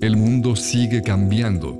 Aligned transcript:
El 0.00 0.16
mundo 0.16 0.54
sigue 0.54 1.02
cambiando. 1.02 1.76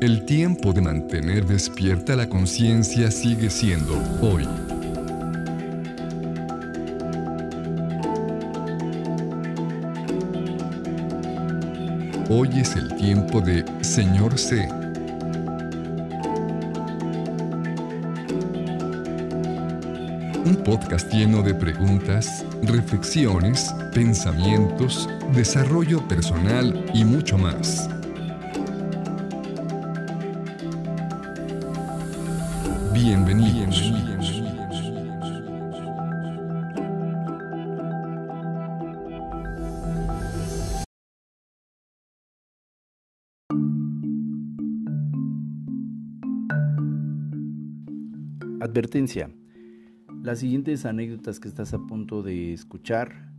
El 0.00 0.24
tiempo 0.24 0.72
de 0.72 0.80
mantener 0.82 1.44
despierta 1.46 2.14
la 2.14 2.28
conciencia 2.28 3.10
sigue 3.10 3.50
siendo 3.50 4.00
hoy. 4.20 4.46
Hoy 12.30 12.50
es 12.54 12.76
el 12.76 12.94
tiempo 12.94 13.40
de 13.40 13.64
Señor 13.80 14.38
C. 14.38 14.68
Un 20.48 20.56
podcast 20.64 21.12
lleno 21.12 21.42
de 21.42 21.52
preguntas, 21.52 22.42
reflexiones, 22.62 23.70
pensamientos, 23.92 25.06
desarrollo 25.34 26.00
personal 26.08 26.86
y 26.94 27.04
mucho 27.04 27.36
más. 27.36 27.86
Bienvenidos. 32.94 33.92
Advertencia. 48.62 49.30
Las 50.22 50.40
siguientes 50.40 50.84
anécdotas 50.84 51.38
que 51.38 51.46
estás 51.46 51.72
a 51.74 51.78
punto 51.78 52.22
de 52.22 52.52
escuchar 52.52 53.32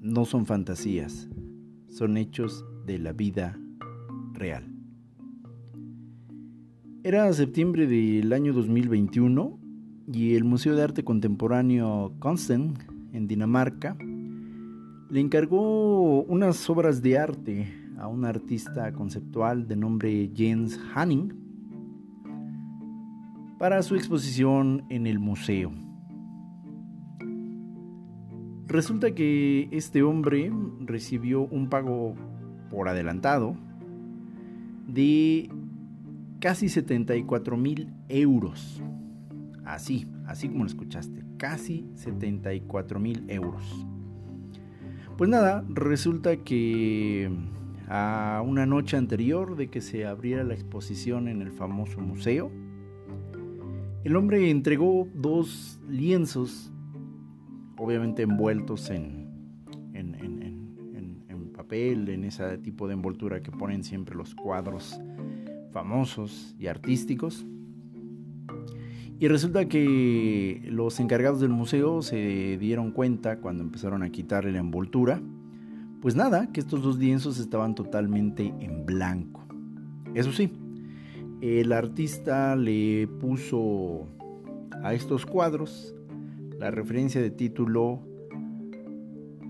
no 0.00 0.24
son 0.24 0.46
fantasías, 0.46 1.28
son 1.88 2.16
hechos 2.16 2.64
de 2.86 2.98
la 2.98 3.12
vida 3.12 3.58
real. 4.32 4.64
Era 7.04 7.30
septiembre 7.34 7.86
del 7.86 8.32
año 8.32 8.54
2021 8.54 9.58
y 10.10 10.34
el 10.34 10.44
Museo 10.44 10.74
de 10.74 10.82
Arte 10.82 11.04
Contemporáneo 11.04 12.14
Consten 12.18 12.74
en 13.12 13.28
Dinamarca 13.28 13.96
le 15.10 15.20
encargó 15.20 16.22
unas 16.22 16.70
obras 16.70 17.02
de 17.02 17.18
arte 17.18 17.68
a 17.98 18.08
un 18.08 18.24
artista 18.24 18.92
conceptual 18.94 19.68
de 19.68 19.76
nombre 19.76 20.30
Jens 20.34 20.80
Hanning 20.94 21.41
para 23.62 23.80
su 23.84 23.94
exposición 23.94 24.84
en 24.88 25.06
el 25.06 25.20
museo. 25.20 25.70
Resulta 28.66 29.14
que 29.14 29.68
este 29.70 30.02
hombre 30.02 30.50
recibió 30.80 31.42
un 31.42 31.68
pago 31.68 32.16
por 32.70 32.88
adelantado 32.88 33.56
de 34.88 35.48
casi 36.40 36.68
74 36.68 37.56
mil 37.56 37.94
euros. 38.08 38.82
Así, 39.64 40.08
así 40.26 40.48
como 40.48 40.64
lo 40.64 40.68
escuchaste, 40.68 41.22
casi 41.36 41.88
74 41.94 42.98
mil 42.98 43.30
euros. 43.30 43.86
Pues 45.16 45.30
nada, 45.30 45.64
resulta 45.68 46.36
que 46.38 47.30
a 47.86 48.42
una 48.44 48.66
noche 48.66 48.96
anterior 48.96 49.54
de 49.54 49.68
que 49.68 49.80
se 49.80 50.04
abriera 50.04 50.42
la 50.42 50.54
exposición 50.54 51.28
en 51.28 51.42
el 51.42 51.52
famoso 51.52 52.00
museo, 52.00 52.50
el 54.04 54.16
hombre 54.16 54.50
entregó 54.50 55.08
dos 55.14 55.80
lienzos, 55.88 56.72
obviamente 57.78 58.22
envueltos 58.22 58.90
en, 58.90 59.28
en, 59.94 60.14
en, 60.14 61.24
en 61.28 61.52
papel, 61.52 62.08
en 62.08 62.24
ese 62.24 62.58
tipo 62.58 62.88
de 62.88 62.94
envoltura 62.94 63.42
que 63.42 63.50
ponen 63.50 63.84
siempre 63.84 64.16
los 64.16 64.34
cuadros 64.34 64.98
famosos 65.72 66.54
y 66.58 66.66
artísticos. 66.66 67.46
Y 69.18 69.28
resulta 69.28 69.68
que 69.68 70.62
los 70.68 70.98
encargados 70.98 71.40
del 71.40 71.50
museo 71.50 72.02
se 72.02 72.58
dieron 72.58 72.90
cuenta 72.90 73.38
cuando 73.38 73.62
empezaron 73.62 74.02
a 74.02 74.10
quitarle 74.10 74.50
la 74.50 74.58
envoltura, 74.58 75.22
pues 76.00 76.16
nada, 76.16 76.50
que 76.52 76.58
estos 76.58 76.82
dos 76.82 76.98
lienzos 76.98 77.38
estaban 77.38 77.76
totalmente 77.76 78.52
en 78.58 78.84
blanco. 78.84 79.46
Eso 80.14 80.32
sí, 80.32 80.50
el 81.42 81.72
artista 81.72 82.54
le 82.54 83.08
puso 83.08 84.06
a 84.84 84.94
estos 84.94 85.26
cuadros 85.26 85.92
la 86.58 86.70
referencia 86.70 87.20
de 87.20 87.30
título 87.30 88.00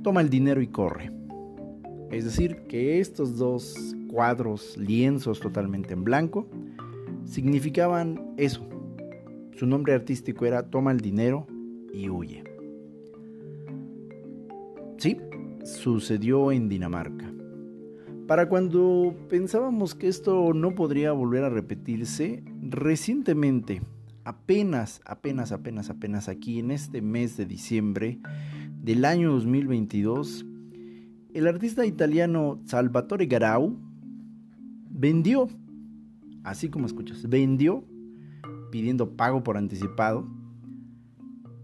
Toma 0.02 0.22
el 0.22 0.30
dinero 0.30 0.62
y 0.62 0.68
corre. 0.68 1.12
Es 2.10 2.24
decir, 2.24 2.62
que 2.66 2.98
estos 2.98 3.36
dos 3.36 3.94
cuadros, 4.08 4.76
lienzos 4.78 5.38
totalmente 5.38 5.92
en 5.92 6.02
blanco, 6.02 6.48
significaban 7.24 8.34
eso. 8.38 8.66
Su 9.52 9.66
nombre 9.66 9.92
artístico 9.92 10.46
era 10.46 10.70
Toma 10.70 10.92
el 10.92 11.00
dinero 11.00 11.46
y 11.92 12.08
huye. 12.08 12.42
Sí, 14.96 15.18
sucedió 15.62 16.52
en 16.52 16.70
Dinamarca. 16.70 17.31
Para 18.32 18.48
cuando 18.48 19.14
pensábamos 19.28 19.94
que 19.94 20.08
esto 20.08 20.54
no 20.54 20.74
podría 20.74 21.12
volver 21.12 21.44
a 21.44 21.50
repetirse, 21.50 22.42
recientemente, 22.62 23.82
apenas, 24.24 25.02
apenas, 25.04 25.52
apenas, 25.52 25.90
apenas 25.90 26.28
aquí 26.30 26.58
en 26.58 26.70
este 26.70 27.02
mes 27.02 27.36
de 27.36 27.44
diciembre 27.44 28.20
del 28.80 29.04
año 29.04 29.32
2022, 29.32 30.46
el 31.34 31.46
artista 31.46 31.84
italiano 31.84 32.58
Salvatore 32.64 33.26
Garau 33.26 33.76
vendió, 34.88 35.48
así 36.42 36.70
como 36.70 36.86
escuchas, 36.86 37.28
vendió 37.28 37.84
pidiendo 38.70 39.14
pago 39.14 39.42
por 39.42 39.58
anticipado 39.58 40.26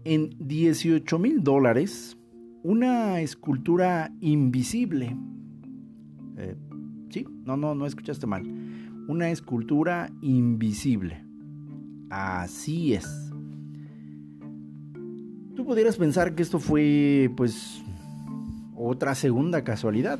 en 0.03 0.35
18 0.37 1.17
mil 1.17 1.43
dólares 1.43 2.15
una 2.61 3.21
escultura 3.21 4.13
invisible. 4.21 5.17
Eh, 6.39 6.55
sí, 7.09 7.25
no, 7.45 7.57
no, 7.57 7.75
no 7.75 7.85
escuchaste 7.85 8.25
mal. 8.25 8.43
Una 9.07 9.29
escultura 9.29 10.09
invisible. 10.21 11.23
Así 12.09 12.93
es. 12.93 13.31
Tú 15.55 15.65
pudieras 15.65 15.97
pensar 15.97 16.35
que 16.35 16.41
esto 16.41 16.59
fue, 16.59 17.31
pues, 17.35 17.83
otra 18.75 19.13
segunda 19.13 19.63
casualidad. 19.63 20.19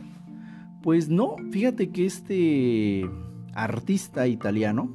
Pues 0.84 1.10
no, 1.10 1.38
fíjate 1.52 1.90
que 1.90 2.06
este 2.06 3.10
artista 3.54 4.28
italiano 4.28 4.90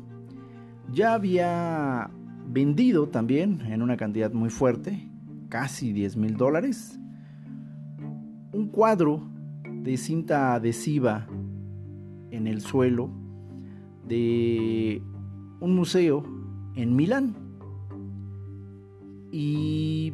ya 0.93 1.15
había 1.15 2.11
vendido 2.47 3.09
también 3.09 3.63
en 3.63 3.83
una 3.83 3.97
cantidad 3.97 4.33
muy 4.33 4.51
fuerte, 4.51 5.09
casi 5.49 5.93
10 5.93 6.17
mil 6.17 6.37
dólares, 6.37 6.99
un 8.53 8.69
cuadro 8.69 9.34
de 9.85 9.99
cinta 9.99 10.55
adhesiva 10.55 11.27
en 12.31 12.47
el 12.47 12.63
suelo 12.63 13.11
de 14.09 15.03
un 15.61 15.75
museo 15.75 16.25
en 16.75 16.97
Milán. 16.97 17.37
Y 19.31 20.13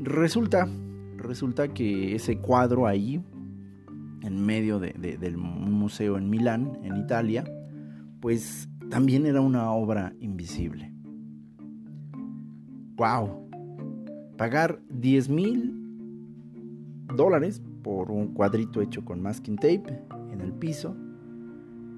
resulta 0.00 0.66
resulta 1.18 1.68
que 1.68 2.14
ese 2.14 2.38
cuadro 2.38 2.86
ahí, 2.86 3.22
en 4.22 4.44
medio 4.44 4.80
de, 4.80 4.92
del 4.92 5.36
museo 5.36 6.18
en 6.18 6.28
Milán, 6.28 6.78
en 6.82 6.96
Italia, 6.96 7.44
pues 8.20 8.68
también 8.90 9.24
era 9.26 9.40
una 9.40 9.70
obra 9.70 10.12
invisible. 10.20 10.92
¡Wow! 12.96 13.48
Pagar 14.36 14.80
10 14.90 15.28
mil 15.28 15.78
dólares 17.14 17.62
por 17.82 18.10
un 18.10 18.28
cuadrito 18.28 18.80
hecho 18.80 19.04
con 19.04 19.20
masking 19.20 19.56
tape 19.56 20.04
en 20.32 20.40
el 20.40 20.52
piso, 20.52 20.96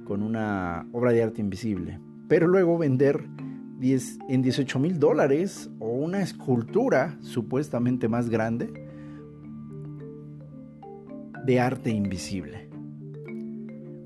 con 0.05 0.23
una 0.23 0.87
obra 0.93 1.13
de 1.13 1.23
arte 1.23 1.41
invisible. 1.41 2.01
Pero 2.29 2.47
luego 2.47 2.79
vender 2.79 3.25
10, 3.79 4.19
en 4.29 4.43
18 4.43 4.79
mil 4.79 4.99
dólares 4.99 5.71
o 5.79 5.89
una 5.89 6.23
escultura 6.23 7.17
supuestamente 7.21 8.09
más 8.09 8.31
grande 8.31 8.73
de 11.45 11.61
arte 11.61 11.91
invisible. 11.91 12.69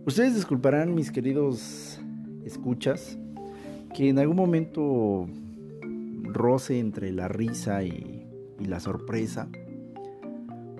Ustedes 0.06 0.34
disculparán, 0.34 0.94
mis 0.94 1.12
queridos 1.12 2.00
escuchas, 2.44 3.18
que 3.94 4.08
en 4.08 4.18
algún 4.18 4.36
momento 4.36 5.28
roce 6.24 6.78
entre 6.78 7.12
la 7.12 7.28
risa 7.28 7.84
y, 7.84 8.26
y 8.58 8.64
la 8.64 8.80
sorpresa. 8.80 9.48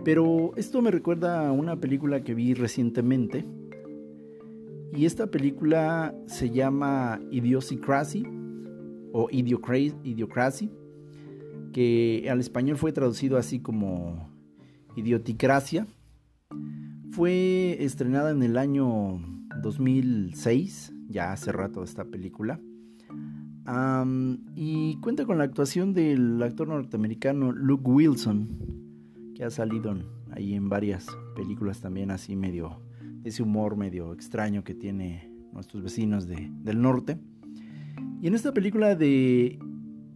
Pero 0.08 0.54
esto 0.56 0.80
me 0.80 0.90
recuerda 0.90 1.46
a 1.46 1.52
una 1.52 1.76
película 1.76 2.24
que 2.24 2.32
vi 2.32 2.54
recientemente. 2.54 3.44
Y 4.96 5.04
esta 5.04 5.26
película 5.26 6.14
se 6.24 6.48
llama 6.48 7.20
Idiocracy 7.30 8.24
o 9.12 9.28
Idiocracy, 9.30 10.70
que 11.74 12.26
al 12.30 12.40
español 12.40 12.78
fue 12.78 12.92
traducido 12.92 13.36
así 13.36 13.60
como 13.60 14.32
Idioticracia. 14.96 15.86
Fue 17.10 17.76
estrenada 17.84 18.30
en 18.30 18.42
el 18.42 18.56
año 18.56 19.20
2006, 19.62 20.90
ya 21.10 21.32
hace 21.32 21.52
rato 21.52 21.82
esta 21.82 22.06
película. 22.06 22.58
y 24.56 24.96
cuenta 25.02 25.26
con 25.26 25.36
la 25.36 25.44
actuación 25.44 25.92
del 25.92 26.42
actor 26.42 26.66
norteamericano 26.66 27.52
Luke 27.52 27.90
Wilson, 27.90 28.87
que 29.38 29.44
ha 29.44 29.50
salido 29.50 29.94
ahí 30.32 30.54
en 30.54 30.68
varias 30.68 31.06
películas 31.36 31.80
también 31.80 32.10
así 32.10 32.34
medio, 32.34 32.82
ese 33.22 33.44
humor 33.44 33.76
medio 33.76 34.12
extraño 34.12 34.64
que 34.64 34.74
tiene 34.74 35.30
nuestros 35.52 35.84
vecinos 35.84 36.26
del 36.26 36.82
norte. 36.82 37.20
Y 38.20 38.26
en 38.26 38.34
esta 38.34 38.52
película 38.52 38.96
de 38.96 39.60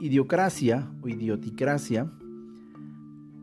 Idiocracia 0.01 0.91
o 1.03 1.09
Idioticracia, 1.09 2.11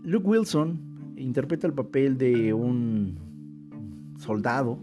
Luke 0.04 0.28
Wilson 0.28 1.14
interpreta 1.16 1.66
el 1.66 1.74
papel 1.74 2.18
de 2.18 2.54
un 2.54 3.18
soldado 4.18 4.80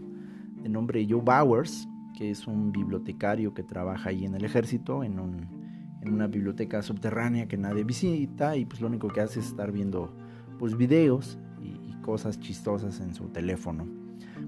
de 0.63 0.67
nombre 0.67 1.05
Joe 1.07 1.21
Bowers, 1.21 1.87
que 2.17 2.31
es 2.31 2.47
un 2.47 2.71
bibliotecario 2.71 3.53
que 3.53 3.61
trabaja 3.61 4.09
ahí 4.09 4.25
en 4.25 4.33
el 4.33 4.43
ejército, 4.43 5.03
en, 5.03 5.19
una 5.19 6.25
biblioteca 6.25 6.81
subterránea 6.81 7.47
que 7.47 7.57
nadie 7.57 7.83
visita 7.83 8.55
y 8.55 8.65
pues 8.65 8.81
lo 8.81 8.87
único 8.87 9.09
que 9.09 9.21
hace 9.21 9.41
es 9.41 9.47
estar 9.47 9.71
viendo 9.71 10.15
pues 10.57 10.77
videos 10.77 11.37
y, 11.61 11.77
cosas 12.01 12.39
chistosas 12.39 13.01
en 13.01 13.13
su 13.13 13.25
teléfono. 13.25 13.85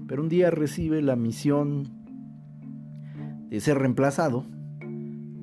Pero 0.08 0.22
un 0.22 0.30
día 0.30 0.50
recibe 0.50 1.02
la 1.02 1.14
misión 1.14 1.90
de 3.50 3.60
ser 3.60 3.76
reemplazado 3.76 4.46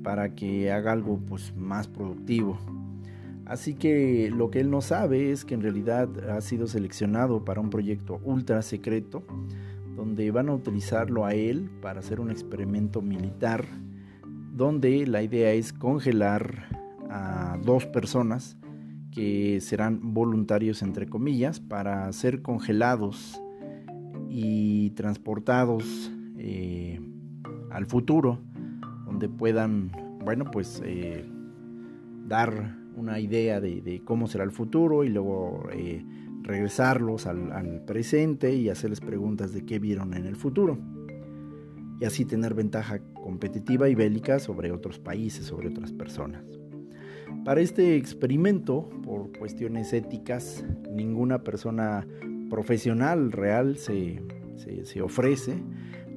para 0.03 0.33
que 0.33 0.71
haga 0.71 0.93
algo 0.93 1.19
pues 1.19 1.55
más 1.55 1.87
productivo. 1.87 2.57
Así 3.45 3.75
que 3.75 4.31
lo 4.35 4.49
que 4.49 4.59
él 4.59 4.71
no 4.71 4.81
sabe 4.81 5.31
es 5.31 5.45
que 5.45 5.53
en 5.53 5.61
realidad 5.61 6.09
ha 6.31 6.41
sido 6.41 6.65
seleccionado 6.65 7.45
para 7.45 7.61
un 7.61 7.69
proyecto 7.69 8.19
ultra 8.23 8.63
secreto 8.63 9.23
donde 9.95 10.31
van 10.31 10.49
a 10.49 10.53
utilizarlo 10.53 11.23
a 11.23 11.33
él 11.33 11.69
para 11.81 11.99
hacer 11.99 12.19
un 12.19 12.31
experimento 12.31 13.01
militar 13.01 13.65
donde 14.53 15.05
la 15.05 15.21
idea 15.21 15.53
es 15.53 15.71
congelar 15.71 16.67
a 17.09 17.57
dos 17.63 17.85
personas 17.85 18.57
que 19.11 19.59
serán 19.61 20.13
voluntarios 20.13 20.81
entre 20.81 21.07
comillas 21.07 21.59
para 21.59 22.11
ser 22.13 22.41
congelados 22.41 23.41
y 24.29 24.91
transportados 24.91 26.11
eh, 26.37 26.99
al 27.71 27.85
futuro 27.85 28.39
donde 29.07 29.29
puedan, 29.29 29.91
bueno, 30.23 30.45
pues 30.51 30.81
eh, 30.85 31.25
dar 32.27 32.75
una 32.95 33.19
idea 33.19 33.61
de, 33.61 34.01
cómo 34.03 34.27
será 34.27 34.43
el 34.43 34.51
futuro 34.51 35.03
y 35.03 35.09
luego 35.09 35.67
eh, 35.71 36.05
regresarlos 36.43 37.25
al, 37.25 37.83
presente 37.85 38.53
y 38.53 38.69
hacerles 38.69 38.99
preguntas 38.99 39.53
de 39.53 39.65
qué 39.65 39.79
vieron 39.79 40.13
en 40.13 40.25
el 40.25 40.35
futuro. 40.35 40.77
Y 41.99 42.05
así 42.05 42.25
tener 42.25 42.53
ventaja 42.53 42.99
competitiva 43.13 43.89
y 43.89 43.95
bélica 43.95 44.39
sobre 44.39 44.71
otros 44.71 44.99
países, 44.99 45.45
sobre 45.45 45.69
otras 45.69 45.93
personas. 45.93 46.56
Para 47.43 47.61
este 47.61 47.95
experimento, 47.95 48.89
por 49.03 49.31
cuestiones 49.37 49.93
éticas, 49.93 50.65
ninguna 50.91 51.43
persona 51.43 52.05
profesional 52.49 53.31
real 53.31 53.77
se, 53.77 54.21
ofrece 55.01 55.61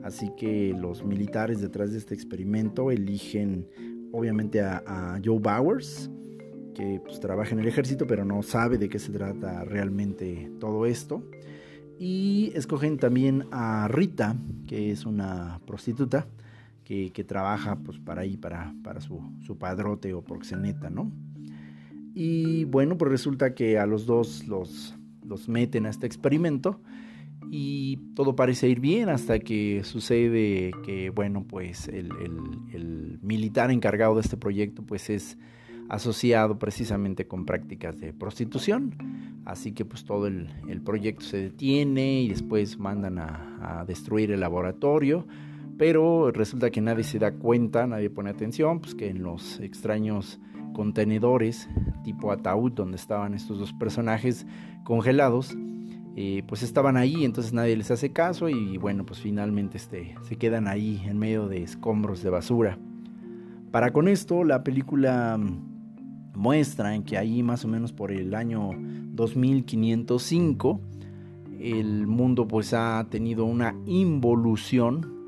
Así 0.02 0.30
que 0.36 0.74
los 0.76 1.04
militares 1.04 1.60
detrás 1.60 1.92
de 1.92 1.98
este 1.98 2.14
experimento 2.14 2.90
eligen 2.90 3.68
obviamente 4.12 4.60
a, 4.62 5.20
Joe 5.22 5.38
Bowers, 5.38 6.10
que 6.74 7.00
pues, 7.04 7.20
trabaja 7.20 7.52
en 7.52 7.60
el 7.60 7.68
ejército 7.68 8.06
pero 8.06 8.24
no 8.24 8.42
sabe 8.42 8.78
de 8.78 8.88
qué 8.88 8.98
se 8.98 9.12
trata 9.12 9.64
realmente 9.64 10.50
todo 10.58 10.86
esto. 10.86 11.22
Y 11.98 12.50
escogen 12.54 12.96
también 12.96 13.44
a 13.50 13.86
Rita, 13.88 14.36
que 14.66 14.90
es 14.90 15.04
una 15.04 15.60
prostituta 15.66 16.26
que, 17.12 17.24
trabaja 17.24 17.76
pues, 17.76 17.98
para 18.00 18.22
ahí, 18.22 18.36
para, 18.36 18.74
para 18.82 19.00
su, 19.00 19.20
su, 19.46 19.56
padrote 19.56 20.12
o 20.12 20.22
proxeneta, 20.22 20.90
¿no? 20.90 21.12
Y 22.14 22.64
bueno, 22.64 22.98
pues 22.98 23.12
resulta 23.12 23.54
que 23.54 23.78
a 23.78 23.86
los 23.86 24.06
dos 24.06 24.48
los, 24.48 24.96
los 25.24 25.48
meten 25.48 25.86
a 25.86 25.90
este 25.90 26.06
experimento 26.06 26.80
y 27.52 27.98
todo 28.14 28.36
parece 28.36 28.68
ir 28.68 28.80
bien 28.80 29.08
hasta 29.08 29.38
que 29.38 29.82
sucede 29.84 30.72
que, 30.84 31.10
bueno, 31.10 31.44
pues 31.46 31.88
el, 31.88 32.10
militar 33.22 33.70
encargado 33.70 34.16
de 34.16 34.22
este 34.22 34.36
proyecto 34.36 34.82
pues 34.82 35.10
es 35.10 35.38
asociado 35.88 36.58
precisamente 36.58 37.26
con 37.26 37.46
prácticas 37.46 38.00
de 38.00 38.12
prostitución, 38.12 38.94
así 39.44 39.72
que 39.72 39.84
pues 39.84 40.04
todo 40.04 40.26
el, 40.26 40.48
proyecto 40.84 41.24
se 41.24 41.36
detiene 41.36 42.22
y 42.22 42.28
después 42.28 42.78
mandan 42.78 43.18
a, 43.18 43.84
destruir 43.86 44.32
el 44.32 44.40
laboratorio, 44.40 45.26
pero 45.80 46.30
resulta 46.30 46.68
que 46.68 46.82
nadie 46.82 47.04
se 47.04 47.18
da 47.18 47.32
cuenta, 47.32 47.86
nadie 47.86 48.10
pone 48.10 48.28
atención, 48.28 48.80
pues 48.80 48.94
que 48.94 49.08
en 49.08 49.22
los 49.22 49.58
extraños 49.60 50.38
contenedores 50.74 51.70
tipo 52.04 52.32
ataúd 52.32 52.72
donde 52.72 52.98
estaban 52.98 53.32
estos 53.32 53.58
dos 53.58 53.72
personajes 53.72 54.46
congelados, 54.84 55.56
eh, 56.16 56.42
pues 56.46 56.62
estaban 56.62 56.98
ahí, 56.98 57.24
entonces 57.24 57.54
nadie 57.54 57.78
les 57.78 57.90
hace 57.90 58.12
caso 58.12 58.50
y 58.50 58.76
bueno, 58.76 59.06
pues 59.06 59.20
finalmente 59.20 59.78
este, 59.78 60.16
se 60.20 60.36
quedan 60.36 60.68
ahí 60.68 61.02
en 61.06 61.18
medio 61.18 61.48
de 61.48 61.62
escombros 61.62 62.22
de 62.22 62.28
basura. 62.28 62.78
Para 63.70 63.90
con 63.90 64.06
esto, 64.06 64.44
la 64.44 64.62
película 64.62 65.38
mm, 65.38 66.34
muestra 66.34 66.94
en 66.94 67.04
que 67.04 67.16
ahí 67.16 67.42
más 67.42 67.64
o 67.64 67.68
menos 67.68 67.94
por 67.94 68.12
el 68.12 68.34
año 68.34 68.72
2505, 69.14 70.78
el 71.58 72.06
mundo 72.06 72.46
pues 72.46 72.74
ha 72.74 73.06
tenido 73.08 73.46
una 73.46 73.74
involución 73.86 75.19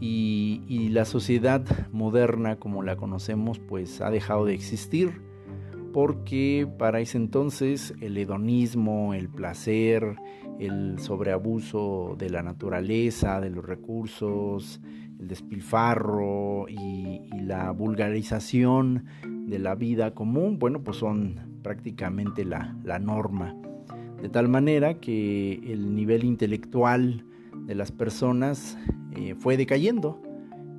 y, 0.00 0.62
y 0.68 0.88
la 0.88 1.04
sociedad 1.04 1.64
moderna 1.92 2.56
como 2.56 2.82
la 2.82 2.96
conocemos 2.96 3.58
pues 3.58 4.00
ha 4.00 4.10
dejado 4.10 4.46
de 4.46 4.54
existir 4.54 5.30
porque 5.92 6.68
para 6.78 7.00
ese 7.00 7.18
entonces 7.18 7.94
el 8.00 8.16
hedonismo, 8.16 9.14
el 9.14 9.28
placer, 9.28 10.16
el 10.58 10.98
sobreabuso 10.98 12.16
de 12.18 12.30
la 12.30 12.42
naturaleza, 12.42 13.40
de 13.40 13.50
los 13.50 13.64
recursos, 13.64 14.80
el 15.18 15.28
despilfarro 15.28 16.66
y, 16.68 17.20
la 17.40 17.72
vulgarización 17.72 19.06
de 19.24 19.58
la 19.58 19.74
vida 19.74 20.14
común, 20.14 20.60
bueno, 20.60 20.84
pues 20.84 20.98
son 20.98 21.58
prácticamente 21.62 22.44
la, 22.44 22.76
norma. 23.00 23.56
De 24.22 24.28
tal 24.28 24.48
manera 24.48 25.00
que 25.00 25.54
el 25.54 25.96
nivel 25.96 26.22
intelectual 26.22 27.24
de 27.66 27.74
las 27.74 27.92
personas 27.92 28.78
eh, 29.16 29.34
fue 29.38 29.56
decayendo 29.56 30.20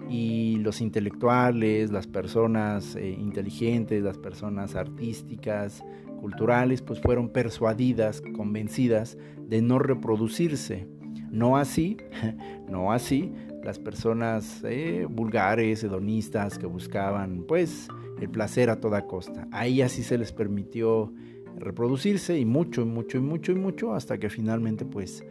y 0.10 0.58
los 0.58 0.82
intelectuales, 0.82 1.92
las 1.92 2.08
personas 2.08 2.96
eh, 2.96 3.10
inteligentes, 3.10 4.04
las 4.04 4.18
personas 4.18 4.76
artísticas, 4.76 5.84
culturales, 6.20 6.82
pues 6.82 7.00
fueron 7.00 7.30
persuadidas, 7.30 8.22
convencidas 8.36 9.18
de 9.48 9.62
no 9.62 9.80
reproducirse. 9.80 10.88
No 11.30 11.56
así, 11.56 11.98
no 12.70 12.92
así 12.92 13.32
las 13.64 13.80
personas 13.80 14.64
eh, 14.64 15.06
vulgares, 15.10 15.84
hedonistas 15.84 16.58
que 16.58 16.66
buscaban 16.66 17.44
pues 17.48 17.88
el 18.20 18.30
placer 18.30 18.70
a 18.70 18.80
toda 18.80 19.06
costa. 19.06 19.48
Ahí 19.52 19.82
así 19.82 20.04
se 20.04 20.18
les 20.18 20.32
permitió 20.32 21.14
reproducirse 21.58 22.38
y 22.38 22.46
mucho, 22.46 22.82
y 22.82 22.86
mucho, 22.86 23.18
y 23.18 23.22
mucho, 23.22 23.52
y 23.52 23.56
mucho, 23.56 23.94
hasta 23.94 24.18
que 24.18 24.30
finalmente 24.30 24.86
pues 24.86 25.24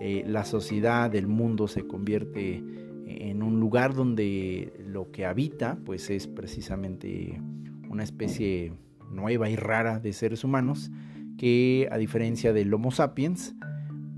eh, 0.00 0.24
la 0.26 0.44
sociedad, 0.44 1.14
el 1.14 1.26
mundo 1.26 1.68
se 1.68 1.86
convierte 1.86 2.62
en 3.08 3.42
un 3.42 3.58
lugar 3.58 3.94
donde 3.94 4.72
lo 4.86 5.10
que 5.10 5.24
habita 5.24 5.78
pues 5.84 6.10
es 6.10 6.26
precisamente 6.26 7.40
una 7.88 8.02
especie 8.02 8.72
nueva 9.10 9.48
y 9.48 9.56
rara 9.56 9.98
de 9.98 10.12
seres 10.12 10.44
humanos 10.44 10.90
que 11.38 11.88
a 11.90 11.96
diferencia 11.96 12.52
del 12.52 12.72
Homo 12.74 12.90
sapiens 12.90 13.54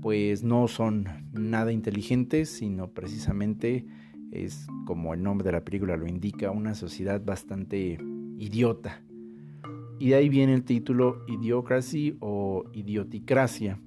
pues 0.01 0.43
no 0.43 0.67
son 0.67 1.07
nada 1.31 1.71
inteligentes 1.71 2.49
sino 2.49 2.89
precisamente 2.91 3.85
es 4.31 4.67
como 4.85 5.13
el 5.13 5.23
nombre 5.23 5.45
de 5.45 5.53
la 5.53 5.63
película 5.63 5.95
lo 5.97 6.07
indica 6.07 6.51
una 6.51 6.73
sociedad 6.73 7.21
bastante 7.23 7.97
idiota. 8.37 9.01
Y 9.99 10.09
de 10.09 10.15
ahí 10.15 10.29
viene 10.29 10.53
el 10.53 10.63
título 10.63 11.23
Idiocracy 11.27 12.17
o 12.21 12.63
Idioticracia 12.73 13.79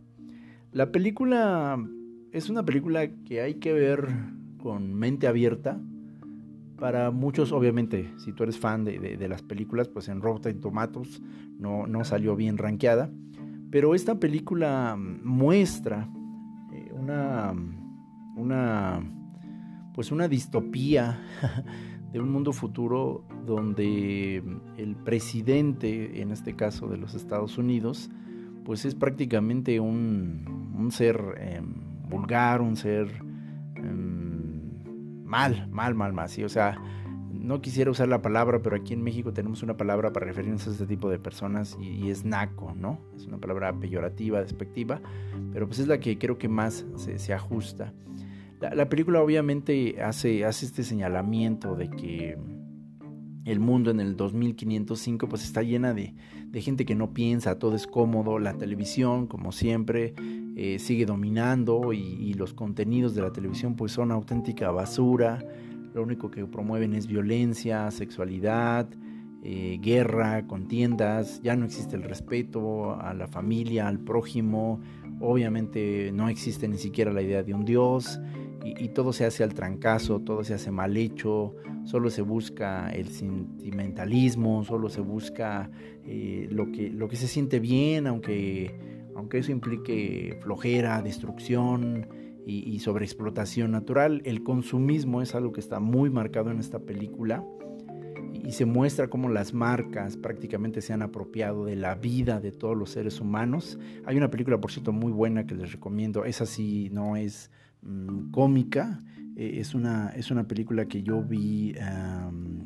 la 0.74 0.90
película 0.90 1.78
es 2.32 2.50
una 2.50 2.64
película 2.64 3.08
que 3.24 3.40
hay 3.40 3.54
que 3.54 3.72
ver 3.72 4.08
con 4.58 4.92
mente 4.92 5.28
abierta. 5.28 5.80
Para 6.76 7.12
muchos, 7.12 7.52
obviamente, 7.52 8.12
si 8.18 8.32
tú 8.32 8.42
eres 8.42 8.58
fan 8.58 8.84
de, 8.84 9.28
las 9.28 9.42
películas, 9.42 9.88
pues 9.88 10.08
en 10.08 10.20
Rotten 10.20 10.60
Tomatoes 10.60 11.22
no, 11.58 11.86
no 11.86 12.04
salió 12.04 12.34
bien 12.34 12.58
rankeada. 12.58 13.08
Pero 13.70 13.94
esta 13.94 14.18
película 14.18 14.96
muestra 14.98 16.08
eh, 16.72 16.90
una, 16.92 17.54
una, 18.36 19.00
pues 19.94 20.10
una 20.10 20.26
distopía 20.26 21.22
de 22.12 22.20
un 22.20 22.32
mundo 22.32 22.52
futuro 22.52 23.24
donde 23.46 24.42
el 24.76 24.96
presidente, 24.96 26.20
en 26.20 26.32
este 26.32 26.56
caso 26.56 26.88
de 26.88 26.96
los 26.96 27.14
Estados 27.14 27.58
Unidos, 27.58 28.10
pues 28.64 28.84
es 28.84 28.94
prácticamente 28.94 29.80
un, 29.80 30.88
ser 30.90 31.20
em, 31.38 31.74
vulgar, 32.08 32.60
un 32.60 32.76
ser 32.76 33.08
em, 33.76 35.24
mal, 35.24 35.68
mal, 35.70 35.94
mal, 35.94 36.12
mal, 36.12 36.28
¿sí? 36.28 36.44
O 36.44 36.48
sea, 36.48 36.78
no 37.44 37.60
quisiera 37.60 37.90
usar 37.90 38.08
la 38.08 38.22
palabra, 38.22 38.60
pero 38.62 38.76
aquí 38.76 38.94
en 38.94 39.02
México 39.02 39.32
tenemos 39.32 39.62
una 39.62 39.76
palabra 39.76 40.12
para 40.12 40.26
referirnos 40.26 40.66
a 40.66 40.70
este 40.70 40.86
tipo 40.86 41.10
de 41.10 41.18
personas 41.18 41.76
y, 41.80 42.08
es 42.08 42.24
naco, 42.24 42.74
¿no? 42.74 42.98
Es 43.14 43.26
una 43.26 43.38
palabra 43.38 43.72
peyorativa, 43.72 44.40
despectiva, 44.40 45.00
pero 45.52 45.66
pues 45.66 45.78
es 45.78 45.86
la 45.86 45.98
que 45.98 46.18
creo 46.18 46.38
que 46.38 46.48
más 46.48 46.86
se, 46.96 47.34
ajusta. 47.34 47.92
La, 48.60 48.88
película 48.88 49.20
obviamente 49.20 50.02
hace, 50.02 50.44
hace 50.46 50.64
este 50.64 50.84
señalamiento 50.84 51.76
de 51.76 51.90
que 51.90 52.38
el 53.44 53.60
mundo 53.60 53.90
en 53.90 54.00
el 54.00 54.16
2505 54.16 55.28
pues 55.28 55.44
está 55.44 55.62
llena 55.62 55.94
de, 55.94 56.14
gente 56.60 56.84
que 56.84 56.94
no 56.94 57.12
piensa, 57.12 57.58
todo 57.58 57.74
es 57.74 57.86
cómodo, 57.86 58.38
la 58.38 58.54
televisión 58.54 59.26
como 59.26 59.52
siempre 59.52 60.14
eh, 60.56 60.78
sigue 60.78 61.04
dominando 61.04 61.92
y, 61.92 62.32
los 62.34 62.54
contenidos 62.54 63.14
de 63.14 63.22
la 63.22 63.32
televisión 63.32 63.74
pues 63.76 63.92
son 63.92 64.10
auténtica 64.10 64.70
basura, 64.70 65.44
lo 65.94 66.02
único 66.02 66.30
que 66.30 66.46
promueven 66.46 66.94
es 66.94 67.06
violencia, 67.06 67.90
sexualidad, 67.90 68.88
eh, 69.42 69.78
guerra, 69.80 70.46
contiendas, 70.46 71.40
ya 71.42 71.54
no 71.54 71.66
existe 71.66 71.96
el 71.96 72.02
respeto 72.02 72.98
a 73.00 73.14
la 73.14 73.28
familia, 73.28 73.86
al 73.86 74.00
prójimo, 74.00 74.80
obviamente 75.20 76.10
no 76.12 76.28
existe 76.28 76.66
ni 76.66 76.78
siquiera 76.78 77.12
la 77.12 77.22
idea 77.22 77.42
de 77.42 77.54
un 77.54 77.64
Dios 77.64 78.18
y, 78.64 78.88
todo 78.88 79.12
se 79.12 79.26
hace 79.26 79.44
al 79.44 79.52
trancazo, 79.52 80.20
todo 80.20 80.42
se 80.42 80.54
hace 80.54 80.70
mal 80.70 80.96
hecho, 80.96 81.54
solo 81.84 82.08
se 82.08 82.22
busca 82.22 82.90
el 82.90 83.08
sentimentalismo, 83.08 84.64
solo 84.64 84.88
se 84.88 85.02
busca 85.02 85.70
eh, 86.06 86.48
lo, 86.50 86.72
que, 86.72 86.90
lo 86.90 87.08
que 87.08 87.16
se 87.16 87.28
siente 87.28 87.60
bien, 87.60 88.06
aunque, 88.06 89.04
aunque 89.14 89.38
eso 89.38 89.52
implique 89.52 90.38
flojera, 90.42 91.02
destrucción, 91.02 92.06
y, 92.46 92.78
sobre 92.80 93.04
explotación 93.04 93.70
natural. 93.70 94.22
El 94.24 94.42
consumismo 94.42 95.22
es 95.22 95.34
algo 95.34 95.52
que 95.52 95.60
está 95.60 95.80
muy 95.80 96.10
marcado 96.10 96.50
en 96.50 96.60
esta 96.60 96.78
película 96.78 97.44
y 98.32 98.52
se 98.52 98.64
muestra 98.66 99.08
cómo 99.08 99.28
las 99.28 99.54
marcas 99.54 100.16
prácticamente 100.16 100.82
se 100.82 100.92
han 100.92 101.02
apropiado 101.02 101.64
de 101.64 101.76
la 101.76 101.94
vida 101.94 102.40
de 102.40 102.52
todos 102.52 102.76
los 102.76 102.90
seres 102.90 103.20
humanos. 103.20 103.78
Hay 104.04 104.16
una 104.16 104.30
película, 104.30 104.60
por 104.60 104.70
cierto, 104.70 104.92
muy 104.92 105.12
buena 105.12 105.46
que 105.46 105.54
les 105.54 105.72
recomiendo. 105.72 106.24
Esa 106.24 106.44
sí 106.44 106.90
no 106.92 107.16
es 107.16 107.50
mm, 107.84 108.30
cómica, 108.30 109.00
eh, 109.36 109.58
es, 109.60 109.74
una, 109.74 110.08
es 110.10 110.30
una 110.30 110.46
película 110.46 110.86
que 110.86 111.02
yo 111.02 111.22
vi 111.22 111.74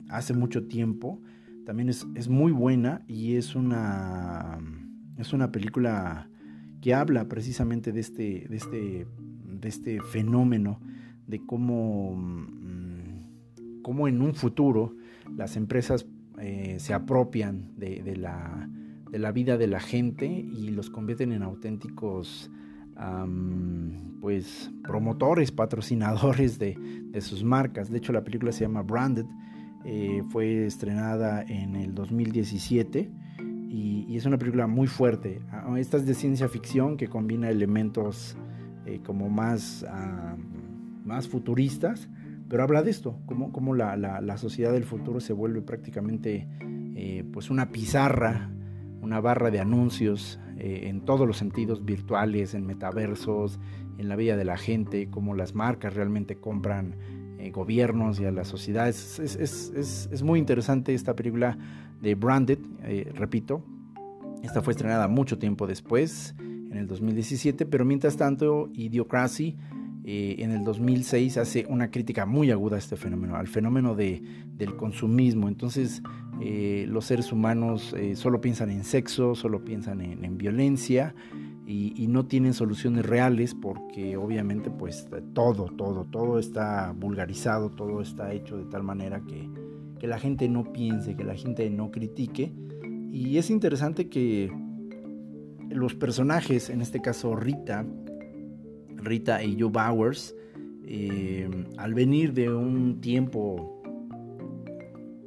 hace 0.08 0.34
mucho 0.34 0.66
tiempo. 0.66 1.20
También 1.66 1.88
es, 1.88 2.06
es, 2.14 2.28
muy 2.28 2.52
buena 2.52 3.02
y 3.06 3.34
es 3.34 3.54
una, 3.54 4.58
es 5.18 5.32
una 5.32 5.52
película 5.52 6.30
que 6.80 6.94
habla 6.94 7.28
precisamente 7.28 7.92
de 7.92 8.00
este, 8.00 8.46
de 8.48 8.56
este 8.56 9.06
de 9.60 9.68
este 9.68 10.00
fenómeno 10.00 10.80
de 11.26 11.44
cómo, 11.44 12.14
mm, 12.16 13.82
cómo 13.82 14.08
en 14.08 14.22
un 14.22 14.34
futuro 14.34 14.94
las 15.36 15.56
empresas 15.56 16.06
eh, 16.40 16.76
se 16.78 16.94
apropian 16.94 17.72
de, 17.76 18.16
la, 18.16 18.68
de, 19.10 19.18
la, 19.18 19.32
vida 19.32 19.58
de 19.58 19.66
la 19.66 19.80
gente 19.80 20.26
y 20.26 20.70
los 20.70 20.90
convierten 20.90 21.32
en 21.32 21.42
auténticos 21.42 22.50
pues 24.20 24.70
promotores, 24.82 25.52
patrocinadores 25.52 26.58
de, 26.58 26.76
sus 27.20 27.42
marcas. 27.42 27.90
De 27.90 27.98
hecho, 27.98 28.12
la 28.12 28.22
película 28.22 28.52
se 28.52 28.60
llama 28.60 28.82
Branded, 28.82 29.26
eh, 29.84 30.22
fue 30.30 30.66
estrenada 30.66 31.42
en 31.42 31.76
el 31.76 31.94
2017 31.94 33.10
y, 33.68 34.16
es 34.16 34.26
una 34.26 34.38
película 34.38 34.66
muy 34.66 34.88
fuerte. 34.88 35.40
Ah, 35.52 35.72
esta 35.78 35.96
es 35.96 36.06
de 36.06 36.14
ciencia 36.14 36.48
ficción 36.48 36.96
que 36.96 37.06
combina 37.06 37.50
elementos 37.50 38.36
eh, 38.84 39.00
como 39.04 39.28
más, 39.28 39.86
más 41.04 41.28
futuristas, 41.28 42.08
pero 42.48 42.62
habla 42.62 42.82
de 42.82 42.90
esto, 42.90 43.20
cómo, 43.26 43.52
cómo 43.52 43.74
la, 43.74 43.96
la, 43.96 44.36
sociedad 44.38 44.72
del 44.72 44.84
futuro 44.84 45.20
se 45.20 45.32
vuelve 45.32 45.60
prácticamente 45.60 46.48
eh, 46.96 47.24
pues 47.32 47.50
una 47.50 47.70
pizarra, 47.70 48.50
una 49.00 49.20
barra 49.20 49.50
de 49.50 49.60
anuncios 49.60 50.40
eh, 50.58 50.84
en 50.84 51.02
todos 51.02 51.26
los 51.26 51.36
sentidos 51.36 51.84
virtuales, 51.84 52.54
en 52.54 52.66
metaversos, 52.66 53.58
en 53.98 54.08
la 54.08 54.16
vida 54.16 54.36
de 54.36 54.44
la 54.44 54.56
gente, 54.56 55.08
cómo 55.10 55.34
las 55.34 55.54
marcas 55.54 55.94
realmente 55.94 56.36
compran 56.36 56.96
gobiernos 57.52 58.18
y 58.18 58.24
a 58.24 58.32
las 58.32 58.48
sociedades. 58.48 59.20
Es, 59.20 59.36
es, 59.36 59.72
es, 59.74 60.08
es, 60.12 60.22
muy 60.24 60.40
interesante 60.40 60.92
esta 60.92 61.14
película 61.14 61.56
de 62.00 62.16
Branded, 62.16 62.58
repito. 63.14 63.62
Esta 64.42 64.60
fue 64.60 64.72
estrenada 64.72 65.06
mucho 65.06 65.38
tiempo 65.38 65.66
después 65.66 66.34
en 66.38 66.76
el 66.76 66.86
2017, 66.86 67.64
pero 67.66 67.84
mientras 67.84 68.16
tanto 68.16 68.68
Idiocracy 68.74 69.56
eh, 70.10 70.42
en 70.42 70.52
el 70.52 70.64
2006 70.64 71.36
hace 71.36 71.66
una 71.68 71.90
crítica 71.90 72.24
muy 72.24 72.50
aguda 72.50 72.76
a 72.76 72.78
este 72.78 72.96
fenómeno, 72.96 73.36
al 73.36 73.46
fenómeno 73.46 73.94
de, 73.94 74.22
del 74.56 74.74
consumismo. 74.74 75.48
Entonces 75.48 76.02
eh, 76.40 76.86
los 76.88 77.04
seres 77.04 77.30
humanos 77.30 77.92
eh, 77.92 78.16
solo 78.16 78.40
piensan 78.40 78.70
en 78.70 78.84
sexo, 78.84 79.34
solo 79.34 79.66
piensan 79.66 80.00
en, 80.00 80.38
violencia 80.38 81.14
y, 81.66 82.06
no 82.08 82.24
tienen 82.24 82.54
soluciones 82.54 83.04
reales 83.04 83.54
porque 83.54 84.16
obviamente 84.16 84.70
pues 84.70 85.06
todo, 85.34 85.66
todo, 85.66 86.06
todo 86.06 86.38
está 86.38 86.94
vulgarizado, 86.96 87.68
todo 87.68 88.00
está 88.00 88.32
hecho 88.32 88.56
de 88.56 88.64
tal 88.64 88.84
manera 88.84 89.20
que, 89.20 89.46
que 90.00 90.06
la 90.06 90.18
gente 90.18 90.48
no 90.48 90.72
piense, 90.72 91.16
que 91.16 91.24
la 91.24 91.34
gente 91.34 91.68
no 91.68 91.90
critique. 91.90 92.50
Y 93.12 93.36
es 93.36 93.50
interesante 93.50 94.08
que 94.08 94.50
los 95.68 95.94
personajes, 95.94 96.70
en 96.70 96.80
este 96.80 97.02
caso 97.02 97.36
Rita, 97.36 97.84
Rita 98.98 99.42
y 99.42 99.58
Joe 99.58 99.70
Bowers, 99.70 100.34
eh, 100.86 101.48
al 101.76 101.94
venir 101.94 102.32
de 102.32 102.50
un 102.50 103.00
tiempo 103.00 103.82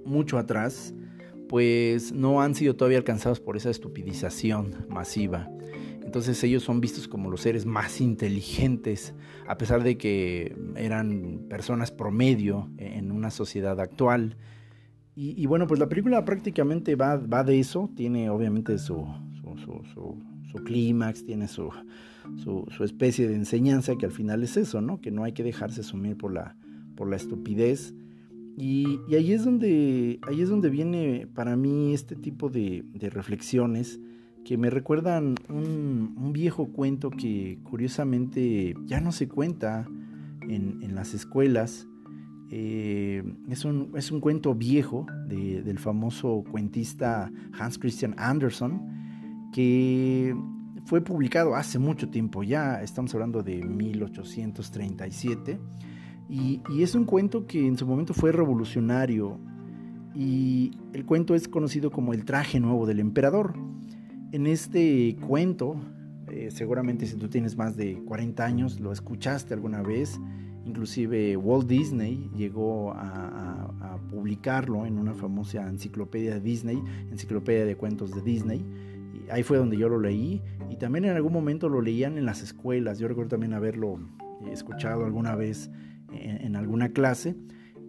mucho 0.05 0.37
atrás, 0.37 0.93
pues 1.47 2.11
no 2.11 2.41
han 2.41 2.55
sido 2.55 2.75
todavía 2.75 2.97
alcanzados 2.97 3.39
por 3.39 3.57
esa 3.57 3.69
estupidización 3.69 4.85
masiva. 4.89 5.49
Entonces 6.03 6.43
ellos 6.43 6.63
son 6.63 6.81
vistos 6.81 7.07
como 7.07 7.29
los 7.29 7.41
seres 7.41 7.65
más 7.65 8.01
inteligentes, 8.01 9.13
a 9.47 9.57
pesar 9.57 9.83
de 9.83 9.97
que 9.97 10.55
eran 10.75 11.45
personas 11.49 11.91
promedio 11.91 12.69
en 12.77 13.11
una 13.11 13.31
sociedad 13.31 13.79
actual. 13.79 14.37
Y, 15.13 15.45
bueno, 15.45 15.67
pues 15.67 15.79
la 15.79 15.87
película 15.87 16.25
prácticamente 16.25 16.95
va, 16.95 17.17
va 17.17 17.43
de 17.43 17.59
eso, 17.59 17.91
tiene 17.95 18.29
obviamente 18.29 18.79
su, 18.79 19.05
su, 19.43 20.17
su 20.51 20.63
clímax, 20.63 21.23
tiene 21.25 21.47
su, 21.47 21.69
su, 22.43 22.65
especie 22.83 23.27
de 23.27 23.35
enseñanza 23.35 23.95
que 23.95 24.05
al 24.05 24.11
final 24.11 24.43
es 24.43 24.57
eso, 24.57 24.81
¿no? 24.81 25.01
Que 25.01 25.11
no 25.11 25.23
hay 25.23 25.33
que 25.33 25.43
dejarse 25.43 25.83
sumir 25.83 26.17
por 26.17 26.33
la, 26.33 26.55
por 26.95 27.09
la 27.09 27.15
estupidez. 27.15 27.93
Y, 28.57 28.99
ahí, 29.15 29.31
es 29.31 29.45
donde, 29.45 30.19
ahí 30.23 30.41
es 30.41 30.49
donde 30.49 30.69
viene 30.69 31.27
para 31.33 31.55
mí 31.55 31.93
este 31.93 32.15
tipo 32.15 32.49
de, 32.49 32.83
reflexiones 32.99 33.99
que 34.45 34.57
me 34.57 34.69
recuerdan 34.69 35.35
un, 35.49 36.31
viejo 36.33 36.67
cuento 36.71 37.11
que 37.11 37.59
curiosamente 37.63 38.75
ya 38.85 38.99
no 38.99 39.11
se 39.11 39.27
cuenta 39.27 39.87
en, 40.47 40.95
las 40.95 41.13
escuelas. 41.13 41.87
Eh, 42.49 43.23
es, 43.49 43.63
un, 43.63 43.91
es, 43.95 44.11
un, 44.11 44.19
cuento 44.19 44.53
viejo 44.55 45.05
del 45.27 45.79
famoso 45.79 46.43
cuentista 46.51 47.31
Hans 47.53 47.77
Christian 47.77 48.13
Andersen, 48.17 49.49
que 49.53 50.35
fue 50.91 51.00
publicado 51.00 51.55
hace 51.55 51.79
mucho 51.79 52.10
tiempo 52.10 52.43
ya, 52.43 52.81
estamos 52.83 53.13
hablando 53.13 53.43
de 53.43 53.63
1837, 53.63 55.57
y, 56.29 56.62
es 56.81 56.95
un 56.95 57.05
cuento 57.05 57.48
que 57.48 57.65
en 57.65 57.77
su 57.77 57.88
momento 57.88 58.13
fue 58.13 58.33
revolucionario, 58.33 59.39
y 60.13 60.71
el 60.91 61.05
cuento 61.05 61.33
es 61.33 61.48
conocido 61.48 61.91
como 61.91 62.13
el 62.13 62.25
traje 62.25 62.60
nuevo 62.60 62.86
del 62.86 63.00
emperador. 63.00 63.53
En 64.33 64.48
este 64.48 65.15
cuento, 65.25 65.77
eh, 66.29 66.50
seguramente 66.51 67.05
si 67.05 67.15
tú 67.15 67.29
tienes 67.29 67.55
más 67.55 67.77
de 67.77 67.95
40 68.03 68.43
años, 68.43 68.81
lo 68.81 68.91
escuchaste 68.91 69.53
alguna 69.53 69.81
vez, 69.81 70.19
inclusive 70.65 71.38
Walt 71.38 71.69
Disney 71.69 72.29
llegó 72.36 72.91
a, 72.91 73.71
a 73.79 73.98
publicarlo 74.10 74.86
en 74.86 74.98
una 74.98 75.13
famosa 75.13 75.69
enciclopedia 75.69 76.33
de 76.33 76.41
Disney, 76.41 76.83
enciclopedia 77.10 77.63
de 77.63 77.77
cuentos 77.77 78.13
de 78.13 78.21
Disney, 78.21 78.65
ahí 79.30 79.44
fue 79.44 79.58
donde 79.58 79.77
yo 79.77 79.89
lo 79.89 80.00
leí 80.00 80.41
y 80.70 80.77
también 80.77 81.06
en 81.06 81.15
algún 81.15 81.34
momento 81.34 81.70
lo 81.70 81.82
leían 81.82 82.18
en 82.18 82.25
las 82.25 82.41
escuelas. 82.41 83.00
Yo 83.00 83.08
recuerdo 83.08 83.30
también 83.30 83.53
haberlo 83.53 84.00
escuchado 84.50 85.06
alguna 85.06 85.36
vez 85.36 85.70
en, 86.12 86.56
alguna 86.56 86.89
clase. 86.89 87.36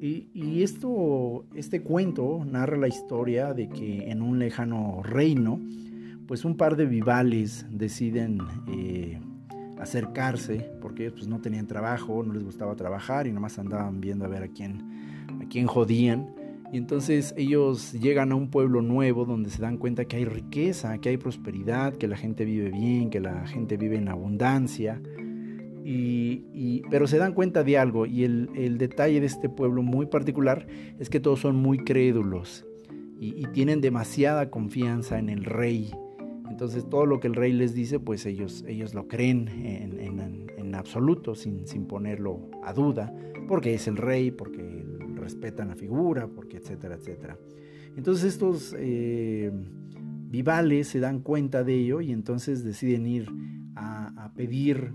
Y, 0.00 0.62
esto, 0.64 1.44
este 1.54 1.82
cuento 1.82 2.44
narra 2.44 2.76
la 2.76 2.88
historia 2.88 3.54
de 3.54 3.68
que 3.68 4.10
en 4.10 4.20
un 4.20 4.40
lejano 4.40 5.00
reino, 5.04 5.60
pues 6.26 6.44
un 6.44 6.56
par 6.56 6.76
de 6.76 6.86
vivales 6.86 7.66
deciden 7.70 8.38
eh, 8.68 9.20
acercarse 9.78 10.70
porque 10.80 11.04
ellos 11.04 11.14
pues, 11.14 11.28
no 11.28 11.40
tenían 11.40 11.68
trabajo, 11.68 12.24
no 12.24 12.32
les 12.32 12.42
gustaba 12.42 12.74
trabajar 12.74 13.28
y 13.28 13.32
nomás 13.32 13.60
andaban 13.60 14.00
viendo 14.00 14.24
a 14.24 14.28
ver 14.28 14.42
a 14.42 14.48
quién, 14.48 14.82
quién 15.48 15.66
jodían. 15.66 16.34
Y 16.72 16.78
entonces 16.78 17.34
ellos 17.36 17.92
llegan 17.92 18.32
a 18.32 18.34
un 18.34 18.48
pueblo 18.48 18.80
nuevo 18.80 19.26
donde 19.26 19.50
se 19.50 19.60
dan 19.60 19.76
cuenta 19.76 20.06
que 20.06 20.16
hay 20.16 20.24
riqueza, 20.24 20.96
que 20.98 21.10
hay 21.10 21.18
prosperidad, 21.18 21.94
que 21.94 22.08
la 22.08 22.16
gente 22.16 22.46
vive 22.46 22.70
bien, 22.70 23.10
que 23.10 23.20
la 23.20 23.46
gente 23.46 23.76
vive 23.76 23.96
en 23.96 24.08
abundancia. 24.08 24.98
Y, 25.84 26.82
pero 26.90 27.06
se 27.06 27.18
dan 27.18 27.34
cuenta 27.34 27.62
de 27.62 27.76
algo 27.76 28.06
y 28.06 28.24
el, 28.24 28.78
detalle 28.78 29.20
de 29.20 29.26
este 29.26 29.50
pueblo 29.50 29.82
muy 29.82 30.06
particular 30.06 30.66
es 30.98 31.10
que 31.10 31.20
todos 31.20 31.40
son 31.40 31.56
muy 31.56 31.78
crédulos 31.78 32.64
y, 33.20 33.44
tienen 33.52 33.82
demasiada 33.82 34.48
confianza 34.48 35.18
en 35.18 35.28
el 35.28 35.44
rey. 35.44 35.90
Entonces 36.48 36.88
todo 36.88 37.04
lo 37.04 37.20
que 37.20 37.26
el 37.26 37.34
rey 37.34 37.52
les 37.52 37.74
dice, 37.74 38.00
pues 38.00 38.24
ellos, 38.24 38.64
ellos 38.66 38.94
lo 38.94 39.08
creen 39.08 39.48
en, 39.48 40.00
en, 40.00 40.46
en 40.56 40.74
absoluto, 40.74 41.34
sin, 41.34 41.66
sin, 41.66 41.86
ponerlo 41.86 42.48
a 42.62 42.72
duda, 42.72 43.14
porque 43.46 43.74
es 43.74 43.86
el 43.88 43.96
rey, 43.96 44.30
porque 44.30 44.84
respetan 45.22 45.68
la 45.68 45.76
figura, 45.76 46.28
porque 46.28 46.58
etcétera, 46.58 46.96
etcétera. 46.96 47.38
Entonces 47.96 48.34
estos 48.34 48.74
eh, 48.78 49.50
vivales 50.30 50.88
se 50.88 51.00
dan 51.00 51.20
cuenta 51.20 51.64
de 51.64 51.74
ello 51.74 52.00
y 52.00 52.12
entonces 52.12 52.64
deciden 52.64 53.06
ir 53.06 53.28
a, 53.74 54.24
a 54.24 54.34
pedir 54.34 54.92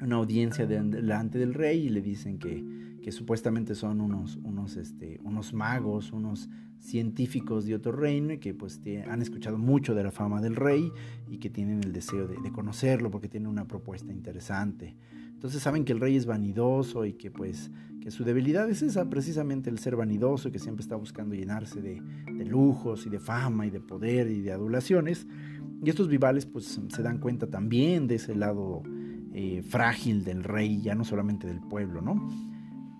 una 0.00 0.16
audiencia 0.16 0.66
delante 0.66 1.38
del 1.38 1.54
rey 1.54 1.86
y 1.86 1.88
le 1.88 2.02
dicen 2.02 2.38
que, 2.38 2.64
que 3.02 3.12
supuestamente 3.12 3.74
son 3.74 4.00
unos, 4.00 4.36
unos, 4.36 4.76
este, 4.76 5.20
unos 5.24 5.54
magos, 5.54 6.12
unos 6.12 6.48
científicos 6.78 7.64
de 7.64 7.74
otro 7.74 7.92
reino 7.92 8.34
y 8.34 8.38
que 8.38 8.54
pues 8.54 8.80
han 9.08 9.22
escuchado 9.22 9.58
mucho 9.58 9.94
de 9.94 10.04
la 10.04 10.10
fama 10.10 10.40
del 10.40 10.56
rey 10.56 10.92
y 11.28 11.38
que 11.38 11.50
tienen 11.50 11.82
el 11.82 11.92
deseo 11.92 12.28
de, 12.28 12.36
de, 12.40 12.52
conocerlo 12.52 13.10
porque 13.10 13.28
tiene 13.28 13.48
una 13.48 13.66
propuesta 13.66 14.12
interesante. 14.12 14.96
Entonces 15.36 15.62
saben 15.62 15.84
que 15.84 15.92
el 15.92 16.00
rey 16.00 16.16
es 16.16 16.24
vanidoso 16.26 17.04
y 17.04 17.12
que 17.12 17.30
pues 17.30 17.70
que 18.00 18.10
su 18.10 18.24
debilidad 18.24 18.70
es 18.70 18.82
esa, 18.82 19.10
precisamente 19.10 19.68
el 19.68 19.78
ser 19.78 19.96
vanidoso, 19.96 20.50
que 20.50 20.58
siempre 20.58 20.82
está 20.82 20.96
buscando 20.96 21.34
llenarse 21.34 21.82
de, 21.82 22.00
de 22.32 22.44
lujos 22.46 23.04
y 23.04 23.10
de 23.10 23.18
fama 23.18 23.66
y 23.66 23.70
de 23.70 23.80
poder 23.80 24.30
y 24.30 24.40
de 24.40 24.52
adulaciones. 24.52 25.26
Y 25.84 25.90
estos 25.90 26.08
vivales 26.08 26.46
pues 26.46 26.80
se 26.88 27.02
dan 27.02 27.18
cuenta 27.18 27.48
también 27.48 28.06
de 28.06 28.14
ese 28.14 28.34
lado 28.34 28.82
eh, 29.34 29.62
frágil 29.62 30.24
del 30.24 30.44
rey, 30.44 30.80
ya 30.80 30.94
no 30.94 31.04
solamente 31.04 31.46
del 31.46 31.60
pueblo, 31.60 32.00
¿no? 32.00 32.28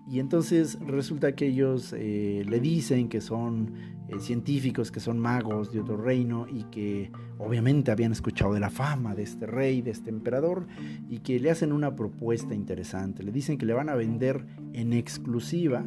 Y 0.07 0.21
entonces 0.21 0.79
resulta 0.87 1.35
que 1.35 1.47
ellos 1.47 1.95
eh, 1.97 2.45
le 2.47 2.61
dicen 2.61 3.09
que 3.09 3.21
son 3.21 3.73
eh, 4.09 4.21
científicos, 4.21 4.93
que 4.93 5.01
son 5.01 5.19
magos 5.19 5.73
de 5.73 5.81
otro 5.81 5.97
reino 5.97 6.47
y 6.49 6.63
que 6.65 7.11
obviamente 7.39 7.91
habían 7.91 8.13
escuchado 8.13 8.55
de 8.55 8.61
la 8.61 8.71
fama 8.71 9.17
de 9.17 9.25
este 9.25 9.47
rey, 9.47 9.83
de 9.83 9.91
este 9.91 10.11
emperador, 10.11 10.69
y 11.09 11.19
que 11.19 11.41
le 11.41 11.51
hacen 11.51 11.73
una 11.73 11.97
propuesta 11.97 12.55
interesante. 12.55 13.25
Le 13.25 13.33
dicen 13.33 13.59
que 13.59 13.67
le 13.67 13.73
van 13.73 13.89
a 13.89 13.97
vender 13.97 14.47
en 14.75 14.93
exclusiva 14.93 15.85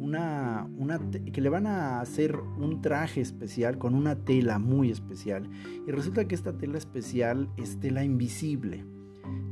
una, 0.00 0.68
una, 0.78 0.98
que 1.32 1.40
le 1.40 1.48
van 1.48 1.66
a 1.68 2.00
hacer 2.00 2.36
un 2.36 2.80
traje 2.80 3.20
especial 3.20 3.78
con 3.78 3.94
una 3.94 4.16
tela 4.16 4.58
muy 4.58 4.90
especial. 4.90 5.48
Y 5.86 5.92
resulta 5.92 6.26
que 6.26 6.34
esta 6.34 6.58
tela 6.58 6.76
especial 6.76 7.50
es 7.56 7.78
tela 7.78 8.02
invisible. 8.02 8.84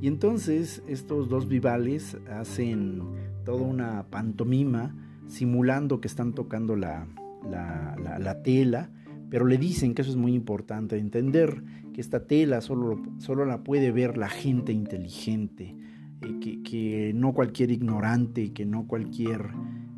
Y 0.00 0.08
entonces 0.08 0.82
estos 0.88 1.28
dos 1.28 1.46
vivales 1.46 2.16
hacen 2.30 3.00
toda 3.44 3.62
una 3.62 4.06
pantomima 4.10 4.94
simulando 5.26 6.00
que 6.00 6.08
están 6.08 6.32
tocando 6.32 6.74
la, 6.74 7.06
la, 7.48 8.42
tela, 8.42 8.90
pero 9.30 9.46
le 9.46 9.58
dicen 9.58 9.94
que 9.94 10.02
eso 10.02 10.10
es 10.10 10.16
muy 10.16 10.34
importante, 10.34 10.98
entender 10.98 11.62
que 11.92 12.00
esta 12.00 12.26
tela 12.26 12.60
solo, 12.60 13.02
solo 13.18 13.44
la 13.44 13.62
puede 13.64 13.92
ver 13.92 14.16
la 14.16 14.28
gente 14.28 14.72
inteligente, 14.72 15.76
eh, 16.20 16.38
que, 16.40 16.62
que, 16.62 17.12
no 17.14 17.32
cualquier 17.32 17.70
ignorante, 17.70 18.52
que 18.52 18.64
no 18.64 18.86
cualquier 18.86 19.48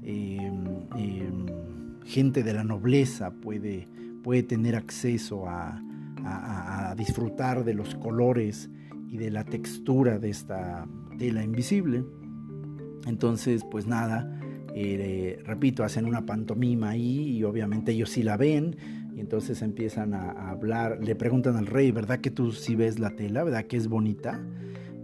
em, 0.03 0.65
em, 0.97 1.47
gente 2.05 2.43
de 2.43 2.55
la 2.55 2.65
nobleza 2.65 3.31
puede, 3.33 3.89
puede 4.23 4.43
tener 4.43 4.77
acceso 4.77 5.49
a, 5.49 5.83
a, 6.25 6.91
a 6.91 6.95
disfrutar 6.95 7.65
de 7.65 7.75
los 7.75 7.95
colores 7.95 8.71
y 9.09 9.17
de 9.17 9.31
la 9.31 9.45
textura 9.45 10.19
de 10.19 10.31
esta 10.31 10.87
tela 11.19 11.43
invisible. 11.43 12.05
Entonces, 13.07 13.65
pues 13.71 13.87
nada, 13.87 14.40
eh, 14.75 15.39
repito, 15.45 15.85
hacen 15.85 16.05
una 16.05 16.27
pantomima 16.27 16.91
ahí 16.91 17.37
y 17.37 17.45
obviamente 17.45 17.93
ellos 17.93 18.11
sí 18.11 18.23
la 18.23 18.37
ven 18.37 18.77
y 19.15 19.21
entonces 19.21 19.63
empiezan 19.63 20.15
a, 20.15 20.51
hablar, 20.51 20.99
le 21.03 21.15
preguntan 21.15 21.57
al 21.57 21.67
rey, 21.67 21.91
¿verdad 21.91 22.21
que 22.21 22.31
tú 22.31 22.53
sí 22.53 22.77
ves 22.77 22.99
la 22.99 23.11
tela? 23.11 23.45
¿Verdad 23.45 23.65
que 23.65 23.77
es 23.77 23.89
bonita? 23.89 24.45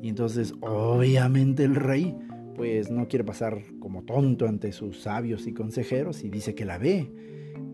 Y 0.02 0.08
entonces 0.08 0.54
obviamente 0.60 1.64
el 1.64 1.74
rey 1.74 2.16
pues 2.54 2.90
no 2.90 3.08
quiere 3.08 3.24
pasar 3.24 3.62
como 3.80 4.04
tonto 4.04 4.48
ante 4.48 4.72
sus 4.72 5.02
sabios 5.02 5.46
y 5.46 5.52
consejeros 5.52 6.24
y 6.24 6.30
dice 6.30 6.54
que 6.54 6.64
la 6.64 6.78
ve. 6.78 7.10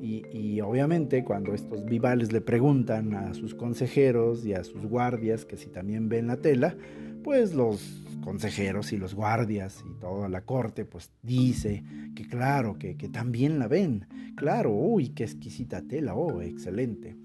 Y, 0.01 0.61
obviamente 0.61 1.25
cuando 1.25 1.55
estos 1.55 1.85
vivales 1.85 2.33
le 2.33 2.41
preguntan 2.41 3.15
a 3.15 3.35
sus 3.35 3.55
consejeros 3.55 4.45
y 4.45 4.53
a 4.53 4.65
sus 4.65 4.85
guardias 4.85 5.45
que 5.45 5.57
si 5.57 5.71
también 5.71 6.09
ven 6.09 6.27
la 6.27 6.37
tela, 6.37 6.77
pues 7.23 7.55
los 7.55 8.03
consejeros 8.23 8.93
y 8.93 8.99
los 8.99 9.15
guardias 9.15 9.85
y 9.89 10.01
toda 10.01 10.29
la 10.29 10.43
corte 10.43 10.85
pues 10.85 11.11
dice 11.23 11.83
que 12.15 12.27
claro, 12.27 12.79
que, 12.79 12.95
también 13.13 13.59
la 13.59 13.69
ven. 13.69 14.07
Claro, 14.37 14.73
uy, 14.73 15.11
qué 15.11 15.25
exquisita 15.25 15.83
tela, 15.83 16.15
oh, 16.15 16.41
excelente. 16.41 17.17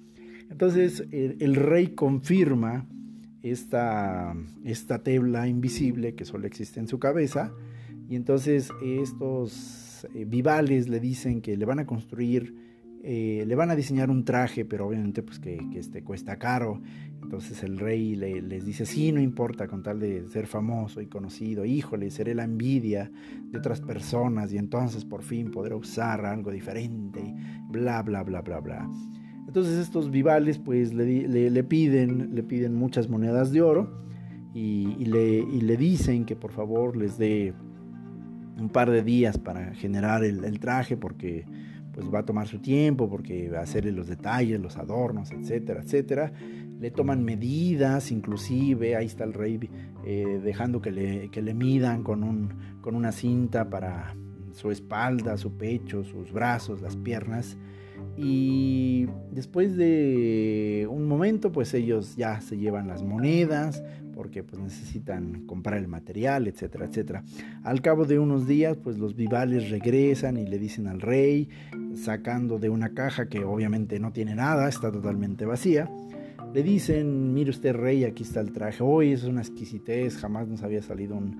Entonces 0.49 1.03
el, 1.11 1.55
rey 1.55 1.89
confirma 1.89 2.87
esta, 3.43 4.35
esta 4.63 5.03
tela 5.03 5.47
invisible 5.47 6.15
que 6.15 6.25
solo 6.25 6.47
existe 6.47 6.79
en 6.79 6.87
su 6.87 6.99
cabeza 6.99 7.53
y 8.09 8.15
entonces 8.15 8.69
estos 8.83 10.07
eh, 10.13 10.25
vivales 10.25 10.87
le 10.87 10.99
dicen 10.99 11.41
que 11.41 11.57
le 11.57 11.65
van 11.65 11.79
a 11.79 11.85
construir 11.85 12.66
eh, 13.09 13.45
le 13.47 13.55
van 13.55 13.71
a 13.71 13.75
diseñar 13.77 14.09
un 14.09 14.25
traje, 14.25 14.65
pero 14.65 14.85
obviamente 14.85 15.23
pues 15.23 15.39
que, 15.39 15.57
este 15.75 16.03
cuesta 16.03 16.35
caro. 16.35 16.81
Entonces 17.23 17.63
el 17.63 17.79
rey 17.79 18.17
les 18.17 18.65
dice, 18.65 18.85
sí, 18.85 19.13
no 19.13 19.21
importa 19.21 19.65
con 19.69 19.81
tal 19.81 20.01
de 20.01 20.27
ser 20.29 20.45
famoso 20.45 20.99
y 20.99 21.07
conocido, 21.07 21.63
híjole, 21.63 22.11
seré 22.11 22.35
la 22.35 22.43
envidia 22.43 23.09
de 23.45 23.57
otras 23.57 23.79
personas 23.79 24.51
y 24.51 24.57
entonces 24.57 25.05
por 25.05 25.23
fin 25.23 25.51
podré 25.51 25.73
usar 25.73 26.25
algo 26.25 26.51
diferente, 26.51 27.33
bla, 27.69 28.03
bla, 28.03 28.23
bla, 28.23 28.41
bla, 28.41 28.59
bla. 28.59 28.89
Entonces 29.47 29.77
estos 29.77 30.11
vivales 30.11 30.59
pues 30.59 30.93
le, 30.93 31.63
piden, 31.63 32.35
le 32.35 32.43
piden 32.43 32.75
muchas 32.75 33.07
monedas 33.07 33.53
de 33.53 33.61
oro 33.61 34.03
y, 34.53 35.05
le, 35.05 35.45
le, 35.45 35.77
dicen 35.77 36.25
que 36.25 36.35
por 36.35 36.51
favor 36.51 36.97
les 36.97 37.17
dé 37.17 37.53
un 38.59 38.67
par 38.67 38.91
de 38.91 39.01
días 39.01 39.37
para 39.37 39.73
generar 39.75 40.25
el, 40.25 40.43
el 40.43 40.59
traje 40.59 40.97
porque 40.97 41.45
pues 41.97 42.13
va 42.13 42.19
a 42.19 42.25
tomar 42.27 42.47
su 42.47 42.59
tiempo 42.59 43.09
porque 43.09 43.49
va 43.49 43.57
a 43.57 43.63
hacerle 43.63 43.91
los 43.91 44.05
detalles, 44.05 44.59
los 44.59 44.77
adornos, 44.77 45.31
etcétera, 45.31 45.81
etcétera. 45.81 46.31
Le 46.79 46.91
toman 46.91 47.23
medidas, 47.23 48.11
inclusive, 48.11 48.95
ahí 48.95 49.07
está 49.07 49.23
el 49.23 49.33
rey 49.33 49.59
eh, 50.05 50.39
dejando 50.43 50.79
que 50.79 50.91
le, 50.91 51.29
que 51.31 51.41
le 51.41 51.55
midan 51.55 52.03
con, 52.03 52.23
un, 52.23 52.53
con 52.81 52.93
una 52.93 53.11
cinta 53.11 53.71
para 53.71 54.15
su 54.51 54.69
espalda, 54.69 55.37
su 55.37 55.57
pecho, 55.57 56.03
sus 56.03 56.31
brazos, 56.31 56.83
las 56.83 56.95
piernas. 56.95 57.57
Y 58.15 59.07
después 59.31 59.75
de 59.75 60.87
un 60.91 61.07
momento, 61.07 61.51
pues 61.51 61.73
ellos 61.73 62.15
ya 62.15 62.41
se 62.41 62.59
llevan 62.59 62.87
las 62.87 63.01
monedas, 63.01 63.83
porque 64.17 64.41
pues 64.41 64.59
necesitan 64.59 65.45
comprar 65.45 65.77
el 65.77 65.87
material, 65.87 66.47
etcétera, 66.47 66.85
etcétera. 66.85 67.23
Al 67.63 67.83
cabo 67.83 68.05
de 68.05 68.17
unos 68.17 68.47
días, 68.47 68.75
pues 68.75 68.97
los 68.97 69.15
vivales 69.15 69.69
regresan 69.69 70.37
y 70.37 70.47
le 70.47 70.57
dicen 70.57 70.87
al 70.87 71.01
rey, 71.01 71.49
sacando 71.93 72.57
de 72.57 72.69
una 72.69 72.95
caja 72.95 73.29
que 73.29 73.43
obviamente 73.43 73.99
no 73.99 74.11
tiene 74.11 74.33
nada, 74.33 74.67
está 74.67 74.91
totalmente 74.91 75.45
vacía, 75.45 75.87
le 76.51 76.63
dicen, 76.63 77.35
mire 77.35 77.51
usted 77.51 77.75
rey, 77.75 78.05
aquí 78.05 78.23
está 78.23 78.39
el 78.39 78.51
traje, 78.53 78.81
hoy 78.81 79.11
es 79.11 79.23
una 79.23 79.41
exquisitez, 79.41 80.17
jamás 80.17 80.47
nos 80.47 80.63
había 80.63 80.81
salido 80.81 81.15
un, 81.15 81.37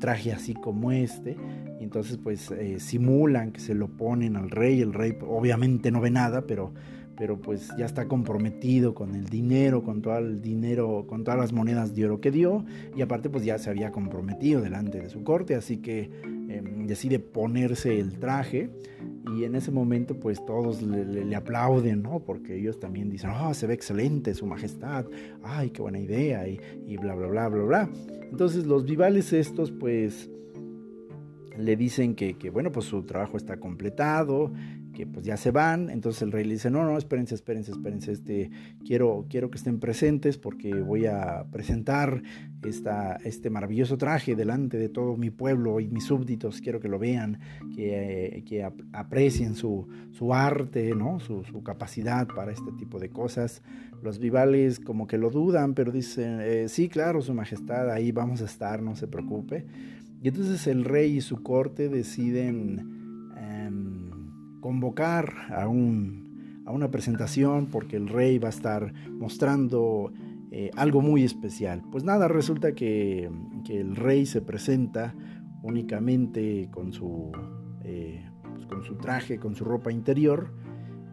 traje 0.00 0.32
así 0.32 0.52
como 0.52 0.90
este, 0.90 1.36
y 1.80 1.84
entonces 1.84 2.18
pues 2.18 2.50
eh, 2.50 2.80
simulan 2.80 3.52
que 3.52 3.60
se 3.60 3.74
lo 3.74 3.86
ponen 3.86 4.36
al 4.36 4.50
rey, 4.50 4.80
el 4.80 4.92
rey 4.92 5.16
obviamente 5.26 5.92
no 5.92 6.00
ve 6.00 6.10
nada, 6.10 6.42
pero 6.42 6.72
pero 7.16 7.40
pues 7.40 7.70
ya 7.78 7.86
está 7.86 8.06
comprometido 8.06 8.94
con 8.94 9.14
el 9.14 9.26
dinero, 9.26 9.82
con 9.82 10.02
todo 10.02 10.18
el 10.18 10.40
dinero, 10.40 11.06
con 11.08 11.24
todas 11.24 11.38
las 11.38 11.52
monedas 11.52 11.94
de 11.94 12.04
oro 12.04 12.20
que 12.20 12.30
dio 12.30 12.64
y 12.94 13.02
aparte 13.02 13.30
pues 13.30 13.44
ya 13.44 13.58
se 13.58 13.70
había 13.70 13.90
comprometido 13.90 14.60
delante 14.60 15.00
de 15.00 15.08
su 15.08 15.24
corte, 15.24 15.54
así 15.54 15.78
que 15.78 16.10
em, 16.48 16.86
decide 16.86 17.18
ponerse 17.18 17.98
el 17.98 18.18
traje 18.18 18.70
y 19.34 19.44
en 19.44 19.54
ese 19.54 19.70
momento 19.70 20.18
pues 20.20 20.44
todos 20.44 20.82
le, 20.82 21.34
aplauden, 21.34 22.02
¿no? 22.02 22.20
Porque 22.20 22.56
ellos 22.56 22.78
también 22.78 23.10
dicen, 23.10 23.30
oh, 23.30 23.52
se 23.52 23.66
ve 23.66 23.74
excelente 23.74 24.34
su 24.34 24.46
majestad, 24.46 25.04
ay, 25.42 25.70
qué 25.70 25.82
buena 25.82 25.98
idea 25.98 26.46
y, 26.48 26.60
y 26.86 26.96
bla, 26.96 27.14
bla, 27.14 27.26
bla, 27.26 27.48
bla, 27.48 27.62
bla. 27.64 27.90
Entonces 28.30 28.66
los 28.66 28.84
vivales 28.84 29.32
estos 29.32 29.70
pues 29.70 30.30
le 31.58 31.76
dicen 31.76 32.14
que, 32.14 32.34
que, 32.34 32.50
bueno, 32.50 32.70
pues 32.70 32.86
su 32.86 33.02
trabajo 33.02 33.36
está 33.36 33.58
completado, 33.58 34.52
que 34.96 35.06
pues 35.06 35.26
ya 35.26 35.36
se 35.36 35.50
van, 35.50 35.90
entonces 35.90 36.22
el 36.22 36.32
rey 36.32 36.44
le 36.44 36.54
dice, 36.54 36.70
no, 36.70 36.82
no, 36.82 36.96
espérense, 36.96 37.34
espérense, 37.34 37.70
espérense, 37.72 38.12
este, 38.12 38.50
quiero, 38.82 39.26
quiero 39.28 39.50
que 39.50 39.58
estén 39.58 39.78
presentes 39.78 40.38
porque 40.38 40.72
voy 40.72 41.04
a 41.04 41.44
presentar 41.52 42.22
esta, 42.64 43.16
este 43.16 43.50
maravilloso 43.50 43.98
traje 43.98 44.34
delante 44.34 44.78
de 44.78 44.88
todo 44.88 45.18
mi 45.18 45.28
pueblo 45.28 45.80
y 45.80 45.88
mis 45.88 46.04
súbditos, 46.04 46.62
quiero 46.62 46.80
que 46.80 46.88
lo 46.88 46.98
vean, 46.98 47.40
que, 47.74 48.42
que 48.46 48.66
aprecien 48.92 49.54
su, 49.54 49.86
su 50.12 50.32
arte, 50.32 50.94
¿no? 50.94 51.20
Su, 51.20 51.44
su, 51.44 51.62
capacidad 51.62 52.26
para 52.26 52.52
este 52.52 52.72
tipo 52.72 52.98
de 52.98 53.10
cosas. 53.10 53.62
Los 54.02 54.18
vivales 54.18 54.80
como 54.80 55.06
que 55.06 55.18
lo 55.18 55.28
dudan, 55.28 55.74
pero 55.74 55.92
dicen, 55.92 56.38
eh, 56.40 56.68
sí, 56.70 56.88
claro, 56.88 57.20
su 57.20 57.34
majestad, 57.34 57.90
ahí 57.90 58.12
vamos 58.12 58.40
a 58.40 58.46
estar, 58.46 58.82
no 58.82 58.96
se 58.96 59.08
preocupe. 59.08 59.66
Y 60.22 60.28
entonces 60.28 60.66
el 60.66 60.84
rey 60.86 61.18
y 61.18 61.20
su 61.20 61.42
corte 61.42 61.90
deciden 61.90 62.95
convocar 64.66 65.32
a, 65.50 65.68
un, 65.68 66.64
a 66.66 66.72
una 66.72 66.90
presentación 66.90 67.66
porque 67.66 67.94
el 67.94 68.08
rey 68.08 68.38
va 68.38 68.48
a 68.48 68.50
estar 68.50 68.92
mostrando 69.12 70.12
eh, 70.50 70.72
algo 70.74 71.02
muy 71.02 71.22
especial. 71.22 71.84
Pues 71.92 72.02
nada, 72.02 72.26
resulta 72.26 72.72
que, 72.72 73.30
el 73.68 73.94
rey 73.94 74.26
se 74.26 74.40
presenta 74.40 75.14
únicamente 75.62 76.68
con 76.72 76.92
su, 76.92 77.30
eh, 77.84 78.28
pues 78.54 78.66
con 78.66 78.82
su 78.82 78.96
traje, 78.96 79.38
con 79.38 79.54
su 79.54 79.64
ropa 79.64 79.92
interior, 79.92 80.52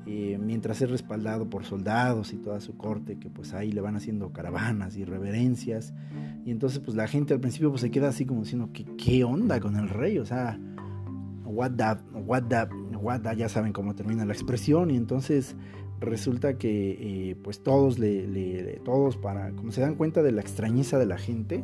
eh, 0.08 0.40
mientras 0.42 0.82
es 0.82 0.90
respaldado 0.90 1.48
por 1.48 1.64
soldados 1.64 2.34
y 2.34 2.38
toda 2.38 2.60
su 2.60 2.76
corte, 2.76 3.20
que 3.20 3.30
pues 3.30 3.54
ahí 3.54 3.72
le 3.72 3.82
van 3.82 3.96
haciendo 3.96 4.34
caravanas 4.34 4.98
y 4.98 5.06
reverencias. 5.06 5.94
Y 6.44 6.50
entonces 6.50 6.80
pues 6.80 6.98
la 6.98 7.08
gente 7.08 7.36
al 7.36 7.40
principio 7.40 7.70
pues 7.70 7.82
se 7.82 7.92
queda 7.92 8.08
así 8.08 8.26
como 8.26 8.42
diciendo, 8.42 8.72
¿qué, 8.74 8.84
qué 8.98 9.24
onda 9.24 9.60
con 9.60 9.76
el 9.76 9.90
rey? 9.90 10.18
O 10.18 10.26
sea, 10.26 10.60
what 11.46 11.74
the, 11.74 12.20
what 12.20 12.44
the, 12.50 12.68
ya 13.36 13.50
saben 13.50 13.74
cómo 13.74 13.96
termina 13.96 14.26
la 14.26 14.34
expresión, 14.34 14.92
y 14.92 14.98
entonces 14.98 15.56
resulta 16.00 16.58
que 16.58 17.32
eh, 17.32 17.36
pues 17.36 17.64
todos 17.64 18.00
le, 18.00 18.82
todos 18.84 19.18
para, 19.18 19.52
como 19.52 19.72
se 19.72 19.82
dan 19.82 19.96
cuenta 19.96 20.22
de 20.22 20.32
la 20.32 20.42
extrañeza 20.42 21.00
de 21.00 21.06
la 21.06 21.18
gente, 21.18 21.64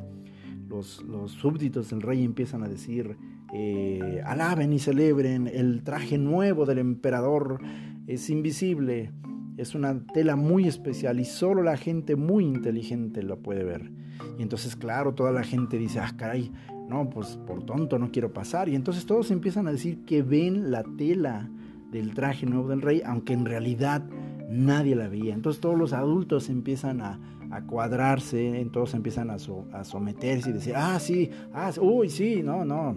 los, 0.68 1.04
los 1.04 1.32
súbditos 1.32 1.90
del 1.90 2.02
rey 2.02 2.24
empiezan 2.24 2.64
a 2.64 2.68
decir, 2.68 3.18
eh, 3.54 4.22
alaben 4.26 4.72
y 4.74 4.80
celebren, 4.80 5.48
el 5.48 5.84
traje 5.84 6.18
nuevo 6.18 6.66
del 6.66 6.78
emperador 6.78 7.60
es 8.08 8.30
invisible, 8.30 9.12
es 9.58 9.76
una 9.76 10.06
tela 10.14 10.36
muy 10.36 10.68
especial 10.68 11.20
y 11.20 11.26
solo 11.26 11.64
la 11.64 11.76
gente 11.76 12.16
muy 12.16 12.46
inteligente 12.46 13.24
lo 13.24 13.40
puede 13.40 13.64
ver. 13.64 13.92
Y 14.38 14.44
entonces, 14.44 14.76
claro, 14.76 15.14
toda 15.16 15.32
la 15.32 15.44
gente 15.44 15.78
dice, 15.78 16.00
ah, 16.00 16.14
caray, 16.16 16.52
no, 16.90 17.10
pues 17.10 17.38
por 17.46 17.64
tonto 17.64 18.00
no 18.00 18.12
quiero 18.12 18.34
pasar. 18.34 18.68
Y 18.68 18.76
entonces 18.76 19.06
todos 19.06 19.30
empiezan 19.30 19.68
a 19.68 19.72
decir 19.72 20.04
que 20.06 20.24
ven 20.24 20.72
la 20.72 20.84
tela 20.84 21.50
del 21.92 22.14
traje 22.14 22.46
nuevo 22.46 22.68
del 22.70 22.82
rey, 22.82 23.02
aunque 23.06 23.34
en 23.34 23.46
realidad 23.46 24.04
nadie 24.50 24.96
la 24.96 25.08
veía. 25.08 25.34
Entonces 25.34 25.62
todos 25.62 25.78
los 25.78 25.94
adultos 25.94 26.50
empiezan 26.50 27.02
a, 27.02 27.20
cuadrarse, 27.68 28.68
todos 28.72 28.94
empiezan 28.94 29.30
a, 29.32 29.38
a, 29.74 29.84
someterse 29.84 30.50
y 30.50 30.54
decir, 30.54 30.74
ah, 30.76 31.00
sí, 31.00 31.30
ah, 31.54 31.72
uy, 31.80 32.10
sí, 32.10 32.42
no, 32.44 32.66
no. 32.66 32.96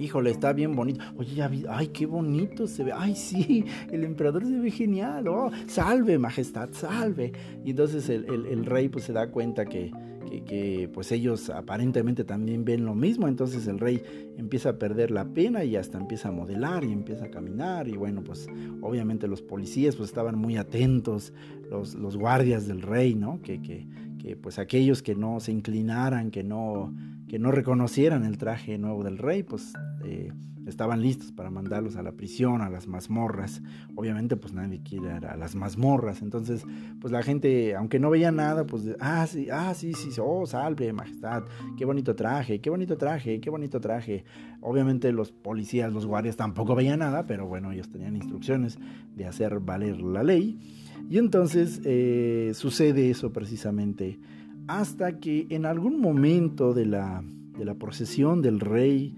Híjole, 0.00 0.30
está 0.30 0.52
bien 0.52 0.76
bonito. 0.76 1.00
Oye, 1.16 1.34
ya 1.34 1.48
vi, 1.48 1.64
ay, 1.68 1.88
qué 1.88 2.06
bonito 2.06 2.68
se 2.68 2.84
ve. 2.84 2.92
Ay, 2.94 3.16
sí, 3.16 3.64
el 3.90 4.04
emperador 4.04 4.44
se 4.44 4.58
ve 4.58 4.70
genial. 4.70 5.26
Oh, 5.26 5.50
salve, 5.66 6.18
majestad, 6.18 6.68
salve. 6.70 7.32
Y 7.64 7.70
entonces 7.70 8.08
el, 8.08 8.46
el 8.46 8.64
rey 8.64 8.88
pues 8.88 9.04
se 9.04 9.12
da 9.12 9.30
cuenta 9.30 9.64
que, 9.64 9.90
que, 10.28 10.90
pues 10.92 11.12
ellos 11.12 11.50
aparentemente 11.50 12.24
también 12.24 12.64
ven 12.64 12.84
lo 12.84 12.94
mismo, 12.94 13.28
entonces 13.28 13.66
el 13.66 13.78
rey 13.78 14.02
empieza 14.36 14.70
a 14.70 14.78
perder 14.78 15.10
la 15.10 15.26
pena 15.26 15.64
y 15.64 15.76
hasta 15.76 15.98
empieza 15.98 16.28
a 16.28 16.32
modelar 16.32 16.84
y 16.84 16.92
empieza 16.92 17.26
a 17.26 17.30
caminar 17.30 17.88
y 17.88 17.96
bueno, 17.96 18.22
pues 18.22 18.48
obviamente 18.80 19.28
los 19.28 19.42
policías 19.42 19.96
pues 19.96 20.10
estaban 20.10 20.38
muy 20.38 20.56
atentos, 20.56 21.32
los, 21.70 21.94
los 21.94 22.16
guardias 22.16 22.66
del 22.66 22.82
rey, 22.82 23.14
¿no? 23.14 23.40
Que, 23.42 23.60
que, 23.60 23.86
que 24.28 24.36
pues 24.36 24.58
aquellos 24.58 25.02
que 25.02 25.14
no 25.14 25.40
se 25.40 25.52
inclinaran, 25.52 26.30
que 26.30 26.44
no, 26.44 26.92
que 27.28 27.38
no 27.38 27.50
reconocieran 27.50 28.26
el 28.26 28.36
traje 28.36 28.76
nuevo 28.76 29.02
del 29.02 29.16
rey, 29.18 29.42
pues... 29.42 29.72
Eh, 30.04 30.32
estaban 30.66 31.00
listos 31.00 31.32
para 31.32 31.48
mandarlos 31.48 31.96
a 31.96 32.02
la 32.02 32.12
prisión, 32.12 32.60
a 32.60 32.68
las 32.68 32.86
mazmorras. 32.86 33.62
Obviamente, 33.94 34.36
pues 34.36 34.52
nadie 34.52 34.82
quiere 34.82 35.16
ir 35.16 35.24
a 35.24 35.34
las 35.34 35.54
mazmorras. 35.54 36.20
Entonces, 36.20 36.62
pues 37.00 37.10
la 37.10 37.22
gente, 37.22 37.74
aunque 37.74 37.98
no 37.98 38.10
veía 38.10 38.30
nada, 38.32 38.66
pues, 38.66 38.82
ah, 39.00 39.26
sí, 39.26 39.48
ah, 39.50 39.72
sí, 39.72 39.94
sí, 39.94 40.10
oh, 40.22 40.44
salve, 40.44 40.92
majestad, 40.92 41.44
qué 41.78 41.86
bonito 41.86 42.14
traje, 42.14 42.60
qué 42.60 42.68
bonito 42.68 42.98
traje, 42.98 43.40
qué 43.40 43.48
bonito 43.48 43.80
traje. 43.80 44.26
Obviamente 44.60 45.10
los 45.10 45.32
policías, 45.32 45.90
los 45.90 46.04
guardias 46.04 46.36
tampoco 46.36 46.74
veían 46.74 46.98
nada, 46.98 47.26
pero 47.26 47.46
bueno, 47.46 47.72
ellos 47.72 47.88
tenían 47.88 48.14
instrucciones 48.14 48.78
de 49.16 49.24
hacer 49.24 49.60
valer 49.60 50.02
la 50.02 50.22
ley. 50.22 50.77
Y 51.08 51.18
entonces 51.18 51.80
eh, 51.84 52.52
sucede 52.54 53.10
eso 53.10 53.32
precisamente. 53.32 54.18
Hasta 54.66 55.18
que 55.18 55.46
en 55.50 55.64
algún 55.64 56.00
momento 56.00 56.74
de 56.74 56.86
la, 56.86 57.24
de 57.56 57.64
la 57.64 57.74
procesión 57.74 58.42
del 58.42 58.60
rey, 58.60 59.16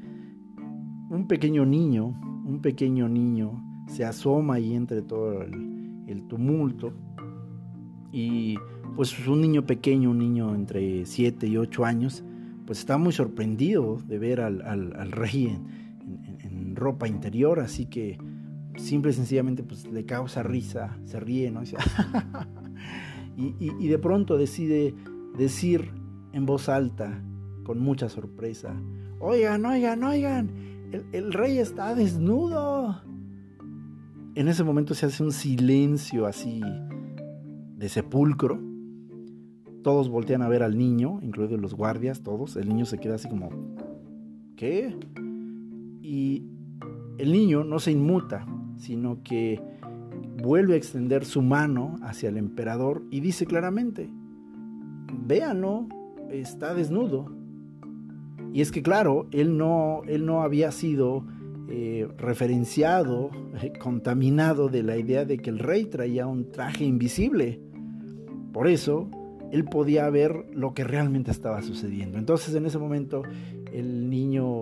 un 1.10 1.26
pequeño 1.26 1.66
niño, 1.66 2.06
un 2.44 2.60
pequeño 2.62 3.08
niño 3.08 3.60
se 3.88 4.04
asoma 4.04 4.54
ahí 4.54 4.74
entre 4.74 5.02
todo 5.02 5.42
el, 5.42 5.68
tumulto. 6.28 6.92
Y 8.12 8.56
pues 8.94 9.26
un 9.26 9.40
niño 9.40 9.66
pequeño, 9.66 10.10
un 10.10 10.18
niño 10.18 10.54
entre 10.54 11.04
7 11.06 11.46
y 11.46 11.56
8 11.56 11.84
años, 11.84 12.24
pues 12.66 12.80
está 12.80 12.98
muy 12.98 13.12
sorprendido 13.12 14.00
de 14.06 14.18
ver 14.18 14.40
al, 14.40 15.10
rey 15.10 15.46
en, 15.46 16.76
ropa 16.76 17.08
interior, 17.08 17.58
así 17.58 17.86
que 17.86 18.16
simple 18.76 19.10
y 19.10 19.14
sencillamente 19.14 19.62
pues 19.62 19.86
le 19.86 20.04
causa 20.04 20.42
risa, 20.42 20.98
se 21.04 21.20
ríe, 21.20 21.50
¿no? 21.50 21.62
y, 23.36 23.54
y 23.58 23.88
de 23.88 23.98
pronto 23.98 24.36
decide 24.38 24.94
decir 25.36 25.92
en 26.32 26.46
voz 26.46 26.68
alta, 26.68 27.22
con 27.64 27.78
mucha 27.78 28.08
sorpresa, 28.08 28.74
oigan, 29.20 29.64
oigan, 29.64 30.02
oigan, 30.02 30.50
el, 31.12 31.32
rey 31.32 31.58
está 31.58 31.94
desnudo. 31.94 33.00
En 34.34 34.48
ese 34.48 34.64
momento 34.64 34.94
se 34.94 35.06
hace 35.06 35.22
un 35.22 35.32
silencio 35.32 36.26
así 36.26 36.60
de 37.76 37.88
sepulcro. 37.88 38.60
Todos 39.82 40.08
voltean 40.08 40.42
a 40.42 40.48
ver 40.48 40.62
al 40.62 40.76
niño, 40.76 41.20
incluidos 41.22 41.60
los 41.60 41.74
guardias, 41.74 42.22
todos. 42.22 42.56
El 42.56 42.68
niño 42.68 42.84
se 42.84 42.98
queda 42.98 43.14
así 43.14 43.28
como, 43.28 43.50
¿qué? 44.56 44.96
Y 46.02 46.44
el 47.18 47.32
niño 47.32 47.64
no 47.64 47.78
se 47.78 47.92
inmuta, 47.92 48.46
sino 48.80 49.22
que 49.22 49.60
vuelve 50.42 50.74
a 50.74 50.76
extender 50.76 51.24
su 51.24 51.42
mano 51.42 51.96
hacia 52.02 52.28
el 52.28 52.36
emperador 52.36 53.02
y 53.10 53.20
dice 53.20 53.46
claramente, 53.46 54.10
véanlo, 55.26 55.86
está 56.30 56.74
desnudo. 56.74 57.32
Y 58.52 58.62
es 58.62 58.72
que 58.72 58.82
claro, 58.82 59.28
él 59.30 59.56
no, 59.56 60.02
él 60.08 60.26
no 60.26 60.42
había 60.42 60.72
sido 60.72 61.24
eh, 61.68 62.08
referenciado, 62.18 63.30
eh, 63.62 63.72
contaminado 63.78 64.68
de 64.68 64.82
la 64.82 64.96
idea 64.96 65.24
de 65.24 65.38
que 65.38 65.50
el 65.50 65.60
rey 65.60 65.84
traía 65.84 66.26
un 66.26 66.50
traje 66.50 66.84
invisible. 66.84 67.60
Por 68.52 68.66
eso, 68.66 69.08
él 69.52 69.64
podía 69.64 70.08
ver 70.10 70.46
lo 70.52 70.74
que 70.74 70.84
realmente 70.84 71.30
estaba 71.30 71.62
sucediendo. 71.62 72.18
Entonces 72.18 72.54
en 72.54 72.66
ese 72.66 72.78
momento 72.78 73.22
el 73.72 74.08
niño 74.10 74.60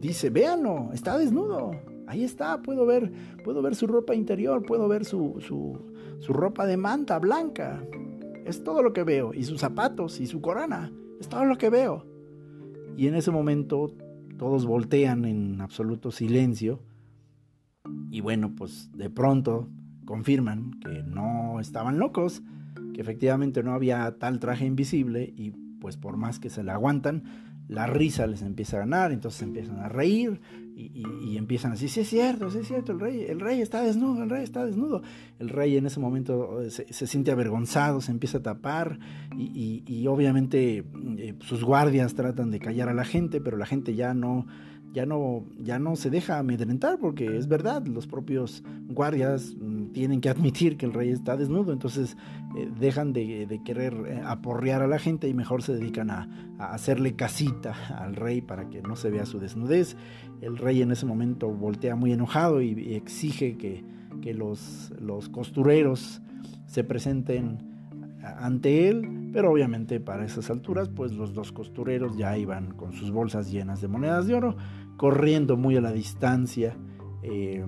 dice, 0.00 0.30
véanlo, 0.30 0.90
está 0.92 1.18
desnudo. 1.18 1.72
Ahí 2.08 2.24
está, 2.24 2.62
puedo 2.62 2.86
ver, 2.86 3.12
puedo 3.44 3.60
ver 3.60 3.74
su 3.74 3.86
ropa 3.86 4.14
interior, 4.14 4.64
puedo 4.64 4.88
ver 4.88 5.04
su, 5.04 5.36
su, 5.40 5.78
su 6.20 6.32
ropa 6.32 6.66
de 6.66 6.78
manta 6.78 7.18
blanca. 7.18 7.84
Es 8.46 8.64
todo 8.64 8.82
lo 8.82 8.94
que 8.94 9.04
veo. 9.04 9.34
Y 9.34 9.44
sus 9.44 9.60
zapatos 9.60 10.18
y 10.20 10.26
su 10.26 10.40
corona. 10.40 10.90
Es 11.20 11.28
todo 11.28 11.44
lo 11.44 11.58
que 11.58 11.68
veo. 11.68 12.06
Y 12.96 13.08
en 13.08 13.14
ese 13.14 13.30
momento 13.30 13.94
todos 14.38 14.64
voltean 14.64 15.26
en 15.26 15.60
absoluto 15.60 16.10
silencio. 16.10 16.80
Y 18.10 18.22
bueno, 18.22 18.54
pues 18.56 18.90
de 18.96 19.10
pronto 19.10 19.68
confirman 20.06 20.80
que 20.80 21.02
no 21.02 21.60
estaban 21.60 21.98
locos, 21.98 22.42
que 22.94 23.02
efectivamente 23.02 23.62
no 23.62 23.74
había 23.74 24.16
tal 24.18 24.38
traje 24.40 24.64
invisible 24.64 25.30
y 25.36 25.50
pues 25.80 25.98
por 25.98 26.16
más 26.16 26.38
que 26.38 26.48
se 26.48 26.64
le 26.64 26.70
aguantan, 26.70 27.24
la 27.68 27.86
risa 27.86 28.26
les 28.26 28.40
empieza 28.40 28.78
a 28.78 28.80
ganar, 28.80 29.12
entonces 29.12 29.42
empiezan 29.42 29.80
a 29.80 29.88
reír 29.90 30.40
y, 30.78 31.36
empiezan 31.36 31.72
a 31.72 31.74
decir, 31.74 31.90
sí 31.90 32.00
es 32.00 32.08
cierto, 32.08 32.50
sí 32.50 32.58
es 32.58 32.68
cierto, 32.68 32.92
el 32.92 33.00
rey, 33.00 33.24
el 33.28 33.40
rey 33.40 33.60
está 33.60 33.82
desnudo, 33.82 34.22
el 34.22 34.30
rey 34.30 34.44
está 34.44 34.64
desnudo. 34.64 35.02
El 35.38 35.48
rey 35.48 35.76
en 35.76 35.86
ese 35.86 35.98
momento 35.98 36.62
eh, 36.62 36.70
se, 36.70 37.06
siente 37.06 37.32
avergonzado, 37.32 38.00
se 38.00 38.12
empieza 38.12 38.38
a 38.38 38.42
tapar 38.42 38.98
y, 39.36 40.06
obviamente 40.06 40.84
eh, 41.18 41.34
sus 41.40 41.64
guardias 41.64 42.14
tratan 42.14 42.50
de 42.50 42.60
callar 42.60 42.88
a 42.88 42.94
la 42.94 43.04
gente, 43.04 43.40
pero 43.40 43.56
la 43.56 43.66
gente 43.66 43.94
ya 43.94 44.14
no, 44.14 44.46
ya 44.92 45.04
no, 45.04 45.44
ya 45.58 45.78
no 45.78 45.96
se 45.96 46.10
deja 46.10 46.38
amedrentar 46.38 46.98
porque 46.98 47.36
es 47.36 47.48
verdad, 47.48 47.84
los 47.86 48.06
propios 48.06 48.62
guardias 48.86 49.56
tienen 49.88 50.20
que 50.20 50.28
admitir 50.28 50.76
que 50.76 50.86
el 50.86 50.92
rey 50.92 51.10
está 51.10 51.36
desnudo, 51.36 51.72
entonces 51.72 52.16
eh, 52.56 52.70
dejan 52.78 53.12
de, 53.12 53.60
querer 53.64 53.94
eh, 54.06 54.22
aporrear 54.24 54.82
a 54.82 54.86
la 54.86 54.98
gente 54.98 55.28
y 55.28 55.34
mejor 55.34 55.62
se 55.62 55.74
dedican 55.74 56.10
a, 56.10 56.28
hacerle 56.58 57.14
casita 57.14 57.74
al 57.98 58.16
rey 58.16 58.40
para 58.40 58.68
que 58.68 58.82
no 58.82 58.96
se 58.96 59.10
vea 59.10 59.26
su 59.26 59.38
desnudez. 59.38 59.96
El 60.40 60.56
rey 60.56 60.82
en 60.82 60.90
ese 60.90 61.06
momento 61.06 61.48
voltea 61.48 61.94
muy 61.94 62.12
enojado 62.12 62.62
y, 62.62 62.94
exige 62.94 63.56
que, 63.56 63.84
los, 64.34 64.92
costureros 65.30 66.20
se 66.66 66.84
presenten 66.84 67.58
ante 68.22 68.88
él, 68.88 69.30
pero 69.32 69.50
obviamente 69.50 70.00
para 70.00 70.26
esas 70.26 70.50
alturas, 70.50 70.90
pues 70.90 71.12
los 71.12 71.32
dos 71.32 71.50
costureros 71.50 72.16
ya 72.18 72.36
iban 72.36 72.72
con 72.74 72.92
sus 72.92 73.10
bolsas 73.10 73.50
llenas 73.50 73.80
de 73.80 73.88
monedas 73.88 74.26
de 74.26 74.34
oro, 74.34 74.56
corriendo 74.98 75.56
muy 75.56 75.76
a 75.76 75.80
la 75.80 75.92
distancia, 75.92 76.76
eh, 77.22 77.64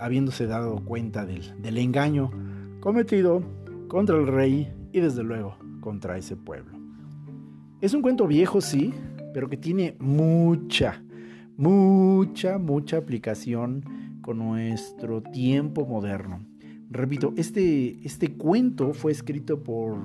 habiéndose 0.00 0.46
dado 0.46 0.84
cuenta 0.84 1.26
del, 1.26 1.60
del 1.62 1.78
engaño 1.78 2.30
cometido 2.80 3.42
contra 3.88 4.16
el 4.16 4.26
rey 4.26 4.72
y 4.92 5.00
desde 5.00 5.22
luego 5.22 5.56
contra 5.80 6.16
ese 6.16 6.36
pueblo. 6.36 6.78
Es 7.80 7.94
un 7.94 8.02
cuento 8.02 8.26
viejo, 8.26 8.60
sí, 8.60 8.92
pero 9.32 9.48
que 9.48 9.56
tiene 9.56 9.96
mucha, 9.98 11.02
mucha, 11.56 12.58
mucha 12.58 12.98
aplicación 12.98 13.84
con 14.22 14.38
nuestro 14.38 15.22
tiempo 15.22 15.86
moderno. 15.86 16.44
Repito, 16.90 17.32
este, 17.36 17.98
este 18.04 18.34
cuento 18.34 18.92
fue 18.92 19.12
escrito 19.12 19.62
por 19.62 19.96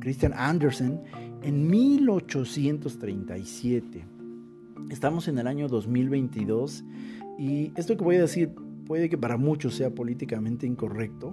Christian 0.00 0.34
Andersen 0.36 1.00
en 1.42 1.66
1837. 1.68 4.04
Estamos 4.90 5.26
en 5.28 5.38
el 5.38 5.46
año 5.46 5.68
2022 5.68 6.84
y 7.38 7.72
esto 7.76 7.96
que 7.96 8.04
voy 8.04 8.16
a 8.16 8.22
decir 8.22 8.52
puede 8.90 9.08
que 9.08 9.16
para 9.16 9.36
muchos 9.36 9.76
sea 9.76 9.94
políticamente 9.94 10.66
incorrecto, 10.66 11.30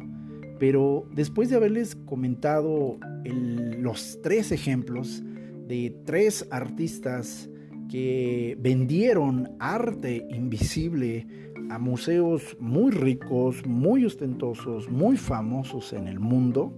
pero 0.60 1.08
después 1.16 1.50
de 1.50 1.56
haberles 1.56 1.96
comentado 1.96 3.00
los 3.26 4.20
tres 4.22 4.52
ejemplos 4.52 5.24
de 5.68 5.92
tres 6.06 6.48
artistas 6.52 7.50
que 7.90 8.56
vendieron 8.60 9.56
arte 9.58 10.28
invisible 10.30 11.26
a 11.72 11.80
museos 11.80 12.56
muy 12.60 12.92
ricos, 12.92 13.66
muy 13.66 14.06
ostentosos, 14.06 14.88
muy 14.88 15.18
famosos 15.18 15.94
en 15.94 16.08
el 16.08 16.20
mundo, 16.20 16.76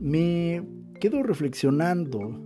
me 0.00 0.60
quedo 0.98 1.22
reflexionando 1.22 2.36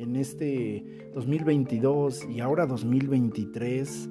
en 0.00 0.16
este 0.16 0.84
2022 1.14 2.28
y 2.28 2.40
ahora 2.40 2.66
2023, 2.66 4.08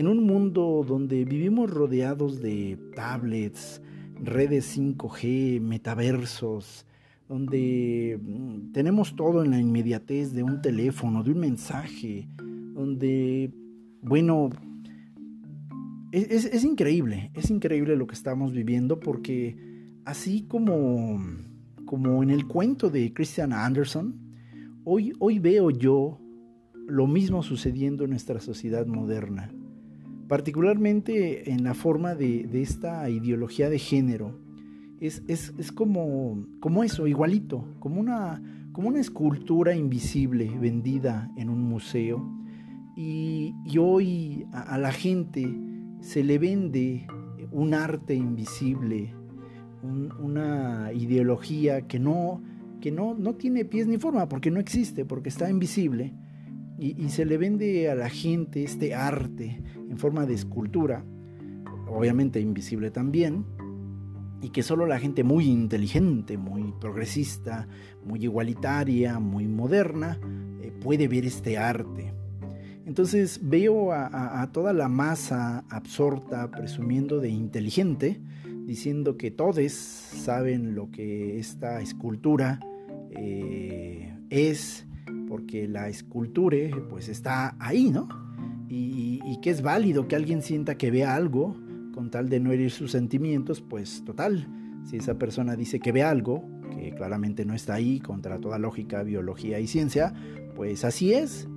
en 0.00 0.08
un 0.08 0.24
mundo 0.24 0.82
donde 0.88 1.26
vivimos 1.26 1.70
rodeados 1.70 2.40
de 2.40 2.78
tablets, 2.96 3.82
redes 4.18 4.78
5G, 4.78 5.60
metaversos, 5.60 6.86
donde 7.28 8.18
mm, 8.18 8.72
tenemos 8.72 9.14
todo 9.14 9.44
en 9.44 9.50
la 9.50 9.60
inmediatez 9.60 10.32
de 10.32 10.42
un 10.42 10.62
teléfono, 10.62 11.22
de 11.22 11.32
un 11.32 11.40
mensaje, 11.40 12.26
donde, 12.72 13.52
bueno, 14.00 14.48
es, 16.12 16.64
increíble, 16.64 17.30
es 17.34 17.50
increíble 17.50 17.94
lo 17.94 18.06
que 18.06 18.14
estamos 18.14 18.52
viviendo 18.52 19.00
porque 19.00 19.54
así 20.06 20.46
como, 20.48 21.20
como 21.84 22.22
en 22.22 22.30
el 22.30 22.46
cuento 22.46 22.88
de 22.88 23.12
Christian 23.12 23.52
Anderson, 23.52 24.18
hoy, 24.84 25.12
hoy 25.18 25.38
veo 25.38 25.68
yo 25.68 26.18
lo 26.88 27.06
mismo 27.06 27.42
sucediendo 27.42 28.04
en 28.04 28.10
nuestra 28.10 28.40
sociedad 28.40 28.86
moderna, 28.86 29.52
particularmente 30.30 31.50
en 31.50 31.64
la 31.64 31.74
forma 31.74 32.14
de, 32.14 32.48
esta 32.62 33.10
ideología 33.10 33.68
de 33.68 33.80
género. 33.80 34.38
Es, 35.00 35.72
como, 35.74 36.46
como 36.60 36.84
eso, 36.84 37.08
igualito, 37.08 37.64
como 37.80 38.00
una, 38.00 38.40
como 38.70 38.86
una 38.90 39.00
escultura 39.00 39.74
invisible 39.74 40.48
vendida 40.60 41.28
en 41.36 41.50
un 41.50 41.60
museo. 41.62 42.24
Y, 42.96 43.56
hoy 43.76 44.46
a 44.52 44.78
la 44.78 44.92
gente 44.92 45.52
se 46.00 46.22
le 46.22 46.38
vende 46.38 47.08
un 47.50 47.74
arte 47.74 48.14
invisible, 48.14 49.12
una 49.82 50.92
ideología 50.92 51.88
que, 51.88 51.98
no, 51.98 52.40
que 52.80 52.92
no, 52.92 53.14
no, 53.14 53.34
tiene 53.34 53.64
pies 53.64 53.88
ni 53.88 53.98
forma, 53.98 54.28
porque 54.28 54.52
no 54.52 54.60
existe, 54.60 55.04
porque 55.04 55.28
está 55.28 55.50
invisible, 55.50 56.14
y, 56.80 57.10
se 57.10 57.26
le 57.26 57.36
vende 57.36 57.90
a 57.90 57.94
la 57.94 58.08
gente 58.08 58.64
este 58.64 58.94
arte 58.94 59.62
en 59.90 59.98
forma 59.98 60.24
de 60.24 60.32
escultura, 60.32 61.04
obviamente 61.86 62.40
invisible 62.40 62.90
también, 62.90 63.44
y 64.40 64.48
que 64.48 64.62
solo 64.62 64.86
la 64.86 64.98
gente 64.98 65.22
muy 65.22 65.46
inteligente, 65.46 66.38
muy 66.38 66.72
progresista, 66.80 67.68
muy 68.02 68.22
igualitaria, 68.22 69.18
muy 69.18 69.46
moderna, 69.46 70.18
eh, 70.62 70.72
puede 70.80 71.06
ver 71.06 71.26
este 71.26 71.58
arte. 71.58 72.14
Entonces 72.86 73.40
veo 73.42 73.92
a, 73.92 74.48
toda 74.52 74.72
la 74.72 74.88
masa 74.88 75.64
absorta 75.68 76.50
presumiendo 76.50 77.20
de 77.20 77.28
inteligente, 77.28 78.20
diciendo 78.64 79.18
que 79.18 79.30
todos 79.30 79.70
saben 79.70 80.74
lo 80.74 80.90
que 80.90 81.38
esta 81.38 81.82
escultura 81.82 82.58
eh, 83.10 84.12
es, 84.30 84.86
porque 85.30 85.68
la 85.68 85.88
escultura 85.88 86.56
pues 86.88 87.08
está 87.08 87.54
ahí, 87.60 87.88
¿no? 87.90 88.08
Y, 88.68 89.20
y, 89.24 89.40
que 89.40 89.50
es 89.50 89.62
válido 89.62 90.08
que 90.08 90.16
alguien 90.16 90.42
sienta 90.42 90.76
que 90.76 90.90
vea 90.90 91.14
algo, 91.14 91.56
con 91.94 92.10
tal 92.10 92.28
de 92.28 92.40
no 92.40 92.50
herir 92.50 92.72
sus 92.72 92.90
sentimientos, 92.90 93.60
pues 93.60 94.04
total, 94.04 94.48
si 94.84 94.96
esa 94.96 95.18
persona 95.18 95.54
dice 95.54 95.78
que 95.78 95.92
ve 95.92 96.02
algo, 96.02 96.42
que 96.76 96.92
claramente 96.96 97.44
no 97.44 97.54
está 97.54 97.74
ahí, 97.74 98.00
contra 98.00 98.38
toda 98.40 98.58
lógica, 98.58 99.04
biología 99.04 99.60
y 99.60 99.68
ciencia, 99.68 100.12
pues 100.56 100.84
así 100.84 101.12
es, 101.14 101.48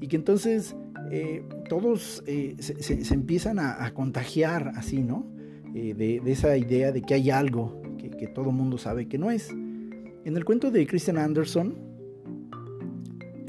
y 0.00 0.08
que 0.08 0.16
entonces 0.16 0.74
eh, 1.12 1.44
todos 1.68 2.24
eh, 2.26 2.56
se, 2.58 3.14
empiezan 3.14 3.60
a, 3.60 3.88
contagiar 3.94 4.72
así, 4.74 5.04
¿no? 5.04 5.24
Eh, 5.72 5.94
de, 5.94 6.20
esa 6.32 6.56
idea 6.56 6.90
de 6.90 7.02
que 7.02 7.14
hay 7.14 7.30
algo 7.30 7.80
que, 7.96 8.10
que 8.10 8.26
todo 8.26 8.50
mundo 8.50 8.76
sabe 8.76 9.06
que 9.06 9.18
no 9.18 9.30
es. 9.30 9.50
En 9.50 10.36
el 10.36 10.44
cuento 10.44 10.72
de 10.72 10.84
Christian 10.86 11.16
Anderson, 11.16 11.89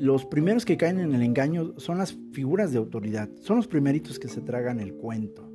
los 0.02 0.26
primeros 0.26 0.66
que 0.66 0.78
caen 0.78 1.00
en 1.00 1.14
el 1.14 1.22
engaño 1.22 1.76
son 1.78 2.00
las 2.00 2.18
figuras 2.34 2.72
de 2.72 2.80
autoridad, 2.80 3.30
son 3.42 3.58
los 3.58 3.68
primeritos 3.68 4.18
que 4.18 4.30
se 4.30 4.42
tragan 4.42 4.80
el 4.80 4.96
cuento. 4.96 5.48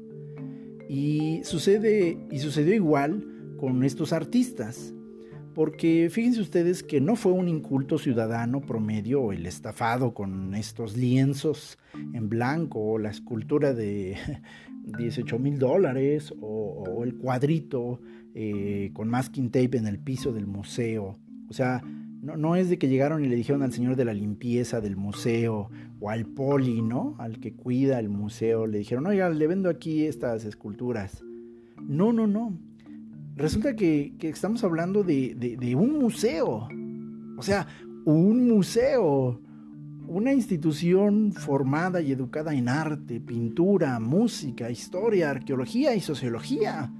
Y 0.88 1.40
sucede, 1.42 2.16
y 2.30 2.38
sucedió 2.38 2.72
igual 2.72 3.26
con 3.58 3.82
estos 3.82 4.12
artistas. 4.12 4.94
Porque 5.52 6.08
fíjense 6.12 6.40
ustedes 6.40 6.84
que 6.84 7.00
no 7.00 7.16
fue 7.16 7.32
un 7.32 7.48
inculto 7.48 7.98
ciudadano 7.98 8.60
promedio 8.60 9.32
el 9.32 9.46
estafado 9.46 10.14
con 10.14 10.54
estos 10.54 10.96
lienzos 10.96 11.76
en 12.12 12.28
blanco 12.28 12.78
o 12.78 12.98
la 12.98 13.10
escultura 13.10 13.74
de 13.74 14.16
18 14.98 15.40
mil 15.40 15.58
dólares 15.58 16.32
o, 16.40 17.02
el 17.02 17.16
cuadrito 17.16 18.00
eh, 18.32 18.90
con 18.92 19.08
masking 19.08 19.50
tape 19.50 19.76
en 19.78 19.88
el 19.88 19.98
piso 19.98 20.32
del 20.32 20.46
museo. 20.46 21.18
O 21.48 21.52
sea, 21.52 21.82
no, 22.22 22.36
no, 22.36 22.56
es 22.56 22.68
de 22.68 22.78
que 22.78 22.88
llegaron 22.88 23.24
y 23.24 23.28
le 23.28 23.36
dijeron 23.36 23.62
al 23.62 23.72
señor 23.72 23.96
de 23.96 24.04
la 24.04 24.14
limpieza 24.14 24.80
del 24.80 24.96
museo 24.96 25.70
o 26.00 26.10
al 26.10 26.26
poli, 26.26 26.82
¿no? 26.82 27.14
Al 27.18 27.38
que 27.40 27.54
cuida 27.54 27.98
el 27.98 28.08
museo, 28.08 28.66
le 28.66 28.78
dijeron, 28.78 29.06
oiga, 29.06 29.28
le 29.30 29.46
vendo 29.46 29.68
aquí 29.68 30.04
estas 30.04 30.44
esculturas. 30.44 31.22
No, 31.86 32.12
no, 32.12 32.26
no 32.26 32.58
resulta 33.36 33.76
que, 33.76 34.14
estamos 34.20 34.64
hablando 34.64 35.04
de, 35.04 35.74
un 35.78 35.98
museo. 35.98 36.68
O 37.36 37.42
sea, 37.42 37.66
un 38.04 38.48
museo. 38.48 39.40
Una 40.08 40.32
institución 40.32 41.32
formada 41.32 42.00
y 42.00 42.12
educada 42.12 42.54
en 42.54 42.68
arte, 42.68 43.20
pintura, 43.20 43.98
música, 43.98 44.70
historia, 44.70 45.30
arqueología 45.30 45.96
y 45.96 46.00
sociología. 46.00 46.92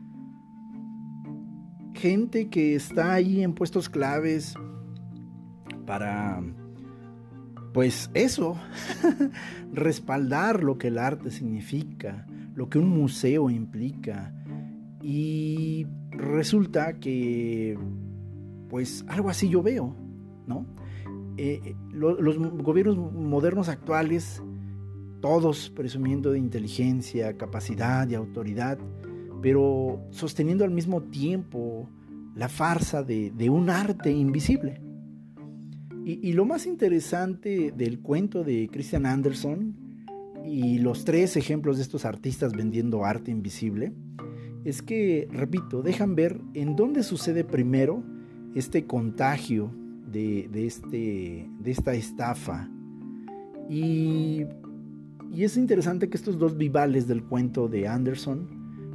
Gente 1.94 2.48
que 2.50 2.74
está 2.74 3.14
ahí 3.14 3.44
en 3.44 3.54
puestos 3.54 3.88
claves 3.88 4.56
para, 5.86 6.42
pues 7.72 8.10
eso, 8.14 8.56
respaldar 9.72 10.62
lo 10.62 10.78
que 10.78 10.88
el 10.88 10.98
arte 10.98 11.30
significa, 11.30 12.26
lo 12.54 12.68
que 12.68 12.78
un 12.78 12.88
museo 12.88 13.50
implica. 13.50 14.32
Y 15.02 15.86
resulta 16.10 16.94
que, 16.94 17.78
pues 18.68 19.04
algo 19.08 19.30
así 19.30 19.48
yo 19.48 19.62
veo, 19.62 19.94
¿no? 20.46 20.66
Eh, 21.38 21.60
eh, 21.64 21.76
los 21.92 22.38
gobiernos 22.38 22.96
modernos 22.96 23.68
actuales, 23.68 24.42
todos 25.20 25.70
presumiendo 25.70 26.32
de 26.32 26.38
inteligencia, 26.38 27.36
capacidad 27.36 28.08
y 28.08 28.14
autoridad, 28.14 28.78
pero 29.42 30.00
sosteniendo 30.10 30.64
al 30.64 30.70
mismo 30.70 31.02
tiempo 31.02 31.88
la 32.34 32.48
farsa 32.48 33.02
de, 33.02 33.50
un 33.50 33.70
arte 33.70 34.10
invisible. 34.10 34.80
Y, 36.08 36.34
lo 36.34 36.44
más 36.44 36.66
interesante 36.66 37.72
del 37.76 37.98
cuento 37.98 38.44
de 38.44 38.68
Christian 38.70 39.06
Anderson 39.06 39.74
y 40.44 40.78
los 40.78 41.04
tres 41.04 41.36
ejemplos 41.36 41.78
de 41.78 41.82
estos 41.82 42.04
artistas 42.04 42.52
vendiendo 42.52 43.04
arte 43.04 43.32
invisible 43.32 43.92
es 44.64 44.82
que, 44.82 45.26
repito, 45.32 45.82
dejan 45.82 46.14
ver 46.14 46.40
en 46.54 46.76
dónde 46.76 47.02
sucede 47.02 47.42
primero 47.42 48.04
este 48.54 48.84
contagio 48.84 49.72
de, 50.06 50.48
este, 50.54 51.50
de 51.58 51.70
esta 51.72 51.92
estafa. 51.94 52.70
Y, 53.68 54.44
y, 55.34 55.42
es 55.42 55.56
interesante 55.56 56.08
que 56.08 56.16
estos 56.16 56.38
dos 56.38 56.56
vivales 56.56 57.08
del 57.08 57.24
cuento 57.24 57.66
de 57.66 57.88
Anderson 57.88 58.46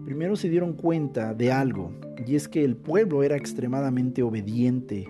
primero 0.05 0.37
se 0.37 0.47
dieron 0.47 0.71
cuenta 0.71 1.33
de 1.33 1.51
algo, 1.51 1.91
y 2.25 2.35
es 2.35 2.47
que 2.47 2.63
el 2.63 2.77
pueblo 2.77 3.21
era 3.21 3.35
extremadamente 3.35 4.23
obediente 4.23 5.09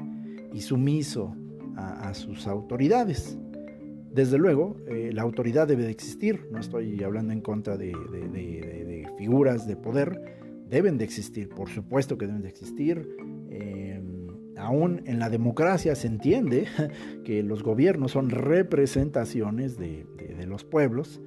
y 0.52 0.62
sumiso 0.62 1.36
a, 1.78 2.14
sus 2.14 2.48
autoridades. 2.48 3.38
Desde 4.14 4.38
luego, 4.38 4.76
eh, 4.88 5.12
la 5.14 5.22
autoridad 5.22 5.68
debe 5.68 5.84
de 5.84 5.92
existir, 5.92 6.48
no 6.52 6.60
estoy 6.60 7.02
hablando 7.04 7.32
en 7.32 7.42
contra 7.42 7.78
de, 7.78 7.94
figuras 9.18 9.68
de 9.68 9.78
poder, 9.78 10.20
deben 10.70 10.98
de 10.98 11.06
existir, 11.06 11.48
por 11.50 11.70
supuesto 11.70 12.18
que 12.18 12.28
deben 12.28 12.42
de 12.42 12.50
existir. 12.50 13.08
Em, 13.50 14.28
aún 14.58 15.02
en 15.06 15.20
la 15.20 15.30
democracia 15.30 15.96
se 15.96 16.08
entiende 16.08 16.68
que 17.26 17.44
los 17.44 17.64
gobiernos 17.64 18.12
son 18.12 18.30
representaciones 18.30 19.78
de, 19.78 20.06
los 20.48 20.66
pueblos 20.66 21.22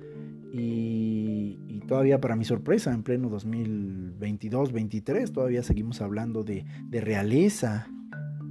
y, 0.53 1.81
todavía 1.89 2.21
para 2.21 2.37
mi 2.37 2.45
sorpresa, 2.45 2.93
en 2.93 3.03
pleno 3.03 3.31
2022-23, 3.31 5.33
todavía 5.33 5.63
seguimos 5.63 6.01
hablando 6.01 6.45
de, 6.45 6.65
realeza, 6.91 7.89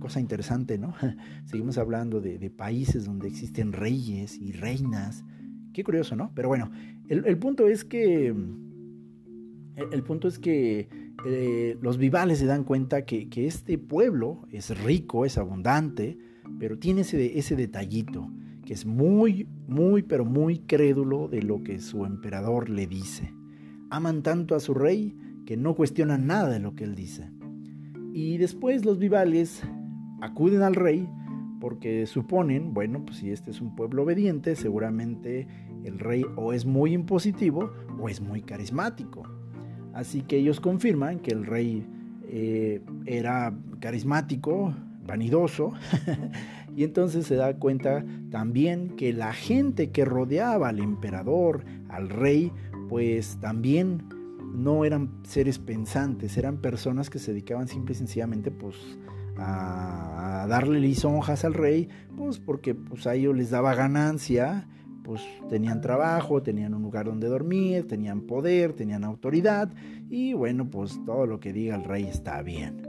cosa 0.03 0.19
interesante, 0.19 0.77
¿no? 0.77 0.93
Seguimos 1.45 1.77
hablando 1.77 2.19
de, 2.19 2.49
países 2.49 3.05
donde 3.05 3.29
existen 3.29 3.71
reyes 3.71 4.37
y 4.37 4.51
reinas. 4.51 5.23
Qué 5.71 5.81
curioso, 5.81 6.17
¿no? 6.17 6.33
Pero 6.35 6.49
bueno, 6.49 6.71
el, 7.07 7.37
punto 7.37 7.69
es 7.69 7.85
que... 7.85 8.35
El, 9.77 10.03
punto 10.03 10.27
es 10.27 10.39
que 10.39 10.89
eh, 11.25 11.77
los 11.81 11.97
vivales 11.97 12.39
se 12.39 12.45
dan 12.45 12.65
cuenta 12.65 13.05
que, 13.05 13.29
este 13.33 13.77
pueblo 13.77 14.45
es 14.51 14.77
rico, 14.83 15.23
es 15.23 15.37
abundante, 15.37 16.17
pero 16.59 16.77
tiene 16.77 17.01
ese, 17.01 17.39
ese 17.39 17.55
detallito 17.55 18.29
que 18.65 18.73
es 18.73 18.85
muy, 18.85 19.47
muy, 19.67 20.03
pero 20.03 20.25
muy 20.25 20.59
crédulo 20.59 21.29
de 21.29 21.43
lo 21.43 21.63
que 21.63 21.79
su 21.79 22.05
emperador 22.05 22.69
le 22.69 22.87
dice. 22.87 23.33
Aman 23.89 24.21
tanto 24.21 24.53
a 24.53 24.59
su 24.59 24.73
rey 24.73 25.15
que 25.45 25.55
no 25.55 25.75
cuestionan 25.75 26.27
nada 26.27 26.49
de 26.49 26.59
lo 26.59 26.75
que 26.75 26.83
él 26.83 26.93
dice. 26.93 27.31
Y 28.13 28.37
después 28.37 28.83
los 28.83 28.99
vivales 28.99 29.63
acuden 30.23 30.61
al 30.61 30.75
rey 30.75 31.07
porque 31.59 32.05
suponen, 32.05 32.73
bueno, 32.73 33.05
pues 33.05 33.17
si 33.17 33.31
este 33.31 33.51
es 33.51 33.61
un 33.61 33.75
pueblo 33.75 34.03
obediente, 34.03 34.55
seguramente 34.55 35.47
el 35.83 35.99
rey 35.99 36.25
o 36.35 36.53
es 36.53 36.65
muy 36.65 36.93
impositivo 36.93 37.71
o 37.99 38.09
es 38.09 38.21
muy 38.21 38.41
carismático. 38.41 39.23
Así 39.93 40.21
que 40.21 40.37
ellos 40.37 40.59
confirman 40.59 41.19
que 41.19 41.31
el 41.31 41.45
rey 41.45 41.85
eh, 42.27 42.81
era 43.05 43.53
carismático, 43.79 44.73
vanidoso, 45.05 45.73
y 46.75 46.83
entonces 46.83 47.27
se 47.27 47.35
da 47.35 47.55
cuenta 47.57 48.03
también 48.31 48.95
que 48.95 49.13
la 49.13 49.33
gente 49.33 49.91
que 49.91 50.05
rodeaba 50.05 50.69
al 50.69 50.79
emperador, 50.79 51.63
al 51.89 52.09
rey, 52.09 52.51
pues 52.89 53.37
también 53.39 54.03
no 54.53 54.85
eran 54.85 55.09
seres 55.23 55.59
pensantes, 55.59 56.37
eran 56.37 56.57
personas 56.57 57.09
que 57.09 57.19
se 57.19 57.31
dedicaban 57.31 57.67
simple 57.67 57.93
y 57.93 57.97
sencillamente 57.97 58.51
pues 58.51 58.75
a, 59.37 60.45
darle 60.47 60.79
lisonjas 60.79 61.45
al 61.45 61.53
rey, 61.53 61.87
pues 62.17 62.39
porque 62.39 62.75
pues 62.75 63.07
a 63.07 63.15
ellos 63.15 63.35
les 63.35 63.49
daba 63.49 63.75
ganancia, 63.75 64.67
pues 65.03 65.21
tenían 65.49 65.81
trabajo, 65.81 66.43
tenían 66.43 66.73
un 66.73 66.83
lugar 66.83 67.05
donde 67.05 67.27
dormir, 67.27 67.87
tenían 67.87 68.21
poder, 68.21 68.73
tenían 68.73 69.03
autoridad 69.03 69.73
y 70.09 70.33
bueno, 70.33 70.69
pues 70.69 70.99
todo 71.05 71.25
lo 71.25 71.39
que 71.39 71.53
diga 71.53 71.75
el 71.75 71.83
rey 71.83 72.03
está 72.03 72.41
bien. 72.41 72.87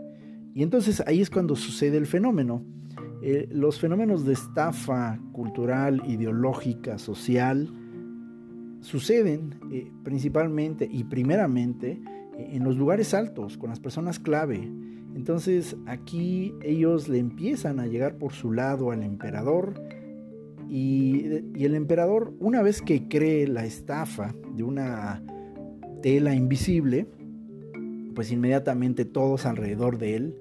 Y 0.54 0.62
entonces 0.62 1.02
ahí 1.06 1.20
es 1.20 1.30
cuando 1.30 1.56
sucede 1.56 1.96
el 1.96 2.06
fenómeno. 2.06 2.62
Eh, 3.22 3.48
los 3.50 3.80
fenómenos 3.80 4.24
de 4.24 4.34
estafa 4.34 5.18
cultural, 5.32 6.02
ideológica, 6.06 6.98
social, 6.98 7.70
suceden 8.80 9.54
eh, 9.72 9.90
principalmente 10.04 10.86
y 10.90 11.04
primeramente 11.04 12.02
eh, 12.36 12.50
en 12.52 12.64
los 12.64 12.76
lugares 12.76 13.14
altos, 13.14 13.56
con 13.56 13.70
las 13.70 13.80
personas 13.80 14.18
clave. 14.18 14.70
Entonces 15.14 15.76
aquí 15.86 16.54
ellos 16.62 17.08
le 17.08 17.18
empiezan 17.18 17.80
a 17.80 17.86
llegar 17.86 18.16
por 18.16 18.32
su 18.32 18.52
lado 18.52 18.90
al 18.90 19.02
emperador 19.02 19.74
y, 20.68 21.26
el 21.54 21.74
emperador, 21.74 22.34
una 22.40 22.62
vez 22.62 22.82
que 22.82 23.06
cree 23.08 23.46
la 23.46 23.64
estafa 23.64 24.34
de 24.56 24.62
una 24.62 25.22
tela 26.02 26.34
invisible, 26.34 27.06
pues 28.14 28.32
inmediatamente 28.32 29.04
todos 29.04 29.46
alrededor 29.46 29.98
de 29.98 30.16
él 30.16 30.34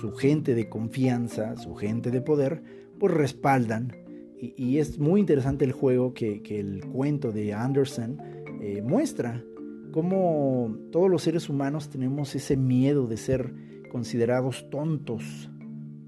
su 0.00 0.12
gente 0.12 0.54
de 0.54 0.68
confianza, 0.68 1.56
su 1.56 1.74
gente 1.74 2.10
de 2.10 2.20
poder, 2.20 2.62
pues 2.98 3.12
respaldan. 3.12 3.92
Y, 4.38 4.78
es 4.78 4.98
muy 4.98 5.20
interesante 5.20 5.66
el 5.66 5.72
juego 5.72 6.14
que, 6.14 6.40
el 6.48 6.82
cuento 6.86 7.30
de 7.30 7.52
Anderson 7.52 8.18
eh, 8.62 8.80
muestra, 8.82 9.44
cómo 9.92 10.78
todos 10.90 11.10
los 11.10 11.22
seres 11.22 11.50
humanos 11.50 11.90
tenemos 11.90 12.34
ese 12.34 12.56
miedo 12.56 13.06
de 13.06 13.18
ser 13.18 13.52
considerados 13.90 14.70
tontos 14.70 15.50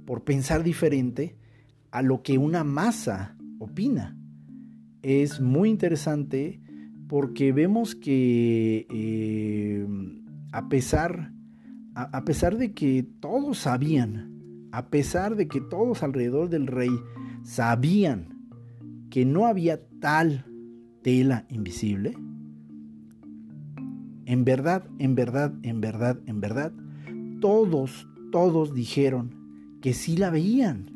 por 0.07 0.25
pensar 0.25 0.63
diferente 0.63 1.37
a 1.91 2.01
lo 2.01 2.23
que 2.23 2.39
una 2.39 2.65
masa 2.65 3.37
opina. 3.59 4.17
Es 5.03 5.39
muy 5.43 5.69
interesante 5.69 6.63
porque 7.09 7.53
vemos 7.53 7.95
que 7.95 8.87
eh, 8.89 9.87
a 10.53 10.71
pesar 10.71 11.33
a, 11.95 12.25
pesar 12.25 12.57
de 12.57 12.73
que 12.73 13.03
todos 13.21 13.59
sabían, 13.59 14.69
a 14.73 14.89
pesar 14.89 15.37
de 15.37 15.49
que 15.49 15.61
todos 15.61 16.03
alrededor 16.03 16.49
del 16.49 16.67
rey 16.67 16.91
sabían 17.43 18.49
que 19.11 19.25
no 19.27 19.47
había 19.47 19.81
tal 20.01 20.47
tela 21.03 21.45
invisible, 21.51 22.15
en 24.25 24.45
verdad, 24.45 24.89
en 24.99 25.15
verdad, 25.15 25.53
en 25.63 25.81
verdad, 25.81 26.19
en 26.27 26.41
verdad, 26.41 26.73
todos, 27.43 28.09
todos 28.31 28.73
dijeron 28.73 29.35
que 29.83 29.93
sí 29.93 30.17
la 30.17 30.31
veían. 30.31 30.87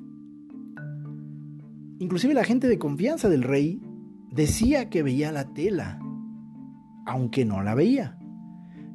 Inclusive 1.99 2.33
la 2.35 2.45
gente 2.45 2.69
de 2.69 2.79
confianza 2.79 3.29
del 3.29 3.43
rey 3.43 3.83
decía 4.31 4.89
que 4.89 5.03
veía 5.03 5.33
la 5.33 5.53
tela, 5.53 5.99
aunque 7.05 7.45
no 7.45 7.63
la 7.63 7.75
veía. 7.75 8.17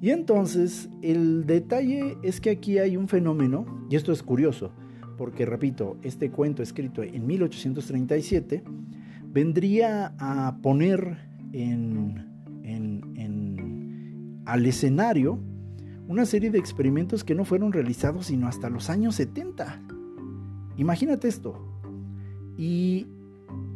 Y 0.02 0.12
entonces 0.12 0.90
el 1.02 1.46
detalle 1.46 2.18
es 2.24 2.40
que 2.40 2.52
aquí 2.52 2.80
hay 2.80 2.96
un 2.96 3.08
fenómeno, 3.08 3.66
y 3.90 3.98
esto 3.98 4.14
es 4.14 4.24
curioso, 4.24 4.72
porque 5.18 5.46
repito, 5.46 5.98
este 6.04 6.32
cuento 6.32 6.64
escrito 6.64 7.04
en 7.04 7.28
1837 7.28 8.64
vendría 9.28 10.16
a 10.18 10.58
poner 10.62 11.18
en, 11.52 12.30
al 14.46 14.66
escenario 14.66 15.51
una 16.12 16.26
serie 16.26 16.52
de 16.52 16.60
experimentos 16.60 17.24
que 17.24 17.36
no 17.36 17.46
fueron 17.46 17.72
realizados 17.72 18.26
sino 18.26 18.50
hasta 18.50 18.70
los 18.70 18.90
años 18.90 19.16
70. 19.16 19.82
Imagínate 20.76 21.30
esto. 21.30 21.56
Y 22.58 23.08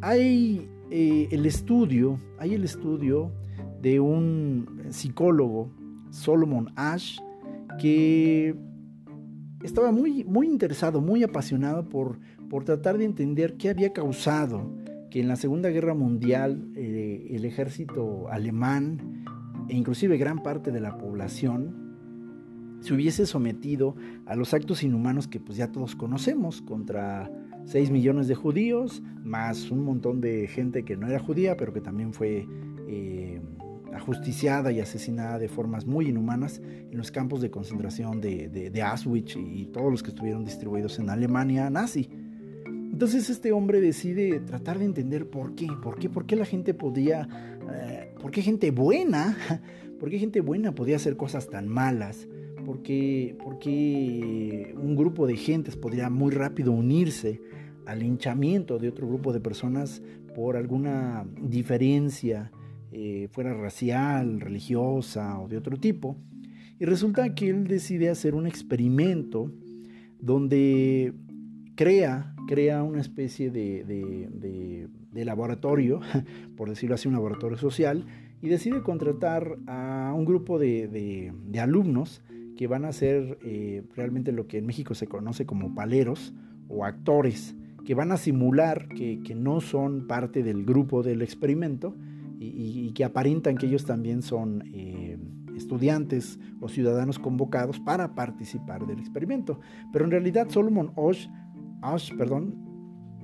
hay 0.02 0.70
eh, 0.92 1.30
el 1.32 1.46
estudio, 1.46 2.20
hay 2.38 2.54
el 2.54 2.66
estudio 2.66 3.32
de 3.82 4.02
un 4.02 4.82
psicólogo 4.90 5.72
Solomon 6.10 6.74
Ash, 6.76 7.20
que 7.80 8.54
estaba 9.64 9.94
muy, 9.94 10.26
muy 10.26 10.48
interesado, 10.48 11.00
muy 11.00 11.24
apasionado 11.24 11.88
por, 11.88 12.20
por 12.50 12.66
tratar 12.66 12.98
de 12.98 13.06
entender 13.06 13.56
qué 13.56 13.70
había 13.70 13.94
causado 13.94 14.76
que 15.10 15.22
en 15.22 15.30
la 15.30 15.38
Segunda 15.38 15.70
Guerra 15.70 15.94
Mundial 15.94 16.68
eh, 16.76 17.28
el 17.32 17.46
ejército 17.46 18.28
alemán 18.30 19.24
e 19.70 19.78
inclusive 19.78 20.18
gran 20.18 20.44
parte 20.44 20.74
de 20.74 20.82
la 20.82 20.98
población 20.98 21.85
se 22.80 22.94
hubiese 22.94 23.26
sometido 23.26 23.96
a 24.26 24.36
los 24.36 24.54
actos 24.54 24.84
inhumanos 24.84 25.28
que 25.28 25.40
pues 25.40 25.58
ya 25.58 25.72
todos 25.72 25.96
conocemos 25.96 26.62
contra 26.62 27.32
6 27.66 27.92
millones 27.92 28.28
de 28.28 28.36
judíos, 28.36 29.02
más 29.24 29.72
un 29.72 29.84
montón 29.84 30.22
de 30.22 30.48
gente 30.48 30.84
que 30.84 30.96
no 30.96 31.08
era 31.08 31.20
judía, 31.20 31.58
pero 31.58 31.74
que 31.74 31.82
también 31.82 32.14
fue 32.14 32.48
eh, 32.88 33.42
ajusticiada 33.94 34.72
y 34.72 34.80
asesinada 34.80 35.40
de 35.40 35.48
formas 35.48 35.86
muy 35.86 36.10
inhumanas 36.10 36.62
en 36.62 36.98
los 36.98 37.12
campos 37.12 37.42
de 37.42 37.50
concentración 37.50 38.22
de, 38.22 38.82
Auschwitz 38.84 39.36
y 39.36 39.66
todos 39.68 39.92
los 39.92 40.04
que 40.04 40.10
estuvieron 40.10 40.46
distribuidos 40.46 41.00
en 41.00 41.10
Alemania 41.10 41.70
nazi. 41.70 42.10
Entonces 42.66 43.30
este 43.30 43.52
hombre 43.52 43.82
decide 43.82 44.40
tratar 44.40 44.80
de 44.80 44.86
entender 44.86 45.30
por 45.30 45.56
qué, 45.56 45.68
por 45.84 45.98
qué, 45.98 46.10
por 46.10 46.26
qué 46.26 46.36
la 46.36 46.46
gente 46.46 46.74
podía, 46.74 47.28
eh, 47.74 48.14
por 48.22 48.32
qué 48.32 48.42
gente 48.42 48.72
buena, 48.72 49.38
por 50.00 50.10
qué 50.10 50.20
gente 50.20 50.40
buena 50.42 50.74
podía 50.74 50.98
hacer 50.98 51.18
cosas 51.18 51.50
tan 51.50 51.68
malas, 51.68 52.28
por 52.66 52.82
qué, 52.82 53.38
por 53.42 53.60
qué 53.60 54.74
un 54.78 54.96
grupo 54.96 55.28
de 55.28 55.38
gentes 55.38 55.76
podría 55.76 56.10
muy 56.10 56.32
rápido 56.32 56.72
unirse 56.72 57.42
al 57.86 58.04
hinchamiento 58.04 58.80
de 58.80 58.90
otro 58.90 59.08
grupo 59.08 59.32
de 59.32 59.40
personas 59.40 60.02
por 60.36 60.58
alguna 60.58 61.26
diferencia 61.42 62.52
eh, 62.92 63.28
fuera 63.32 63.54
racial, 63.54 64.42
religiosa 64.42 65.40
o 65.40 65.48
de 65.48 65.58
otro 65.58 65.78
tipo. 65.78 66.18
Y 66.80 66.86
resulta 66.86 67.36
que 67.36 67.50
él 67.50 67.68
decide 67.68 68.10
hacer 68.10 68.36
un 68.36 68.48
experimento 68.48 69.52
donde 70.20 71.14
crea, 71.76 72.36
crea 72.48 72.84
una 72.84 73.02
especie 73.02 73.52
de, 73.52 73.84
de, 73.86 75.26
laboratorio, 75.26 76.02
por 76.58 76.70
decirlo 76.70 76.96
así, 76.96 77.08
un 77.08 77.14
laboratorio 77.14 77.58
social, 77.58 78.06
y 78.42 78.50
decide 78.50 78.82
contratar 78.82 79.58
a 79.68 80.14
un 80.16 80.26
grupo 80.26 80.60
de, 80.60 81.32
alumnos 81.60 82.22
que 82.58 82.68
van 82.68 82.86
a 82.86 82.92
ser 82.92 83.38
eh, 83.44 83.84
realmente 83.96 84.32
lo 84.32 84.48
que 84.48 84.58
en 84.58 84.66
México 84.66 84.96
se 84.96 85.08
conoce 85.08 85.46
como 85.46 85.76
paleros 85.76 86.34
o 86.68 86.86
actores, 86.86 87.56
que 87.86 87.96
van 87.96 88.12
a 88.12 88.18
simular 88.18 88.88
que, 88.90 89.20
no 89.36 89.62
son 89.62 90.08
parte 90.08 90.44
del 90.44 90.66
grupo 90.66 91.04
del 91.04 91.22
experimento 91.22 91.96
y, 92.40 92.92
que 92.94 93.04
aparentan 93.04 93.58
que 93.58 93.68
ellos 93.68 93.86
también 93.86 94.22
son 94.22 94.64
eh, 94.74 95.18
estudiantes 95.56 96.40
o 96.60 96.68
ciudadanos 96.68 97.20
convocados 97.20 97.80
para 97.80 98.16
participar 98.16 98.86
del 98.86 99.00
experimento. 99.00 99.60
Pero 99.92 100.06
en 100.06 100.12
realidad 100.12 100.50
Solomon 100.50 100.92
Osh, 100.96 101.28
Osh 101.82 102.14
perdón, 102.16 102.56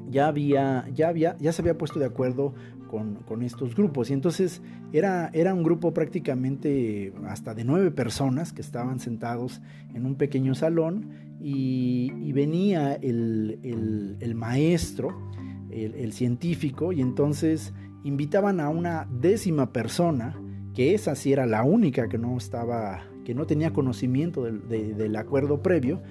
ya 0.09 0.27
había, 0.27 0.87
ya 0.93 1.09
había, 1.09 1.37
ya 1.37 1.51
se 1.51 1.61
había 1.61 1.77
puesto 1.77 1.99
de 1.99 2.05
acuerdo 2.05 2.53
con, 2.91 3.41
estos 3.43 3.75
grupos. 3.75 4.09
Y 4.09 4.13
entonces 4.13 4.61
era, 4.91 5.29
era 5.33 5.53
un 5.53 5.63
grupo 5.63 5.93
prácticamente 5.93 7.13
hasta 7.27 7.53
de 7.53 7.63
nueve 7.63 7.91
personas 7.91 8.51
que 8.51 8.61
estaban 8.61 8.99
sentados 8.99 9.61
en 9.95 10.05
un 10.05 10.15
pequeño 10.15 10.53
salón 10.53 11.09
y, 11.39 12.31
venía 12.33 12.93
el, 12.93 14.33
maestro, 14.35 15.31
el, 15.71 16.13
científico, 16.13 16.91
y 16.91 17.01
entonces 17.01 17.73
invitaban 18.03 18.59
a 18.59 18.69
una 18.69 19.07
décima 19.11 19.71
persona, 19.71 20.39
que 20.73 20.93
esa 20.93 21.15
sí 21.15 21.33
era 21.33 21.45
la 21.45 21.63
única 21.63 22.07
que 22.07 22.17
no 22.17 22.37
estaba, 22.37 23.03
que 23.25 23.33
no 23.33 23.45
tenía 23.45 23.73
conocimiento 23.73 24.43
del 24.43 25.15
acuerdo 25.15 25.61
previo, 25.61 26.01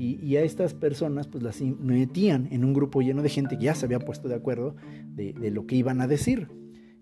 y, 0.00 0.36
a 0.36 0.42
estas 0.42 0.72
personas 0.72 1.28
pues 1.28 1.42
las 1.42 1.60
metían 1.60 2.48
en 2.50 2.64
un 2.64 2.72
grupo 2.72 3.02
lleno 3.02 3.22
de 3.22 3.28
gente 3.28 3.58
que 3.58 3.64
ya 3.64 3.74
se 3.74 3.84
había 3.84 3.98
puesto 3.98 4.28
de 4.28 4.34
acuerdo 4.34 4.74
de, 5.14 5.50
lo 5.50 5.66
que 5.66 5.76
iban 5.76 6.00
a 6.00 6.06
decir. 6.06 6.48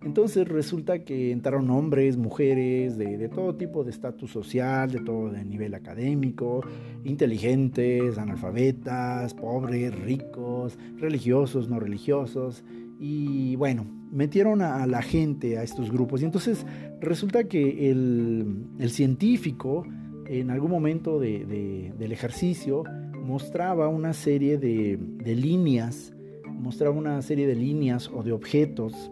Entonces 0.03 0.47
resulta 0.47 1.05
que 1.05 1.33
entraron 1.33 1.71
hombres, 1.71 2.17
mujeres, 2.17 2.97
de, 2.99 3.29
todo 3.29 3.57
tipo 3.57 3.85
de 3.85 3.91
estatus 3.91 4.31
social, 4.31 4.91
de 4.91 5.01
todo 5.01 5.31
de 5.31 5.45
nivel 5.45 5.75
académico, 5.75 6.65
inteligentes, 7.05 8.19
analfabetas, 8.19 9.35
pobres, 9.35 9.95
ricos, 10.01 10.79
religiosos, 10.99 11.69
no 11.69 11.79
religiosos. 11.79 12.65
Y 13.01 13.55
bueno, 13.57 13.87
metieron 14.11 14.63
a, 14.63 14.87
la 14.87 15.03
gente 15.03 15.59
a 15.59 15.63
estos 15.63 15.91
grupos. 15.91 16.23
Y 16.23 16.25
entonces 16.25 16.65
resulta 17.01 17.45
que 17.45 17.91
el, 17.91 18.67
el 18.79 18.91
científico 18.91 19.85
en 20.29 20.51
algún 20.51 20.71
momento 20.71 21.19
del 21.19 22.13
ejercicio 22.13 22.85
mostraba 23.23 23.89
una 23.89 24.13
serie 24.13 24.59
de, 24.59 24.99
líneas, 25.25 26.15
mostraba 26.47 26.95
una 26.95 27.21
serie 27.23 27.47
de 27.47 27.55
líneas 27.55 28.11
o 28.13 28.23
de 28.23 28.33
objetos 28.33 29.11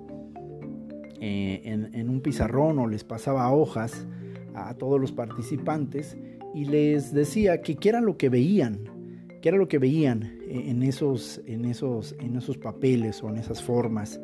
eh, 1.20 1.60
en, 1.64 2.10
un 2.10 2.20
pizarrón 2.20 2.78
o 2.78 2.86
les 2.86 3.04
pasaba 3.04 3.50
hojas 3.50 4.06
a 4.54 4.74
todos 4.74 5.00
los 5.00 5.12
participantes 5.12 6.16
y 6.54 6.66
les 6.66 7.12
decía 7.12 7.60
que 7.62 7.76
qué 7.76 7.90
era 7.90 8.00
lo 8.00 8.16
que 8.16 8.28
veían, 8.28 8.80
qué 9.42 9.48
era 9.48 9.58
lo 9.58 9.68
que 9.68 9.78
veían 9.78 10.38
en 10.48 10.82
esos, 10.82 11.40
en, 11.46 11.64
esos, 11.64 12.14
en 12.20 12.36
esos 12.36 12.56
papeles 12.56 13.22
o 13.22 13.30
en 13.30 13.36
esas 13.36 13.62
formas. 13.62 14.20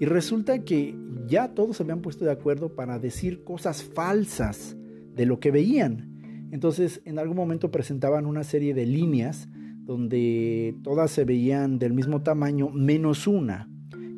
Y 0.00 0.04
resulta 0.06 0.64
que 0.64 0.96
ya 1.26 1.54
todos 1.54 1.76
se 1.76 1.82
habían 1.82 2.02
puesto 2.02 2.24
de 2.24 2.32
acuerdo 2.32 2.74
para 2.74 2.98
decir 2.98 3.44
cosas 3.44 3.82
falsas 3.82 4.76
de 5.14 5.26
lo 5.26 5.40
que 5.40 5.50
veían. 5.50 6.11
Entonces, 6.52 7.00
en 7.06 7.18
algún 7.18 7.36
momento 7.36 7.70
presentaban 7.70 8.26
una 8.26 8.44
serie 8.44 8.74
de 8.74 8.84
líneas 8.84 9.48
donde 9.84 10.76
todas 10.84 11.10
se 11.10 11.24
veían 11.24 11.78
del 11.78 11.94
mismo 11.94 12.22
tamaño, 12.22 12.68
menos 12.68 13.26
una, 13.26 13.70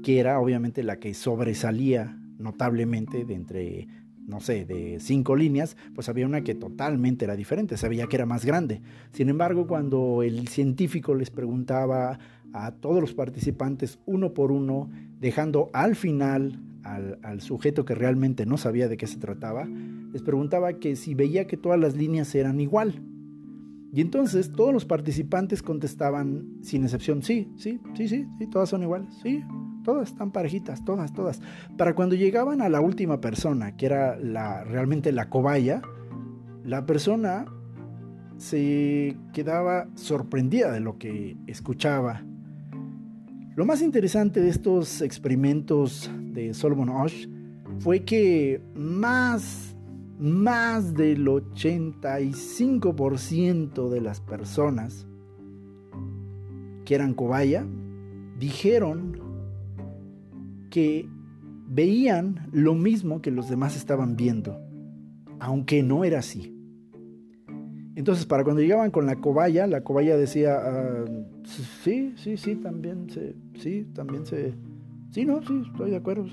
que 0.03 0.18
era 0.18 0.41
obviamente 0.41 0.82
la 0.82 0.99
que 0.99 1.14
sobresalía 1.14 2.18
notablemente 2.39 3.24
de 3.24 3.35
entre, 3.35 3.89
no 4.26 4.41
sé, 4.41 4.64
de 4.64 4.99
cinco 4.99 5.37
líneas, 5.37 5.76
pues 5.95 6.09
había 6.09 6.26
una 6.26 6.43
que 6.43 6.57
totalmente 6.57 7.24
era 7.24 7.37
diferente, 7.37 7.76
se 7.76 7.89
veía 7.89 8.09
que 8.09 8.16
era 8.16 8.26
más 8.26 8.45
grande. 8.45 8.82
Sin 9.12 9.28
embargo, 9.28 9.68
cuando 9.68 10.24
el 10.24 10.49
científico 10.49 11.14
les 11.14 11.30
preguntaba 11.30 12.18
a 12.53 12.72
todos 12.72 13.01
los 13.01 13.14
participantes 13.14 14.01
uno 14.07 14.35
por 14.35 14.51
uno, 14.51 14.91
dejando 15.20 15.70
al 15.72 15.95
final 15.95 16.59
al, 16.85 17.41
sujeto 17.41 17.85
que 17.85 17.95
realmente 17.95 18.47
no 18.47 18.57
sabía 18.57 18.89
de 18.89 18.97
qué 18.97 19.07
se 19.07 19.18
trataba, 19.18 19.66
les 19.66 20.22
preguntaba 20.22 20.74
que 20.74 20.97
si 20.97 21.14
veía 21.14 21.47
que 21.47 21.57
todas 21.57 21.80
las 21.80 21.97
líneas 21.97 22.35
eran 22.35 22.61
igual. 22.61 23.03
Y 23.93 24.01
entonces 24.01 24.53
todos 24.53 24.72
los 24.72 24.85
participantes 24.85 25.62
contestaban 25.62 26.59
sin 26.62 26.82
excepción, 26.82 27.22
sí, 27.22 27.53
sí, 27.57 27.80
sí, 27.95 28.09
sí, 28.09 28.26
sí, 28.39 28.47
todas 28.49 28.68
son 28.68 28.82
iguales, 28.82 29.09
sí, 29.22 29.43
todas 29.85 30.11
están 30.11 30.32
parejitas, 30.32 30.85
todas, 30.85 31.12
todas. 31.12 31.41
Para 31.78 31.95
cuando 31.95 32.16
llegaban 32.16 32.61
a 32.61 32.68
la 32.68 32.80
última 32.80 33.20
persona, 33.20 33.76
que 33.76 33.87
era 33.87 34.16
la, 34.18 34.64
realmente 34.64 35.12
la 35.12 35.30
cobaya, 35.30 35.80
la 36.64 36.87
persona 36.87 37.47
se 38.37 39.16
quedaba 39.32 39.89
sorprendida 39.95 40.72
de 40.72 40.80
lo 40.80 40.99
que 40.99 41.37
escuchaba 41.47 42.24
lo 43.57 43.64
más 43.64 43.82
interesante 43.82 44.40
de 44.40 44.48
estos 44.48 45.00
experimentos 45.00 46.11
de 46.32 46.55
Solomon 46.55 46.88
Osh 46.88 47.28
fue 47.78 48.05
que 48.05 48.61
más, 48.74 49.76
más 50.18 50.94
del 50.94 51.26
85% 51.26 53.88
de 53.88 54.00
las 54.00 54.20
personas 54.20 55.07
que 56.84 56.94
eran 56.94 57.14
cobaya 57.14 57.66
dijeron 58.38 59.20
que 60.70 61.09
veían 61.68 62.48
lo 62.52 62.74
mismo 62.74 63.22
que 63.22 63.30
los 63.30 63.48
demás 63.48 63.76
estaban 63.76 64.16
viendo, 64.16 64.61
aunque 65.38 65.82
no 65.82 66.05
era 66.05 66.18
así. 66.18 66.53
Entonces, 67.97 68.26
para 68.26 68.42
cuando 68.42 68.61
llegaban 68.61 68.90
con 68.90 69.07
la 69.07 69.16
cobaya, 69.16 69.66
la 69.66 69.82
cobaya 69.82 70.16
decía, 70.16 70.59
ah, 70.61 71.05
sí, 71.82 72.14
sí, 72.16 72.36
sí, 72.36 72.57
también 72.57 73.09
se, 73.09 73.36
sí, 73.59 73.86
también 73.95 74.26
se, 74.26 74.55
sí, 75.11 75.24
no, 75.24 75.40
sí, 75.42 75.62
estoy 75.70 75.90
de 75.90 75.97
acuerdo, 75.97 76.26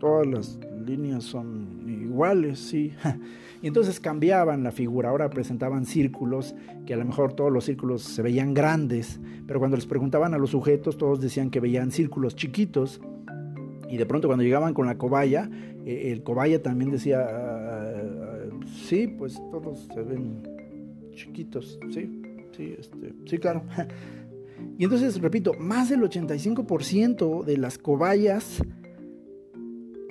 todas 0.00 0.26
las 0.26 0.58
líneas 0.84 1.24
son 1.24 1.84
iguales, 1.88 2.58
sí. 2.58 2.92
Y 3.62 3.66
entonces 3.66 4.00
cambiaban 4.00 4.64
la 4.64 4.72
figura, 4.72 5.10
ahora 5.10 5.28
presentaban 5.28 5.84
círculos, 5.84 6.54
que 6.86 6.94
a 6.94 6.96
lo 6.96 7.04
mejor 7.04 7.34
todos 7.34 7.52
los 7.52 7.66
círculos 7.66 8.00
se 8.00 8.22
veían 8.22 8.54
grandes, 8.54 9.20
pero 9.46 9.58
cuando 9.58 9.76
les 9.76 9.84
preguntaban 9.84 10.32
a 10.32 10.38
los 10.38 10.50
sujetos, 10.50 10.96
todos 10.96 11.20
decían 11.20 11.50
que 11.50 11.60
veían 11.60 11.90
círculos 11.90 12.34
chiquitos. 12.36 13.02
Y 13.90 13.98
de 13.98 14.06
pronto 14.06 14.28
cuando 14.28 14.44
llegaban 14.44 14.72
con 14.72 14.86
la 14.86 14.96
cobaya, 14.96 15.50
eh, 15.84 16.10
el 16.10 16.22
cobaya 16.22 16.62
también 16.62 16.90
decía, 16.90 17.26
ah, 17.28 17.92
sí, 18.86 19.08
pues 19.08 19.34
todos 19.50 19.86
se 19.92 20.02
ven 20.02 20.42
chiquitos, 21.20 21.78
sí, 21.90 22.22
sí, 22.56 22.74
este, 22.78 23.14
sí, 23.26 23.38
claro. 23.38 23.62
Y 24.76 24.84
entonces, 24.84 25.20
repito, 25.20 25.54
más 25.54 25.88
del 25.88 26.00
85% 26.02 27.44
de 27.44 27.56
las 27.56 27.78
cobayas 27.78 28.62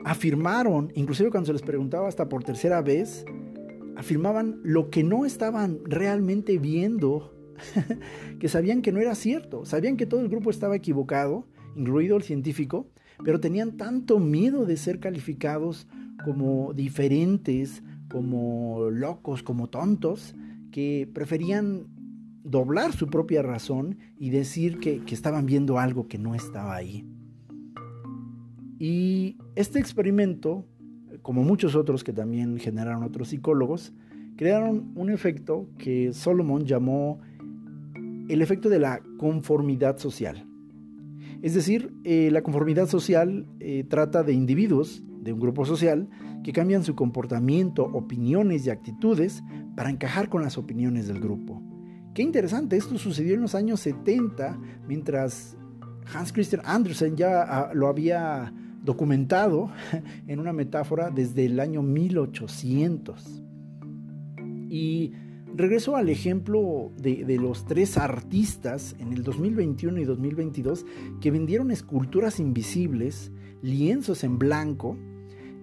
afirmaron, 0.05 0.91
inclusive 0.95 1.29
cuando 1.29 1.47
se 1.47 1.53
les 1.53 1.61
preguntaba 1.61 2.07
hasta 2.07 2.29
por 2.29 2.43
tercera 2.43 2.81
vez, 2.81 3.25
afirmaban 3.95 4.59
lo 4.63 4.89
que 4.89 5.03
no 5.03 5.25
estaban 5.25 5.79
realmente 5.85 6.57
viendo, 6.57 7.33
que 8.39 8.47
sabían 8.47 8.81
que 8.81 8.91
no 8.91 8.99
era 8.99 9.15
cierto, 9.15 9.65
sabían 9.65 9.97
que 9.97 10.05
todo 10.05 10.21
el 10.21 10.29
grupo 10.29 10.49
estaba 10.49 10.75
equivocado, 10.75 11.45
incluido 11.75 12.17
el 12.17 12.23
científico, 12.23 12.87
pero 13.23 13.39
tenían 13.39 13.77
tanto 13.77 14.19
miedo 14.19 14.65
de 14.65 14.77
ser 14.77 14.99
calificados 14.99 15.87
como 16.23 16.73
diferentes, 16.73 17.83
como 18.09 18.89
locos, 18.89 19.43
como 19.43 19.67
tontos, 19.67 20.35
que 20.71 21.09
preferían 21.13 21.87
doblar 22.43 22.93
su 22.93 23.07
propia 23.07 23.41
razón 23.41 23.97
y 24.17 24.29
decir 24.29 24.79
que, 24.79 25.01
estaban 25.09 25.45
viendo 25.45 25.79
algo 25.79 26.07
que 26.07 26.17
no 26.17 26.35
estaba 26.35 26.75
ahí. 26.75 27.05
Y 28.79 29.37
este 29.55 29.79
experimento, 29.79 30.65
como 31.21 31.43
muchos 31.43 31.75
otros 31.75 32.03
que 32.03 32.13
también 32.13 32.57
generaron 32.57 33.03
otros 33.03 33.29
psicólogos, 33.29 33.93
crearon 34.37 34.91
un 34.95 35.09
efecto 35.09 35.69
que 35.77 36.13
Solomon 36.13 36.65
llamó 36.65 37.19
el 38.29 38.41
efecto 38.41 38.69
de 38.69 38.79
la 38.79 39.01
conformidad 39.17 39.97
social. 39.97 40.45
Es 41.41 41.53
decir, 41.53 41.91
eh, 42.03 42.29
la 42.31 42.41
conformidad 42.41 42.87
social 42.87 43.45
eh, 43.59 43.85
trata 43.87 44.23
de 44.23 44.33
individuos 44.33 45.03
de 45.21 45.33
un 45.33 45.39
grupo 45.39 45.65
social 45.65 46.09
que 46.43 46.53
cambian 46.53 46.83
su 46.83 46.95
comportamiento, 46.95 47.83
opiniones 47.85 48.65
y 48.65 48.69
actitudes 48.69 49.43
para 49.75 49.89
encajar 49.89 50.29
con 50.29 50.41
las 50.41 50.57
opiniones 50.57 51.07
del 51.07 51.19
grupo. 51.19 51.61
Qué 52.13 52.23
interesante, 52.23 52.77
esto 52.77 52.97
sucedió 52.97 53.35
en 53.35 53.41
los 53.41 53.55
años 53.55 53.79
70, 53.81 54.59
mientras 54.87 55.57
Hans 56.13 56.33
Christian 56.33 56.61
Andersen 56.65 57.15
ya 57.15 57.43
ah, 57.43 57.71
lo 57.73 57.87
había 57.87 58.53
documentado 58.83 59.69
en 60.27 60.39
una 60.39 60.53
metáfora 60.53 61.11
desde 61.11 61.45
el 61.45 61.59
año 61.59 61.81
1800. 61.81 63.43
Y 64.69 65.13
regreso 65.55 65.95
al 65.95 66.09
ejemplo 66.09 66.91
de, 66.97 67.25
de, 67.25 67.37
los 67.37 67.65
tres 67.65 67.97
artistas 67.97 68.95
en 68.99 69.13
el 69.13 69.23
2021 69.23 69.99
y 69.99 70.05
2022 70.05 70.85
que 71.21 71.31
vendieron 71.31 71.71
esculturas 71.71 72.39
invisibles, 72.39 73.31
lienzos 73.61 74.23
en 74.23 74.37
blanco, 74.39 74.97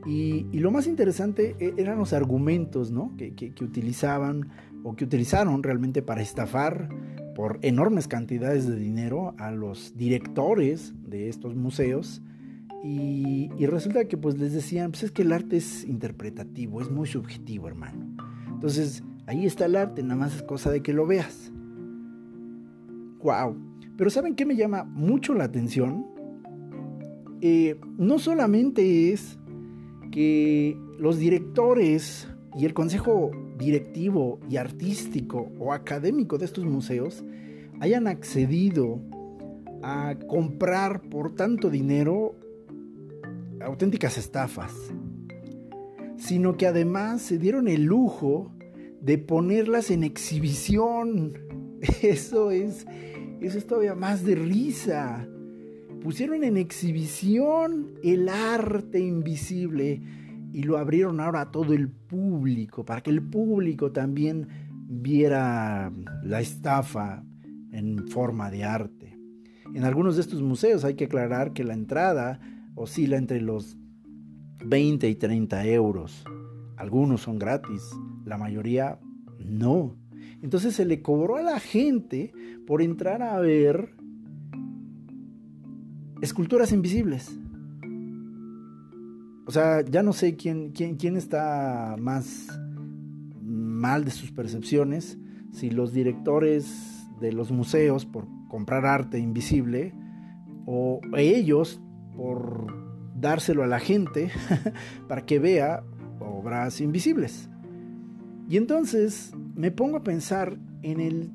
Y, 0.06 0.46
lo 0.52 0.70
más 0.70 0.86
interesante 0.86 1.56
e, 1.58 1.74
eran 1.76 1.98
los 1.98 2.12
argumentos 2.12 2.90
¿no? 2.90 3.12
que, 3.16 3.34
que, 3.34 3.64
utilizaban 3.64 4.48
o 4.84 4.94
que 4.94 5.04
utilizaron 5.04 5.62
realmente 5.62 6.02
para 6.02 6.22
estafar 6.22 6.88
por 7.34 7.58
enormes 7.62 8.08
cantidades 8.08 8.66
de 8.66 8.76
dinero 8.76 9.34
a 9.38 9.50
los 9.50 9.96
directores 9.96 10.94
de 11.06 11.28
estos 11.28 11.54
museos. 11.56 12.22
Y, 12.84 13.50
y, 13.58 13.66
resulta 13.66 14.06
que 14.06 14.16
pues 14.16 14.38
les 14.38 14.52
decían, 14.52 14.92
pues 14.92 15.04
es 15.04 15.10
que 15.10 15.22
el 15.22 15.32
arte 15.32 15.56
es 15.56 15.84
interpretativo, 15.84 16.80
es 16.80 16.90
muy 16.90 17.08
subjetivo, 17.08 17.66
hermano. 17.66 18.06
Entonces, 18.52 19.02
ahí 19.26 19.44
está 19.44 19.66
el 19.66 19.76
arte, 19.76 20.02
nada 20.02 20.16
más 20.16 20.36
es 20.36 20.42
cosa 20.42 20.70
de 20.70 20.82
que 20.82 20.92
lo 20.92 21.06
veas. 21.06 21.52
¡Wow! 23.22 23.56
Pero 23.96 24.10
¿saben 24.10 24.36
qué 24.36 24.46
me 24.46 24.56
llama 24.56 24.84
mucho 24.84 25.34
la 25.34 25.44
atención? 25.44 26.06
Eh, 27.40 27.78
no 27.98 28.18
solamente 28.18 29.12
es 29.12 29.38
que 30.16 30.78
los 30.98 31.18
directores 31.18 32.26
y 32.56 32.64
el 32.64 32.72
consejo 32.72 33.32
directivo 33.58 34.40
y 34.48 34.56
artístico 34.56 35.52
o 35.58 35.74
académico 35.74 36.38
de 36.38 36.46
estos 36.46 36.64
museos 36.64 37.22
hayan 37.80 38.06
accedido 38.06 38.98
a 39.82 40.16
comprar 40.26 41.02
por 41.02 41.34
tanto 41.34 41.68
dinero 41.68 42.34
auténticas 43.60 44.16
estafas, 44.16 44.72
sino 46.16 46.56
que 46.56 46.66
además 46.66 47.20
se 47.20 47.36
dieron 47.36 47.68
el 47.68 47.82
lujo 47.82 48.50
de 49.02 49.18
ponerlas 49.18 49.90
en 49.90 50.02
exhibición. 50.02 51.34
Eso 52.00 52.50
es, 52.50 52.86
eso 53.42 53.58
es 53.58 53.66
todavía 53.66 53.94
más 53.94 54.24
de 54.24 54.34
risa 54.34 55.28
pusieron 56.06 56.44
en 56.44 56.56
exhibición 56.56 57.96
el 58.04 58.28
arte 58.28 59.00
invisible 59.00 60.00
y 60.52 60.62
lo 60.62 60.78
abrieron 60.78 61.18
ahora 61.18 61.40
a 61.40 61.50
todo 61.50 61.72
el 61.72 61.88
público, 61.88 62.84
para 62.84 63.00
que 63.00 63.10
el 63.10 63.24
público 63.24 63.90
también 63.90 64.46
viera 64.86 65.92
la 66.22 66.40
estafa 66.40 67.24
en 67.72 68.06
forma 68.06 68.52
de 68.52 68.62
arte. 68.62 69.18
En 69.74 69.82
algunos 69.82 70.14
de 70.14 70.20
estos 70.20 70.42
museos 70.42 70.84
hay 70.84 70.94
que 70.94 71.06
aclarar 71.06 71.52
que 71.52 71.64
la 71.64 71.74
entrada 71.74 72.38
oscila 72.76 73.16
entre 73.16 73.40
los 73.40 73.76
20 74.64 75.08
y 75.08 75.14
30 75.16 75.66
euros. 75.66 76.24
Algunos 76.76 77.22
son 77.22 77.36
gratis, 77.36 77.82
la 78.24 78.38
mayoría 78.38 79.00
no. 79.40 79.96
Entonces 80.40 80.76
se 80.76 80.84
le 80.84 81.02
cobró 81.02 81.34
a 81.34 81.42
la 81.42 81.58
gente 81.58 82.32
por 82.64 82.80
entrar 82.80 83.22
a 83.22 83.40
ver 83.40 83.95
esculturas 86.20 86.72
invisibles. 86.72 87.30
O 89.46 89.50
sea, 89.50 89.82
ya 89.82 90.02
no 90.02 90.12
sé 90.12 90.36
quién, 90.36 90.72
quién, 90.72 90.96
quién 90.96 91.16
está 91.16 91.96
más 91.98 92.48
mal 93.42 94.04
de 94.04 94.10
sus 94.10 94.32
percepciones, 94.32 95.18
si 95.52 95.70
los 95.70 95.92
directores 95.92 97.06
de 97.20 97.32
los 97.32 97.50
museos 97.52 98.04
por 98.04 98.26
comprar 98.48 98.86
arte 98.86 99.18
invisible 99.18 99.94
o 100.66 101.00
ellos 101.16 101.80
por 102.16 102.66
dárselo 103.14 103.62
a 103.62 103.66
la 103.66 103.78
gente 103.78 104.30
para 105.08 105.24
que 105.24 105.38
vea 105.38 105.84
obras 106.20 106.80
invisibles. 106.80 107.48
Y 108.48 108.56
entonces 108.56 109.32
me 109.54 109.70
pongo 109.70 109.98
a 109.98 110.04
pensar 110.04 110.58
en 110.82 111.00
el 111.00 111.32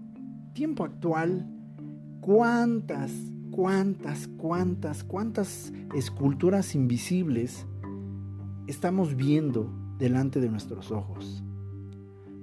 tiempo 0.54 0.84
actual 0.84 1.48
cuántas 2.22 3.12
cuántas, 3.52 4.28
cuántas, 4.38 5.04
cuántas 5.04 5.72
esculturas 5.94 6.74
invisibles 6.74 7.66
estamos 8.68 9.16
viendo 9.16 9.70
delante 10.00 10.40
de 10.40 10.50
nuestros 10.50 10.92
ojos. 10.92 11.44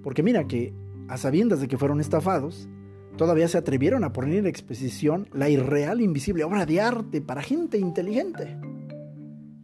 Porque 0.03 0.23
mira 0.23 0.47
que, 0.47 0.73
a 1.09 1.17
sabiendas 1.17 1.61
de 1.61 1.69
que 1.69 1.79
fueron 1.79 2.01
estafados, 2.01 2.69
todavía 3.17 3.49
se 3.49 3.59
atrevieron 3.59 4.05
a 4.05 4.13
poner 4.13 4.37
en 4.37 4.47
exposición 4.47 5.29
la 5.33 5.49
irreal 5.49 6.01
invisible 6.01 6.45
obra 6.45 6.67
de 6.67 6.81
arte 6.81 7.21
para 7.21 7.43
gente 7.43 7.79
inteligente. 7.79 8.57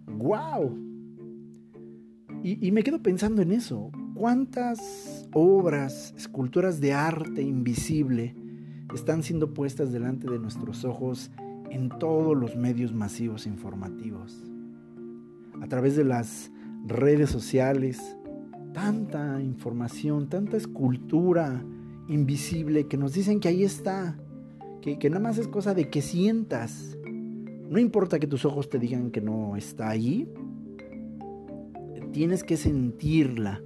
¡Wow! 0.07 0.78
Y, 2.42 2.66
y 2.66 2.72
me 2.72 2.82
quedo 2.82 3.03
pensando 3.03 3.42
en 3.42 3.53
eso. 3.53 3.90
¿Cuántas 4.14 5.28
obras, 5.32 6.14
esculturas 6.16 6.80
de 6.80 6.92
arte 6.92 7.42
invisible 7.42 8.34
están 8.97 9.22
siendo 9.22 9.53
puestas 9.53 9.92
delante 9.92 10.30
de 10.30 10.38
nuestros 10.38 10.84
ojos 10.84 11.30
en 11.70 11.88
todos 11.88 12.36
los 12.36 12.57
medios 12.57 12.92
masivos 12.92 13.47
informativos. 13.47 14.42
A 15.61 15.66
través 15.66 15.97
de 15.97 16.05
las 16.05 16.51
redes 16.86 17.30
sociales, 17.30 18.16
tanta 18.72 19.40
información, 19.40 20.28
tanta 20.28 20.57
escultura 20.57 21.64
invisible 22.09 22.86
que 22.86 22.97
nos 22.97 23.14
dicen 23.14 23.40
que 23.40 23.49
ahí 23.49 23.64
está, 23.64 24.18
que, 24.82 25.09
nada 25.09 25.20
más 25.20 25.38
es 25.38 25.49
cosa 25.49 25.74
de 25.74 25.88
que 25.88 26.03
sientas. 26.03 26.99
No 27.70 27.78
importa 27.78 28.18
que 28.18 28.26
tus 28.26 28.45
ojos 28.45 28.68
te 28.68 28.78
digan 28.78 29.11
que 29.11 29.22
no 29.22 29.57
está 29.57 29.88
allí, 29.88 30.28
tienes 32.12 32.45
que 32.45 32.57
sentirla. 32.57 33.62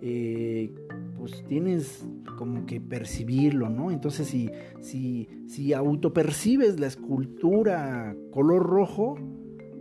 Eh, 0.00 0.74
pues 1.22 1.44
tienes 1.46 2.04
como 2.36 2.66
que 2.66 2.80
percibirlo, 2.80 3.68
¿no? 3.68 3.92
Entonces 3.92 4.26
si, 4.26 4.50
si, 4.80 5.28
si 5.46 5.72
autopercibes 5.72 6.80
la 6.80 6.88
escultura 6.88 8.16
color 8.32 8.64
rojo, 8.64 9.16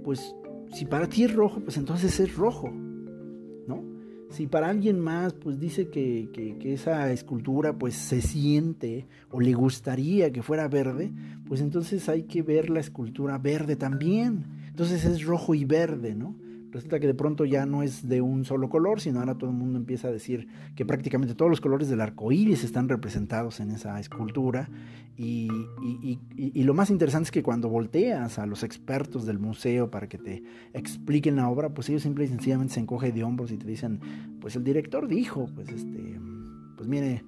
pues 0.03 0.35
si 0.71 0.85
para 0.85 1.09
ti 1.09 1.23
es 1.23 1.33
rojo, 1.33 1.59
pues 1.61 1.77
entonces 1.77 2.19
es 2.19 2.35
rojo, 2.35 2.69
¿no? 2.69 3.83
Si 4.29 4.45
para 4.45 4.69
alguien 4.69 4.99
más, 4.99 5.33
pues 5.33 5.59
dice 5.59 5.89
que, 5.89 6.29
que, 6.31 6.73
esa 6.73 7.11
escultura 7.11 7.75
pues 7.75 7.95
se 7.95 8.21
siente 8.21 9.07
o 9.31 9.41
le 9.41 9.53
gustaría 9.53 10.31
que 10.31 10.43
fuera 10.43 10.67
verde, 10.67 11.11
pues 11.47 11.59
entonces 11.59 12.07
hay 12.07 12.25
que 12.25 12.43
ver 12.43 12.69
la 12.69 12.81
escultura 12.81 13.39
verde 13.39 13.75
también. 13.75 14.45
Entonces 14.67 15.05
es 15.05 15.25
rojo 15.25 15.55
y 15.55 15.65
verde, 15.65 16.13
¿no? 16.13 16.35
Resulta 16.71 16.99
que 16.99 17.07
de 17.07 17.13
pronto 17.13 17.45
ya 17.45 17.65
no 17.65 17.83
es 17.83 18.07
de 18.07 18.21
un 18.21 18.45
solo 18.45 18.69
color, 18.69 19.01
sino 19.01 19.19
ahora 19.19 19.37
todo 19.37 19.49
el 19.49 19.55
mundo 19.55 19.77
empieza 19.77 20.07
a 20.07 20.11
decir 20.11 20.47
que 20.75 20.85
prácticamente 20.85 21.35
todos 21.35 21.49
los 21.49 21.61
colores 21.61 21.89
del 21.89 22.01
arco 22.01 22.31
iris 22.31 22.63
están 22.63 22.89
representados 22.89 23.59
en 23.59 23.71
esa 23.71 23.99
escultura. 23.99 24.69
Y, 25.17 25.49
lo 26.55 26.73
más 26.73 26.89
interesante 26.89 27.25
es 27.25 27.31
que 27.31 27.43
cuando 27.43 27.69
volteas 27.69 28.39
a 28.39 28.45
los 28.45 28.63
expertos 28.63 29.25
del 29.25 29.37
museo 29.37 29.91
para 29.91 30.07
que 30.07 30.17
te 30.17 30.43
expliquen 30.73 31.35
la 31.35 31.49
obra, 31.49 31.69
pues 31.69 31.89
ellos 31.89 32.01
simple 32.01 32.25
y 32.25 32.27
sencillamente 32.27 32.73
se 32.73 32.79
encogen 32.79 33.13
de 33.13 33.23
hombros 33.23 33.51
y 33.51 33.57
te 33.57 33.67
dicen, 33.67 33.99
pues 34.39 34.55
el 34.55 34.63
director 34.63 35.07
dijo, 35.07 35.47
pues 35.53 35.69
este, 35.69 36.19
pues 36.75 36.87
mire, 36.87 37.23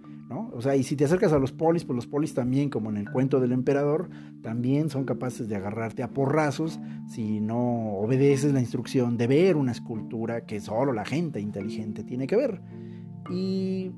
o 0.53 0.61
sea, 0.61 0.75
y 0.75 0.83
si 0.83 0.95
te 0.95 1.05
acercas 1.05 1.33
a 1.33 1.39
los 1.39 1.51
polis, 1.51 1.85
pues 1.85 1.95
los 1.95 2.07
polis 2.07 2.33
también, 2.33 2.69
como 2.69 2.89
en 2.89 2.97
el 2.97 3.09
cuento 3.09 3.39
del 3.39 3.51
emperador, 3.51 4.09
también 4.41 4.89
son 4.89 5.05
capaces 5.05 5.47
de 5.47 5.55
agarrarte 5.55 6.03
a 6.03 6.09
porrazos 6.09 6.79
si 7.07 7.39
no 7.39 7.95
obedeces 7.97 8.53
la 8.53 8.59
instrucción 8.59 9.17
de 9.17 9.27
ver 9.27 9.55
una 9.55 9.71
escultura 9.71 10.45
que 10.45 10.59
solo 10.59 10.93
la 10.93 11.05
gente 11.05 11.39
inteligente 11.39 12.03
tiene 12.03 12.27
que 12.27 12.35
ver. 12.35 12.61
Y 13.29 13.91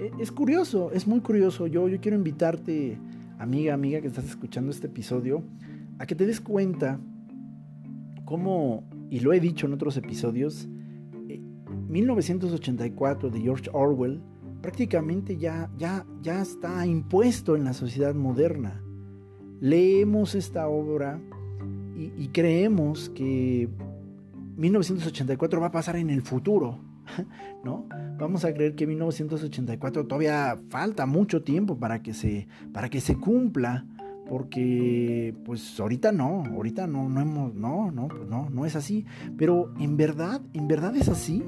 e, 0.00 0.10
es 0.18 0.32
curioso, 0.32 0.90
es 0.92 1.06
muy 1.06 1.20
curioso. 1.20 1.66
Yo, 1.66 1.88
yo 1.88 2.00
quiero 2.00 2.16
invitarte, 2.16 2.98
amiga, 3.38 3.74
amiga 3.74 4.00
que 4.00 4.06
estás 4.06 4.24
escuchando 4.24 4.70
este 4.70 4.86
episodio, 4.86 5.42
a 5.98 6.06
que 6.06 6.14
te 6.14 6.26
des 6.26 6.40
cuenta 6.40 6.98
cómo, 8.24 8.84
y 9.10 9.20
lo 9.20 9.32
he 9.32 9.40
dicho 9.40 9.66
en 9.66 9.72
otros 9.72 9.96
episodios, 9.96 10.68
1984 11.88 13.28
eh, 13.28 13.30
de 13.30 13.40
George 13.40 13.70
Orwell, 13.72 14.20
prácticamente 14.64 15.36
ya, 15.36 15.68
ya, 15.76 16.06
ya 16.22 16.40
está 16.40 16.86
impuesto 16.86 17.54
en 17.54 17.64
la 17.64 17.74
sociedad 17.74 18.14
moderna. 18.14 18.82
Leemos 19.60 20.34
esta 20.34 20.68
obra 20.68 21.20
y, 21.94 22.28
creemos 22.28 23.10
que 23.10 23.68
1984 24.56 25.60
va 25.60 25.66
a 25.66 25.70
pasar 25.70 25.96
en 25.96 26.08
el 26.08 26.22
futuro, 26.22 26.78
¿no? 27.62 27.86
Vamos 28.18 28.46
a 28.46 28.54
creer 28.54 28.74
que 28.74 28.86
1984 28.86 30.06
todavía 30.06 30.58
falta 30.70 31.04
mucho 31.04 31.42
tiempo 31.42 31.78
para 31.78 32.00
que 32.00 32.14
se, 32.14 32.48
para 32.72 32.88
que 32.88 33.02
se 33.02 33.16
cumpla, 33.16 33.84
porque 34.26 35.34
pues 35.44 35.78
ahorita 35.78 36.10
no, 36.10 36.42
ahorita 36.42 36.86
no, 36.86 37.10
no 37.10 37.20
hemos, 37.20 37.54
no, 37.54 37.90
no, 37.90 38.08
pues 38.08 38.26
no, 38.26 38.48
no 38.48 38.64
es 38.64 38.76
así. 38.76 39.04
Pero 39.36 39.74
en 39.78 39.98
verdad, 39.98 40.40
en 40.54 40.68
verdad 40.68 40.96
es 40.96 41.10
así. 41.10 41.44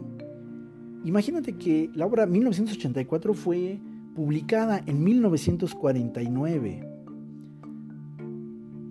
Imagínate 1.06 1.52
que 1.52 1.88
la 1.94 2.04
obra 2.04 2.26
1984 2.26 3.32
fue 3.32 3.78
publicada 4.16 4.82
en 4.86 5.04
1949. 5.04 6.84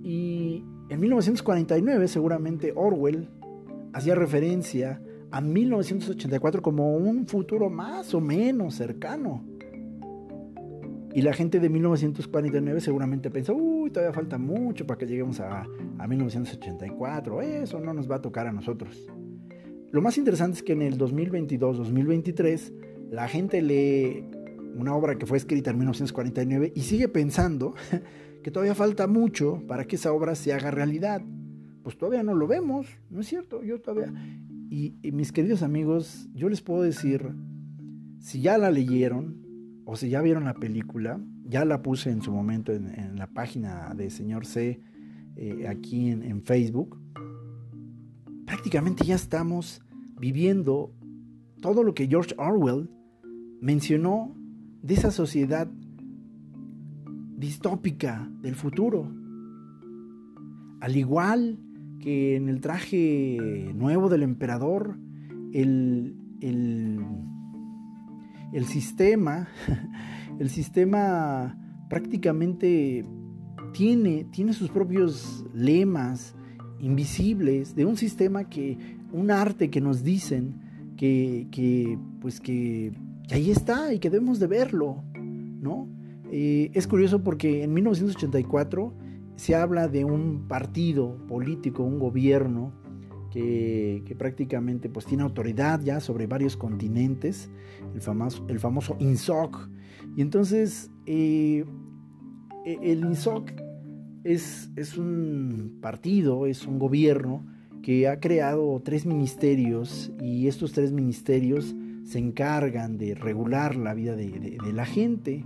Y 0.01 0.63
en 0.87 0.99
1949 1.01 2.07
seguramente 2.07 2.71
Orwell 2.73 3.27
hacía 3.91 4.15
referencia 4.15 5.01
a 5.29 5.41
1984 5.41 6.61
como 6.61 6.95
un 6.95 7.27
futuro 7.27 7.69
más 7.69 8.13
o 8.13 8.21
menos 8.21 8.75
cercano. 8.75 9.43
Y 11.13 11.21
la 11.21 11.33
gente 11.33 11.59
de 11.59 11.67
1949 11.67 12.79
seguramente 12.79 13.29
pensó, 13.29 13.55
uy, 13.55 13.91
todavía 13.91 14.13
falta 14.13 14.37
mucho 14.37 14.87
para 14.87 14.97
que 14.97 15.05
lleguemos 15.05 15.41
a, 15.41 15.65
a 15.97 16.07
1984, 16.07 17.41
eso 17.41 17.81
no 17.81 17.93
nos 17.93 18.09
va 18.09 18.15
a 18.15 18.21
tocar 18.21 18.47
a 18.47 18.53
nosotros. 18.53 19.05
Lo 19.95 20.01
más 20.01 20.17
interesante 20.17 20.57
es 20.57 20.63
que 20.63 20.73
en 20.73 20.81
el 20.81 20.97
2022-2023 20.97 22.73
la 23.11 23.29
gente 23.29 23.61
lee 23.61 24.25
una 24.75 24.93
obra 24.93 25.17
que 25.17 25.25
fue 25.25 25.37
escrita 25.37 25.71
en 25.71 25.77
1949 25.77 26.73
y 26.75 26.81
sigue 26.81 27.07
pensando 27.07 27.75
que 28.43 28.51
todavía 28.51 28.75
falta 28.75 29.07
mucho 29.07 29.63
para 29.69 29.85
que 29.85 29.95
esa 29.95 30.11
obra 30.11 30.35
se 30.35 30.51
haga 30.51 30.69
realidad. 30.69 31.21
Pues 31.81 31.97
todavía 31.97 32.23
no 32.23 32.33
lo 32.33 32.45
vemos, 32.45 32.87
¿no 33.09 33.21
es 33.21 33.27
cierto? 33.27 33.63
Yo 33.63 33.79
todavía... 33.79 34.11
Y, 34.69 34.97
mis 35.13 35.31
queridos 35.31 35.63
amigos, 35.63 36.27
yo 36.33 36.49
les 36.49 36.61
puedo 36.61 36.81
decir, 36.81 37.33
si 38.19 38.41
ya 38.41 38.57
la 38.57 38.71
leyeron 38.71 39.81
o 39.85 39.95
si 39.95 40.09
ya 40.09 40.21
vieron 40.21 40.43
la 40.43 40.55
película, 40.55 41.21
ya 41.45 41.63
la 41.63 41.81
puse 41.81 42.09
en 42.09 42.21
su 42.21 42.33
momento 42.33 42.73
en, 42.73 43.15
la 43.15 43.27
página 43.27 43.93
de 43.95 44.09
Señor 44.09 44.45
C 44.45 44.81
eh, 45.37 45.67
aquí 45.69 46.09
en, 46.09 46.21
en 46.21 46.43
Facebook, 46.43 46.99
prácticamente 48.45 49.05
ya 49.05 49.15
estamos 49.15 49.84
viviendo 50.19 50.93
todo 51.61 51.83
lo 51.83 51.93
que 51.93 52.07
George 52.07 52.35
Orwell 52.37 52.89
mencionó 53.61 54.35
de 54.81 54.93
esa 54.93 55.11
sociedad 55.11 55.67
distópica 57.37 58.29
del 58.41 58.55
futuro. 58.55 59.11
Al 60.79 60.95
igual 60.95 61.59
que 61.99 62.35
en 62.35 62.49
el 62.49 62.61
traje 62.61 63.71
nuevo 63.73 64.09
del 64.09 64.23
emperador, 64.23 64.97
el, 65.53 66.15
el, 66.41 66.99
el 68.53 68.65
sistema, 68.65 69.47
el 70.39 70.49
sistema 70.49 71.57
prácticamente 71.89 73.05
tiene, 73.73 74.25
tiene 74.25 74.53
sus 74.53 74.69
propios 74.69 75.45
lemas 75.53 76.35
invisibles 76.79 77.75
de 77.75 77.85
un 77.85 77.97
sistema 77.97 78.49
que, 78.49 78.94
un 79.15 79.31
arte 79.31 79.69
que 79.69 79.79
nos 79.79 80.03
dicen 80.03 80.93
que, 80.97 81.47
que 81.51 81.97
pues 82.19 82.41
que 82.41 82.91
ahí 83.31 83.49
está 83.49 83.93
y 83.93 83.99
que 83.99 84.09
debemos 84.09 84.39
de 84.39 84.47
verlo, 84.47 85.03
¿no? 85.13 85.87
Eh, 86.31 86.71
es 86.73 86.85
curioso 86.85 87.23
porque 87.23 87.63
en 87.63 87.73
1984 87.73 88.93
se 89.35 89.55
habla 89.55 89.87
de 89.87 90.03
un 90.03 90.47
partido 90.47 91.17
político, 91.27 91.83
un 91.83 91.99
gobierno 91.99 92.73
que, 93.31 94.15
prácticamente 94.17 94.89
pues 94.89 95.05
tiene 95.05 95.23
autoridad 95.23 95.81
ya 95.81 95.99
sobre 95.99 96.27
varios 96.27 96.55
continentes, 96.55 97.49
el 97.93 98.01
famoso, 98.01 98.45
el 98.47 98.59
famoso 98.59 98.95
INSOC. 98.99 99.69
Y 100.15 100.21
entonces 100.21 100.89
eh, 101.05 101.65
e, 102.65 102.79
el 102.81 102.99
INSOC 102.99 103.51
es, 104.23 104.71
es 104.75 104.97
un 104.97 105.79
partido, 105.81 106.47
es 106.47 106.65
un 106.65 106.79
gobierno 106.79 107.45
que 107.85 108.07
ha 108.07 108.19
creado 108.19 108.81
tres 108.83 109.05
ministerios 109.05 110.11
y 110.19 110.47
estos 110.47 110.71
tres 110.71 110.91
ministerios 110.91 111.75
se 112.03 112.17
encargan 112.17 112.97
de 112.97 113.13
regular 113.13 113.75
la 113.75 113.93
vida 113.93 114.15
de, 114.15 114.57
la 114.73 114.85
gente. 114.85 115.45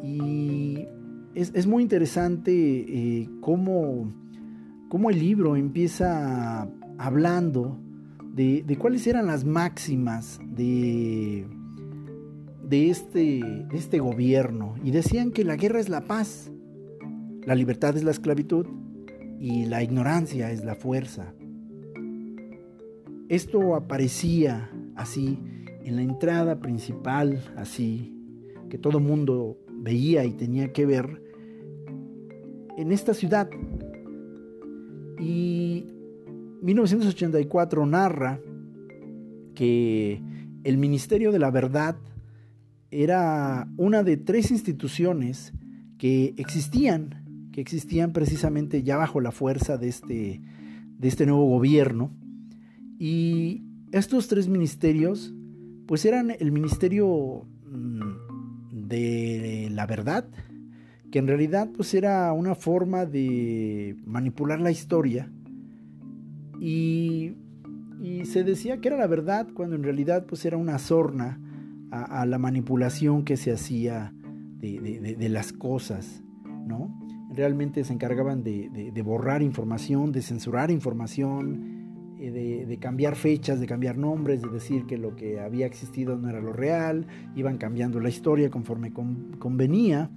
Y 0.00 0.86
es, 1.34 1.66
muy 1.66 1.82
interesante 1.82 2.52
eh, 2.52 3.28
cómo, 3.40 4.12
el 5.10 5.18
libro 5.18 5.56
empieza 5.56 6.68
hablando 6.98 7.80
de, 8.32 8.76
cuáles 8.78 9.04
eran 9.08 9.26
las 9.26 9.44
máximas 9.44 10.38
de, 10.54 11.44
de, 12.62 12.90
este, 12.90 13.40
de 13.42 13.76
este 13.76 13.98
gobierno. 13.98 14.76
Y 14.84 14.92
decían 14.92 15.32
que 15.32 15.42
la 15.42 15.56
guerra 15.56 15.80
es 15.80 15.88
la 15.88 16.02
paz, 16.02 16.48
la 17.44 17.56
libertad 17.56 17.96
es 17.96 18.04
la 18.04 18.12
esclavitud 18.12 18.68
y 19.40 19.64
la 19.64 19.82
ignorancia 19.82 20.52
es 20.52 20.64
la 20.64 20.76
fuerza. 20.76 21.34
Esto 23.32 23.74
aparecía 23.74 24.70
así 24.94 25.38
en 25.84 25.96
la 25.96 26.02
entrada 26.02 26.60
principal, 26.60 27.42
así, 27.56 28.14
que 28.68 28.76
todo 28.76 29.00
mundo 29.00 29.56
veía 29.70 30.26
y 30.26 30.32
tenía 30.32 30.70
que 30.74 30.84
ver, 30.84 31.22
en 32.76 32.92
esta 32.92 33.14
ciudad. 33.14 33.48
Y 35.18 35.86
1984 36.60 37.86
narra 37.86 38.38
que 39.54 40.20
el 40.62 40.76
Ministerio 40.76 41.32
de 41.32 41.38
la 41.38 41.50
Verdad 41.50 41.96
era 42.90 43.66
una 43.78 44.02
de 44.02 44.18
tres 44.18 44.50
instituciones 44.50 45.54
que 45.96 46.34
existían, 46.36 47.48
que 47.50 47.62
existían 47.62 48.12
precisamente 48.12 48.82
ya 48.82 48.98
bajo 48.98 49.22
la 49.22 49.32
fuerza 49.32 49.78
de 49.78 49.88
este, 49.88 50.42
de 50.98 51.08
este 51.08 51.24
nuevo 51.24 51.46
gobierno. 51.46 52.10
Y 52.98 53.62
estos 53.92 54.28
tres 54.28 54.48
ministerios 54.48 55.34
pues 55.86 56.04
eran 56.04 56.30
el 56.38 56.52
ministerio 56.52 57.46
mm, 57.66 58.88
de 58.88 59.68
la 59.70 59.86
verdad, 59.86 60.26
que 61.10 61.18
en 61.18 61.26
realidad 61.26 61.68
pues 61.76 61.92
era 61.94 62.32
una 62.32 62.54
forma 62.54 63.04
de 63.04 63.96
manipular 64.06 64.60
la 64.60 64.70
historia 64.70 65.30
y, 66.58 67.36
se 68.24 68.42
decía 68.42 68.80
que 68.80 68.88
era 68.88 68.96
la 68.96 69.06
verdad 69.06 69.46
cuando 69.54 69.76
en 69.76 69.82
realidad 69.82 70.26
pues 70.26 70.44
era 70.44 70.56
una 70.56 70.78
sorna 70.78 71.38
a, 71.90 72.24
la 72.24 72.38
manipulación 72.38 73.24
que 73.24 73.36
se 73.36 73.52
hacía 73.52 74.12
de, 74.58 75.28
las 75.28 75.52
cosas, 75.52 76.22
¿no? 76.66 76.98
Realmente 77.32 77.84
se 77.84 77.92
encargaban 77.92 78.42
de 78.42 79.02
borrar 79.04 79.42
información, 79.42 80.10
de 80.10 80.22
censurar 80.22 80.70
información, 80.70 81.71
eh, 82.24 82.66
de, 82.68 82.76
cambiar 82.78 83.16
fechas, 83.16 83.58
de 83.58 83.66
cambiar 83.66 83.98
nombres, 83.98 84.40
de 84.42 84.48
decir 84.48 84.86
que 84.86 84.96
lo 84.96 85.16
que 85.16 85.40
había 85.40 85.66
existido 85.66 86.16
no 86.16 86.28
era 86.28 86.40
lo 86.40 86.52
real, 86.52 87.04
iban 87.34 87.58
cambiando 87.58 87.98
la 87.98 88.10
historia 88.10 88.48
conforme 88.48 88.92
convenía. 88.92 90.08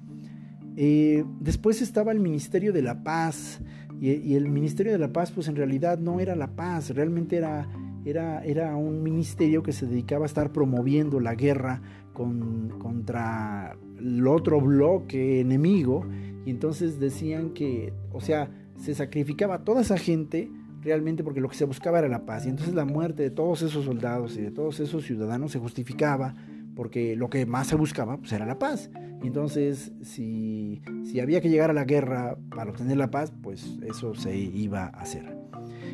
Eh, 0.78 1.26
después 1.40 1.82
estaba 1.82 2.12
el 2.12 2.20
Ministerio 2.20 2.72
de 2.74 2.84
la 2.84 3.04
Paz, 3.04 3.60
y, 4.00 4.36
el 4.36 4.50
Ministerio 4.50 4.92
de 4.92 5.00
la 5.00 5.12
Paz 5.12 5.32
pues 5.32 5.48
en 5.48 5.56
realidad 5.56 5.98
no 5.98 6.20
era 6.20 6.36
la 6.36 6.56
paz, 6.56 6.92
realmente 6.92 7.38
era, 7.38 7.68
era, 8.06 8.46
era 8.46 8.76
un 8.76 9.02
ministerio 9.02 9.64
que 9.64 9.72
se 9.72 9.88
dedicaba 9.88 10.26
a 10.26 10.28
estar 10.28 10.52
promoviendo 10.52 11.20
la 11.20 11.34
guerra 11.34 11.82
con, 12.14 12.78
contra 12.78 13.76
el 13.98 14.28
otro 14.28 14.62
bloque 14.62 15.40
enemigo, 15.40 16.06
y 16.46 16.52
entonces 16.52 17.00
decían 17.00 17.50
que, 17.56 17.94
o 18.12 18.22
sea, 18.22 18.52
se 18.78 18.94
sacrificaba 18.94 19.64
toda 19.64 19.82
esa 19.82 19.98
gente, 19.98 20.52
realmente 20.86 21.24
porque 21.24 21.42
lo 21.42 21.50
que 21.50 21.56
se 21.56 21.66
buscaba 21.66 22.00
era 22.00 22.08
la 22.08 22.26
paz. 22.26 22.46
Y 22.46 22.50
entonces 22.50 22.76
la 22.76 22.86
muerte 22.86 23.24
de 23.24 23.32
todos 23.32 23.64
esos 23.64 23.84
soldados 23.84 24.38
y 24.38 24.42
de 24.42 24.52
todos 24.52 24.80
esos 24.80 25.04
ciudadanos 25.04 25.52
se 25.52 25.60
justificaba 25.60 26.36
porque 26.76 27.16
lo 27.16 27.30
que 27.30 27.46
más 27.46 27.68
se 27.68 27.76
buscaba 27.76 28.18
pues, 28.18 28.32
era 28.32 28.46
la 28.46 28.60
paz. 28.60 28.92
Y 29.24 29.28
entonces 29.28 29.92
si, 30.02 30.82
si 31.04 31.20
había 31.20 31.42
que 31.42 31.50
llegar 31.50 31.72
a 31.72 31.74
la 31.74 31.86
guerra 31.86 32.38
para 32.56 32.70
obtener 32.70 32.98
la 32.98 33.10
paz, 33.10 33.34
pues 33.42 33.80
eso 33.86 34.14
se 34.14 34.38
iba 34.38 34.86
a 34.86 35.02
hacer. 35.02 35.36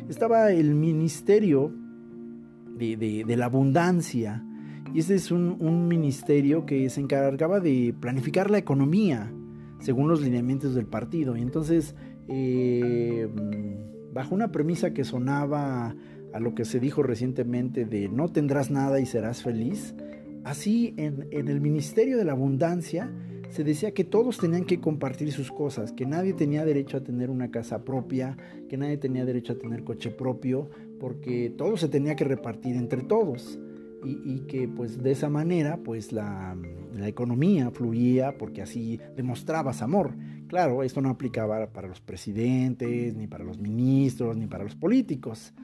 Estaba 0.08 0.52
el 0.52 0.74
ministerio 0.74 1.72
de, 2.76 3.24
de, 3.26 3.36
la 3.36 3.46
abundancia. 3.46 4.44
Y 4.92 4.98
este 4.98 5.14
es 5.14 5.30
un, 5.30 5.88
ministerio 5.88 6.66
que 6.66 6.90
se 6.90 7.00
encargaba 7.00 7.60
de 7.60 7.94
planificar 7.98 8.50
la 8.50 8.58
economía 8.58 9.32
según 9.78 10.08
los 10.08 10.20
lineamientos 10.20 10.74
del 10.74 10.86
partido. 10.86 11.36
Y 11.36 11.40
entonces 11.40 11.94
eh, 12.28 13.26
bajo 14.12 14.34
una 14.34 14.52
premisa 14.52 14.92
que 14.92 15.04
sonaba 15.04 15.94
a 16.32 16.40
lo 16.40 16.54
que 16.54 16.64
se 16.64 16.80
dijo 16.80 17.02
recientemente 17.02 17.84
de 17.84 18.08
no 18.08 18.28
tendrás 18.28 18.70
nada 18.70 19.00
y 19.00 19.06
serás 19.06 19.42
feliz, 19.42 19.94
así 20.44 20.94
en, 20.96 21.28
el 21.30 21.60
Ministerio 21.60 22.16
de 22.18 22.24
la 22.24 22.32
Abundancia 22.32 23.10
se 23.50 23.64
decía 23.64 23.92
que 23.92 24.04
todos 24.04 24.38
tenían 24.38 24.64
que 24.64 24.80
compartir 24.80 25.30
sus 25.30 25.52
cosas, 25.52 25.92
que 25.92 26.06
nadie 26.06 26.32
tenía 26.32 26.64
derecho 26.64 26.96
a 26.96 27.04
tener 27.04 27.28
una 27.28 27.50
casa 27.50 27.84
propia, 27.84 28.36
que 28.68 28.78
nadie 28.78 28.96
tenía 28.96 29.26
derecho 29.26 29.52
a 29.52 29.58
tener 29.58 29.84
coche 29.84 30.10
propio, 30.10 30.70
porque 30.98 31.52
todo 31.54 31.76
se 31.76 31.88
tenía 31.88 32.16
que 32.16 32.24
repartir 32.24 32.76
entre 32.76 33.02
todos. 33.02 33.58
Y, 34.04 34.40
que 34.48 34.66
pues 34.66 35.00
de 35.00 35.12
esa 35.12 35.28
manera 35.28 35.76
pues 35.76 36.10
la, 36.10 36.56
la, 36.92 37.06
economía 37.06 37.70
fluía 37.70 38.36
porque 38.36 38.60
así 38.60 38.98
demostrabas 39.14 39.80
amor. 39.80 40.16
Claro, 40.52 40.82
esto 40.82 41.00
no 41.00 41.08
aplicaba 41.08 41.66
para 41.72 41.88
los 41.88 42.02
presidentes, 42.02 43.16
ni 43.16 43.26
para 43.26 43.42
los 43.42 43.58
ministros, 43.58 44.36
ni 44.36 44.46
para 44.46 44.64
los 44.64 44.74
políticos. 44.74 45.54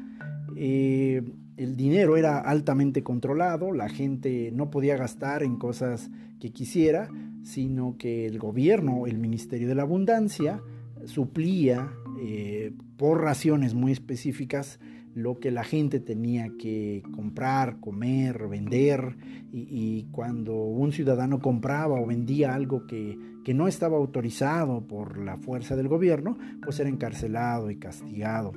Eh, 0.56 1.22
el 1.58 1.76
dinero 1.76 2.16
era 2.16 2.38
altamente 2.38 3.02
controlado, 3.02 3.70
la 3.72 3.90
gente 3.90 4.50
no 4.50 4.70
podía 4.70 4.96
gastar 4.96 5.42
en 5.42 5.56
cosas 5.56 6.10
que 6.40 6.52
quisiera, 6.54 7.10
sino 7.42 7.98
que 7.98 8.24
el 8.24 8.38
gobierno, 8.38 9.06
el 9.06 9.18
Ministerio 9.18 9.68
de 9.68 9.74
la 9.74 9.82
Abundancia, 9.82 10.62
suplía 11.04 11.92
eh, 12.22 12.72
por 12.96 13.20
raciones 13.20 13.74
muy 13.74 13.92
específicas 13.92 14.80
lo 15.14 15.38
que 15.38 15.50
la 15.50 15.64
gente 15.64 16.00
tenía 16.00 16.48
que 16.58 17.02
comprar, 17.14 17.80
comer, 17.80 18.46
vender, 18.48 19.16
y, 19.52 20.06
cuando 20.12 20.54
un 20.54 20.92
ciudadano 20.92 21.40
compraba 21.40 22.00
o 22.00 22.06
vendía 22.06 22.54
algo 22.54 22.86
que, 22.86 23.18
que, 23.48 23.54
no 23.54 23.66
estaba 23.66 23.96
autorizado 23.96 24.86
por 24.86 25.16
la 25.16 25.38
fuerza 25.38 25.74
del 25.74 25.88
gobierno, 25.88 26.36
pues 26.62 26.80
era 26.80 26.90
encarcelado 26.90 27.70
y 27.70 27.76
castigado. 27.76 28.52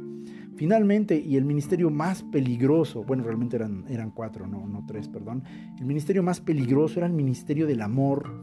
Finalmente, 0.58 1.18
y 1.18 1.38
el 1.38 1.46
ministerio 1.46 1.90
más 1.90 2.24
peligroso, 2.24 3.06
bueno, 3.06 3.24
realmente 3.24 3.56
eran, 3.56 3.86
eran 3.88 4.12
cuatro, 4.12 4.48
no, 4.48 4.68
no 4.68 4.84
tres, 4.86 5.08
perdón, 5.08 5.44
el 5.80 5.86
ministerio 5.86 6.24
más 6.24 6.42
peligroso 6.42 7.00
era 7.00 7.08
el 7.08 7.14
ministerio 7.14 7.68
del 7.68 7.82
amor, 7.82 8.34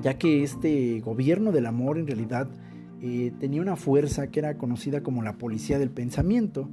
ya 0.00 0.16
que 0.16 0.42
este 0.42 1.00
gobierno 1.00 1.52
del 1.52 1.66
amor 1.66 1.98
en 1.98 2.06
realidad 2.06 2.48
eh, 3.02 3.30
tenía 3.38 3.60
una 3.60 3.76
fuerza 3.76 4.28
que 4.28 4.40
era 4.40 4.56
conocida 4.56 5.02
como 5.02 5.22
la 5.22 5.36
policía 5.36 5.78
del 5.78 5.90
pensamiento, 5.90 6.70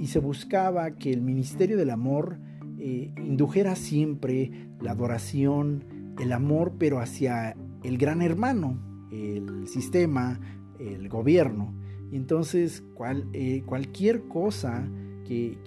y, 0.00 0.08
se 0.08 0.18
buscaba 0.18 0.90
que 0.96 1.12
el 1.12 1.22
ministerio 1.22 1.76
del 1.76 1.90
amor 1.90 2.40
eh, 2.80 3.12
indujera 3.18 3.76
siempre 3.76 4.50
la 4.80 4.90
adoración, 4.90 5.84
el 6.18 6.32
amor, 6.32 6.72
pero 6.76 6.98
hacia 6.98 7.54
el 7.86 7.98
gran 7.98 8.22
hermano, 8.22 8.78
el 9.10 9.68
sistema, 9.68 10.40
el 10.78 11.08
gobierno. 11.08 11.74
Y 12.10 12.16
entonces 12.16 12.84
eh, 13.32 13.62
cualquier 13.66 14.28
cosa 14.28 14.88
que, 15.24 15.58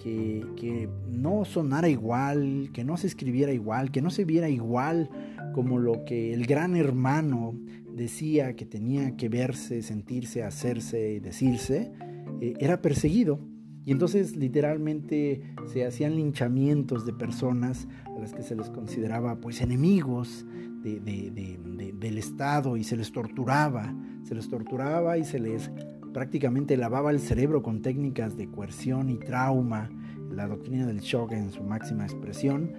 que, 0.56 0.88
no 1.08 1.44
sonara 1.44 1.88
igual, 1.88 2.70
que 2.72 2.84
no 2.84 2.96
se 2.96 3.06
escribiera 3.06 3.52
igual, 3.52 3.90
que 3.90 4.00
no 4.00 4.10
se 4.10 4.24
viera 4.24 4.48
igual 4.48 5.10
como 5.54 5.78
lo 5.78 6.04
que 6.04 6.32
el 6.32 6.46
gran 6.46 6.76
hermano 6.76 7.54
decía 7.94 8.56
que 8.56 8.64
tenía 8.64 9.16
que 9.16 9.28
verse, 9.28 9.82
sentirse, 9.82 10.42
hacerse 10.42 11.12
y 11.12 11.20
decirse, 11.20 11.92
eh, 12.40 12.54
era 12.58 12.80
perseguido. 12.80 13.40
Y 13.84 13.92
entonces 13.92 14.36
literalmente 14.36 15.42
se 15.66 15.84
hacían 15.84 16.16
linchamientos 16.16 17.04
de 17.04 17.12
personas 17.12 17.88
a 18.06 18.18
las 18.18 18.32
que 18.32 18.42
se 18.42 18.54
les 18.54 18.70
consideraba 18.70 19.40
pues 19.40 19.60
enemigos 19.60 20.46
del 20.82 22.18
Estado 22.18 22.76
y 22.76 22.84
se 22.84 22.96
les 22.96 23.12
torturaba, 23.12 23.94
se 24.24 24.34
les 24.34 24.48
torturaba 24.48 25.18
y 25.18 25.24
se 25.24 25.38
les 25.38 25.70
prácticamente 26.12 26.76
lavaba 26.76 27.10
el 27.10 27.20
cerebro 27.20 27.62
con 27.62 27.82
técnicas 27.82 28.36
de 28.36 28.48
coerción 28.48 29.10
y 29.10 29.18
trauma, 29.18 29.90
la 30.30 30.46
doctrina 30.46 30.86
del 30.86 31.00
shock 31.00 31.32
en 31.32 31.50
su 31.50 31.62
máxima 31.62 32.04
expresión, 32.04 32.72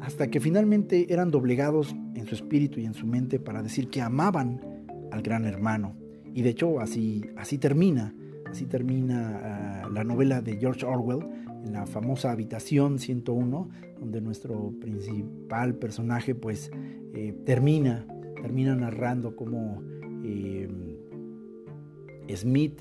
hasta 0.00 0.28
que 0.28 0.40
finalmente 0.40 1.12
eran 1.12 1.30
doblegados 1.30 1.94
en 2.14 2.26
su 2.26 2.34
espíritu 2.34 2.80
y 2.80 2.84
en 2.84 2.94
su 2.94 3.06
mente 3.06 3.38
para 3.38 3.62
decir 3.62 3.88
que 3.88 4.02
amaban 4.02 4.60
al 5.10 5.22
gran 5.22 5.44
hermano. 5.44 5.96
Y 6.34 6.42
de 6.42 6.50
hecho 6.50 6.80
así, 6.80 7.24
así 7.36 7.58
termina, 7.58 8.14
así 8.50 8.66
termina 8.66 9.40
ah, 9.42 9.88
la 9.90 10.04
novela 10.04 10.42
de 10.42 10.58
George 10.58 10.84
Orwell, 10.84 11.26
en 11.66 11.72
la 11.72 11.86
famosa 11.86 12.30
Habitación 12.30 12.98
101, 12.98 13.68
donde 14.00 14.20
nuestro 14.20 14.72
principal 14.80 15.74
personaje 15.74 16.34
pues 16.34 16.70
eh, 17.14 17.34
termina, 17.44 18.06
termina 18.40 18.74
narrando 18.76 19.34
cómo 19.36 19.82
eh, 20.24 20.68
Smith 22.34 22.80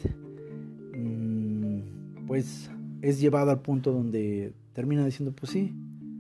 mm, 0.96 2.26
pues 2.28 2.70
es 3.02 3.20
llevado 3.20 3.52
al 3.52 3.62
punto 3.62 3.92
donde 3.92 4.54
termina 4.74 5.06
diciendo 5.06 5.34
pues 5.36 5.52
sí, 5.52 5.74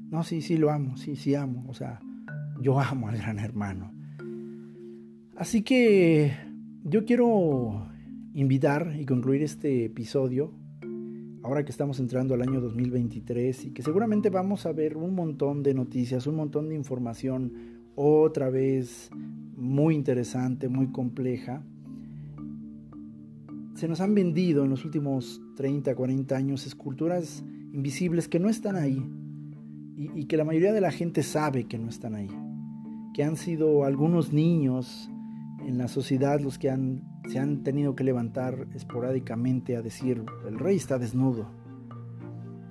no, 0.09 0.23
sí, 0.23 0.41
sí 0.41 0.57
lo 0.57 0.71
amo, 0.71 0.97
sí, 0.97 1.15
sí 1.15 1.35
amo, 1.35 1.65
o 1.67 1.73
sea, 1.73 1.99
yo 2.61 2.79
amo 2.79 3.09
al 3.09 3.17
gran 3.17 3.39
hermano. 3.39 3.91
Así 5.35 5.61
que 5.63 6.33
yo 6.83 7.05
quiero 7.05 7.89
invitar 8.33 8.95
y 8.97 9.05
concluir 9.05 9.43
este 9.43 9.85
episodio 9.85 10.53
ahora 11.45 11.63
que 11.63 11.69
estamos 11.69 11.99
entrando 11.99 12.33
al 12.33 12.41
año 12.41 12.59
2023 12.59 13.65
y 13.65 13.69
que 13.69 13.83
seguramente 13.83 14.31
vamos 14.31 14.65
a 14.65 14.71
ver 14.71 14.97
un 14.97 15.13
montón 15.13 15.61
de 15.61 15.75
noticias, 15.75 16.25
un 16.25 16.37
montón 16.37 16.69
de 16.69 16.75
información 16.75 17.53
otra 17.93 18.49
vez 18.49 19.11
muy 19.55 19.93
interesante, 19.93 20.69
muy 20.69 20.87
compleja. 20.87 21.61
Se 23.75 23.87
nos 23.87 24.01
han 24.01 24.15
vendido 24.15 24.63
en 24.63 24.71
los 24.71 24.85
últimos 24.85 25.39
30, 25.55 25.93
40 25.93 26.35
años 26.35 26.65
esculturas 26.65 27.43
invisibles 27.73 28.27
que 28.27 28.39
no 28.39 28.49
están 28.49 28.75
ahí 28.75 29.05
y, 29.95 30.25
que 30.25 30.37
la 30.37 30.45
mayoría 30.45 30.73
de 30.73 30.81
la 30.81 30.91
gente 30.91 31.21
sabe 31.21 31.65
que 31.65 31.77
no 31.77 31.89
están 31.89 32.15
ahí, 32.15 32.31
que 33.13 33.23
han 33.23 33.37
sido 33.37 33.85
algunos 33.85 34.33
niños 34.33 35.11
en 35.63 35.77
la 35.77 35.89
sociedad 35.89 36.39
los 36.39 36.57
que 36.57 36.71
han 36.71 37.03
se 37.27 37.39
han 37.39 37.63
tenido 37.63 37.95
que 37.95 38.03
levantar 38.03 38.67
esporádicamente 38.75 39.75
a 39.75 39.81
decir, 39.81 40.23
el 40.47 40.59
rey 40.59 40.75
está 40.77 40.97
desnudo. 40.97 41.47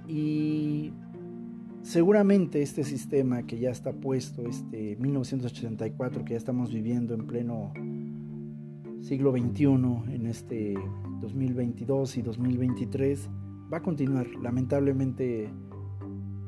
Y 0.07 0.93
seguramente 1.83 2.63
este 2.63 2.85
sistema 2.85 3.45
que 3.45 3.59
ya 3.59 3.71
está 3.71 3.93
puesto, 3.93 4.47
este 4.47 4.97
1984 4.97 6.25
que 6.25 6.33
ya 6.33 6.39
estamos 6.39 6.73
viviendo 6.73 7.15
en 7.15 7.27
pleno 7.27 7.73
siglo 9.01 9.33
XXI, 9.33 9.65
en 10.15 10.27
este 10.27 10.75
2022 11.21 12.17
y 12.17 12.23
2023, 12.23 13.29
va 13.73 13.79
a 13.79 13.83
continuar. 13.83 14.27
Lamentablemente 14.43 15.51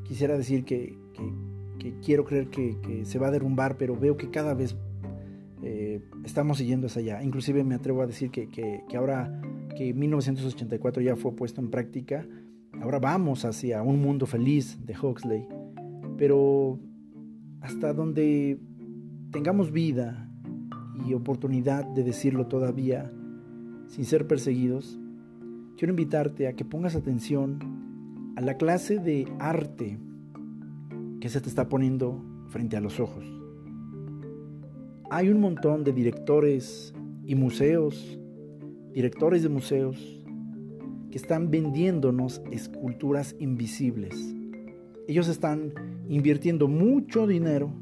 quisiera 0.04 0.38
decir 0.38 0.64
que, 0.64 0.98
quiero 2.02 2.24
creer 2.24 2.48
que, 2.48 2.80
que 2.80 3.04
se 3.04 3.18
va 3.18 3.28
a 3.28 3.30
derrumbar, 3.30 3.76
pero 3.76 3.96
veo 3.96 4.16
que 4.16 4.30
cada 4.30 4.54
vez 4.54 4.76
eh, 5.68 6.00
estamos 6.24 6.58
siguiendo 6.58 6.86
hacia 6.86 7.02
allá. 7.02 7.24
Inclusive 7.24 7.64
me 7.64 7.74
atrevo 7.74 8.00
a 8.00 8.06
decir 8.06 8.30
que, 8.30 8.48
que, 8.48 8.84
ahora 8.96 9.42
que 9.76 9.92
1984 9.92 11.02
ya 11.02 11.16
fue 11.16 11.34
puesto 11.34 11.60
en 11.60 11.70
práctica, 11.70 12.24
ahora 12.80 13.00
vamos 13.00 13.44
hacia 13.44 13.82
un 13.82 14.00
mundo 14.00 14.26
feliz 14.26 14.78
de 14.86 14.96
Huxley. 14.96 15.48
Pero 16.16 16.78
hasta 17.62 17.92
donde 17.92 18.60
tengamos 19.32 19.72
vida 19.72 20.30
y 21.04 21.14
oportunidad 21.14 21.84
de 21.84 22.04
decirlo 22.04 22.46
todavía 22.46 23.12
sin 23.88 24.04
ser 24.04 24.28
perseguidos, 24.28 25.00
quiero 25.76 25.90
invitarte 25.92 26.46
a 26.46 26.52
que 26.52 26.64
pongas 26.64 26.94
atención 26.94 27.58
a 28.36 28.40
la 28.40 28.56
clase 28.56 29.00
de 29.00 29.26
arte 29.40 29.98
que 31.20 31.28
se 31.28 31.40
te 31.40 31.48
está 31.48 31.68
poniendo 31.68 32.22
frente 32.50 32.76
a 32.76 32.80
los 32.80 33.00
ojos. 33.00 33.35
Hay 35.08 35.28
un 35.28 35.40
montón 35.40 35.84
de 35.84 35.92
directores 35.92 36.92
y 37.24 37.36
museos, 37.36 38.18
directores 38.92 39.44
de 39.44 39.48
museos, 39.48 40.20
que 41.12 41.16
están 41.16 41.48
vendiéndonos 41.48 42.42
esculturas 42.50 43.36
invisibles. 43.38 44.34
Ellos 45.06 45.28
están 45.28 45.72
invirtiendo 46.08 46.66
mucho 46.66 47.28
dinero 47.28 47.72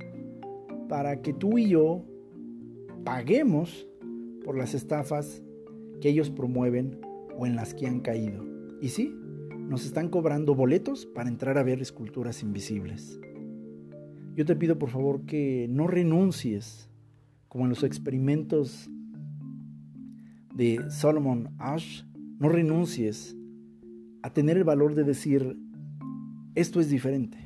para 0.91 1.23
que 1.23 1.33
tú 1.33 1.57
y 1.57 1.71
yo 1.71 2.05
paguemos 3.05 3.89
por 4.45 4.59
las 4.59 4.75
estafas 4.75 5.43
que 6.03 6.11
ellos 6.11 6.29
promueven 6.29 7.01
o 7.39 7.47
en 7.47 7.57
las 7.57 7.73
que 7.73 7.87
han 7.87 8.01
caído. 8.01 8.45
Y 8.83 8.91
sí, 8.91 9.15
nos 9.61 9.87
están 9.87 10.11
cobrando 10.11 10.55
boletos 10.55 11.07
para 11.07 11.31
entrar 11.31 11.57
a 11.57 11.63
ver 11.63 11.81
esculturas 11.81 12.43
invisibles. 12.43 13.19
Yo 14.35 14.45
te 14.45 14.57
pido 14.57 14.79
por 14.79 14.91
favor 14.91 15.25
que 15.25 15.67
no 15.71 15.87
renuncies 15.87 16.91
como 17.55 17.67
en 17.67 17.71
los 17.71 17.85
experimentos 17.85 18.91
de 20.57 20.91
Solomon 20.91 21.51
Ash, 21.59 22.03
no 22.41 22.49
renuncies 22.49 23.37
a 24.23 24.33
tener 24.33 24.57
el 24.57 24.65
valor 24.65 24.97
de 24.97 25.05
decir, 25.05 25.57
esto 26.57 26.81
es 26.81 26.91
diferente. 26.91 27.39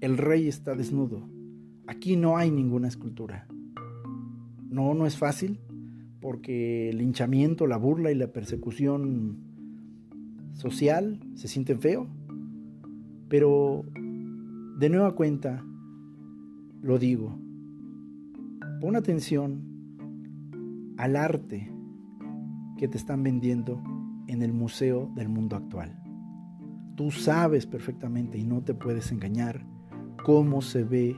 El 0.00 0.16
rey 0.16 0.48
está 0.48 0.74
desnudo. 0.74 1.28
Aquí 1.86 2.16
no 2.16 2.38
hay 2.38 2.50
ninguna 2.50 2.88
escultura. 2.88 3.46
No, 4.70 4.94
no 4.94 5.04
es 5.04 5.18
fácil, 5.18 5.60
porque 6.18 6.88
el 6.88 7.02
hinchamiento, 7.02 7.66
la 7.66 7.76
burla 7.76 8.10
y 8.12 8.14
la 8.14 8.32
persecución 8.32 9.40
social 10.54 11.20
se 11.34 11.48
sienten 11.48 11.82
feo. 11.82 12.08
Pero 13.28 13.84
de 14.78 14.88
nueva 14.88 15.14
cuenta, 15.14 15.62
lo 16.80 16.98
digo, 16.98 17.38
Pon 18.80 18.94
atención 18.94 19.62
al 20.98 21.16
arte 21.16 21.72
que 22.76 22.88
te 22.88 22.98
están 22.98 23.22
vendiendo 23.22 23.82
en 24.26 24.42
el 24.42 24.52
museo 24.52 25.10
del 25.14 25.30
mundo 25.30 25.56
actual. 25.56 25.98
Tú 26.94 27.10
sabes 27.10 27.66
perfectamente 27.66 28.36
y 28.36 28.44
no 28.44 28.62
te 28.62 28.74
puedes 28.74 29.10
engañar 29.12 29.64
cómo 30.22 30.60
se 30.60 30.84
ve 30.84 31.16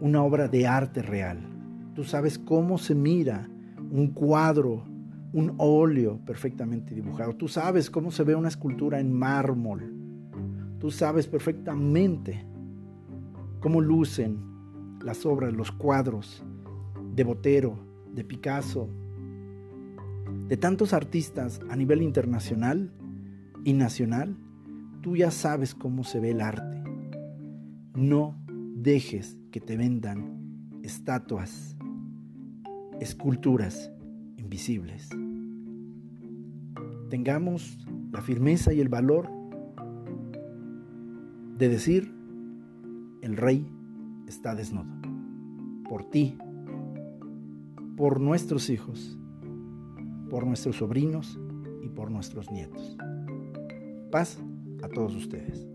una 0.00 0.22
obra 0.22 0.48
de 0.48 0.66
arte 0.66 1.00
real. 1.00 1.38
Tú 1.94 2.04
sabes 2.04 2.38
cómo 2.38 2.76
se 2.76 2.94
mira 2.94 3.48
un 3.90 4.08
cuadro, 4.08 4.84
un 5.32 5.54
óleo 5.56 6.20
perfectamente 6.26 6.94
dibujado. 6.94 7.34
Tú 7.36 7.48
sabes 7.48 7.88
cómo 7.88 8.10
se 8.10 8.22
ve 8.22 8.34
una 8.34 8.48
escultura 8.48 9.00
en 9.00 9.14
mármol. 9.14 9.94
Tú 10.78 10.90
sabes 10.90 11.26
perfectamente 11.26 12.44
cómo 13.60 13.80
lucen 13.80 14.38
las 15.02 15.24
obras, 15.24 15.54
los 15.54 15.72
cuadros 15.72 16.44
de 17.18 17.24
Botero, 17.24 17.76
de 18.14 18.22
Picasso, 18.22 18.88
de 20.46 20.56
tantos 20.56 20.92
artistas 20.92 21.60
a 21.68 21.74
nivel 21.74 22.00
internacional 22.00 22.92
y 23.64 23.72
nacional, 23.72 24.36
tú 25.02 25.16
ya 25.16 25.32
sabes 25.32 25.74
cómo 25.74 26.04
se 26.04 26.20
ve 26.20 26.30
el 26.30 26.40
arte. 26.40 26.80
No 27.96 28.38
dejes 28.46 29.36
que 29.50 29.60
te 29.60 29.76
vendan 29.76 30.78
estatuas, 30.84 31.76
esculturas 33.00 33.90
invisibles. 34.36 35.08
Tengamos 37.10 37.84
la 38.12 38.22
firmeza 38.22 38.72
y 38.72 38.80
el 38.80 38.88
valor 38.88 39.28
de 41.58 41.68
decir, 41.68 42.14
el 43.22 43.36
rey 43.36 43.66
está 44.28 44.54
desnudo. 44.54 44.86
Por 45.88 46.08
ti, 46.10 46.38
por 47.98 48.20
nuestros 48.20 48.70
hijos, 48.70 49.18
por 50.30 50.46
nuestros 50.46 50.76
sobrinos 50.76 51.36
y 51.82 51.88
por 51.88 52.12
nuestros 52.12 52.48
nietos. 52.52 52.96
Paz 54.12 54.38
a 54.84 54.88
todos 54.88 55.16
ustedes. 55.16 55.66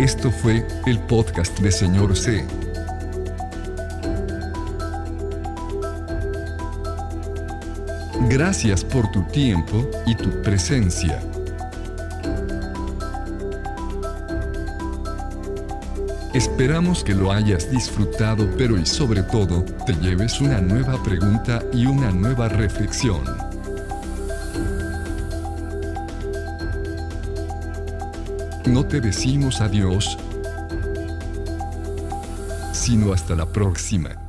Esto 0.00 0.32
fue 0.32 0.66
el 0.86 0.98
podcast 1.06 1.56
de 1.60 1.70
Señor 1.70 2.16
C. 2.16 2.44
Gracias 8.28 8.84
por 8.84 9.08
tu 9.12 9.22
tiempo 9.28 9.88
y 10.06 10.16
tu 10.16 10.42
presencia. 10.42 11.22
Esperamos 16.34 17.04
que 17.04 17.14
lo 17.14 17.30
hayas 17.30 17.70
disfrutado, 17.70 18.48
pero 18.56 18.78
y 18.78 18.86
sobre 18.86 19.22
todo, 19.22 19.64
te 19.84 19.92
lleves 19.92 20.40
una 20.40 20.62
nueva 20.62 21.02
pregunta 21.02 21.62
y 21.74 21.84
una 21.84 22.10
nueva 22.10 22.48
reflexión. 22.48 23.22
No 28.64 28.86
te 28.86 29.02
decimos 29.02 29.60
adiós, 29.60 30.16
sino 32.72 33.12
hasta 33.12 33.36
la 33.36 33.44
próxima. 33.44 34.21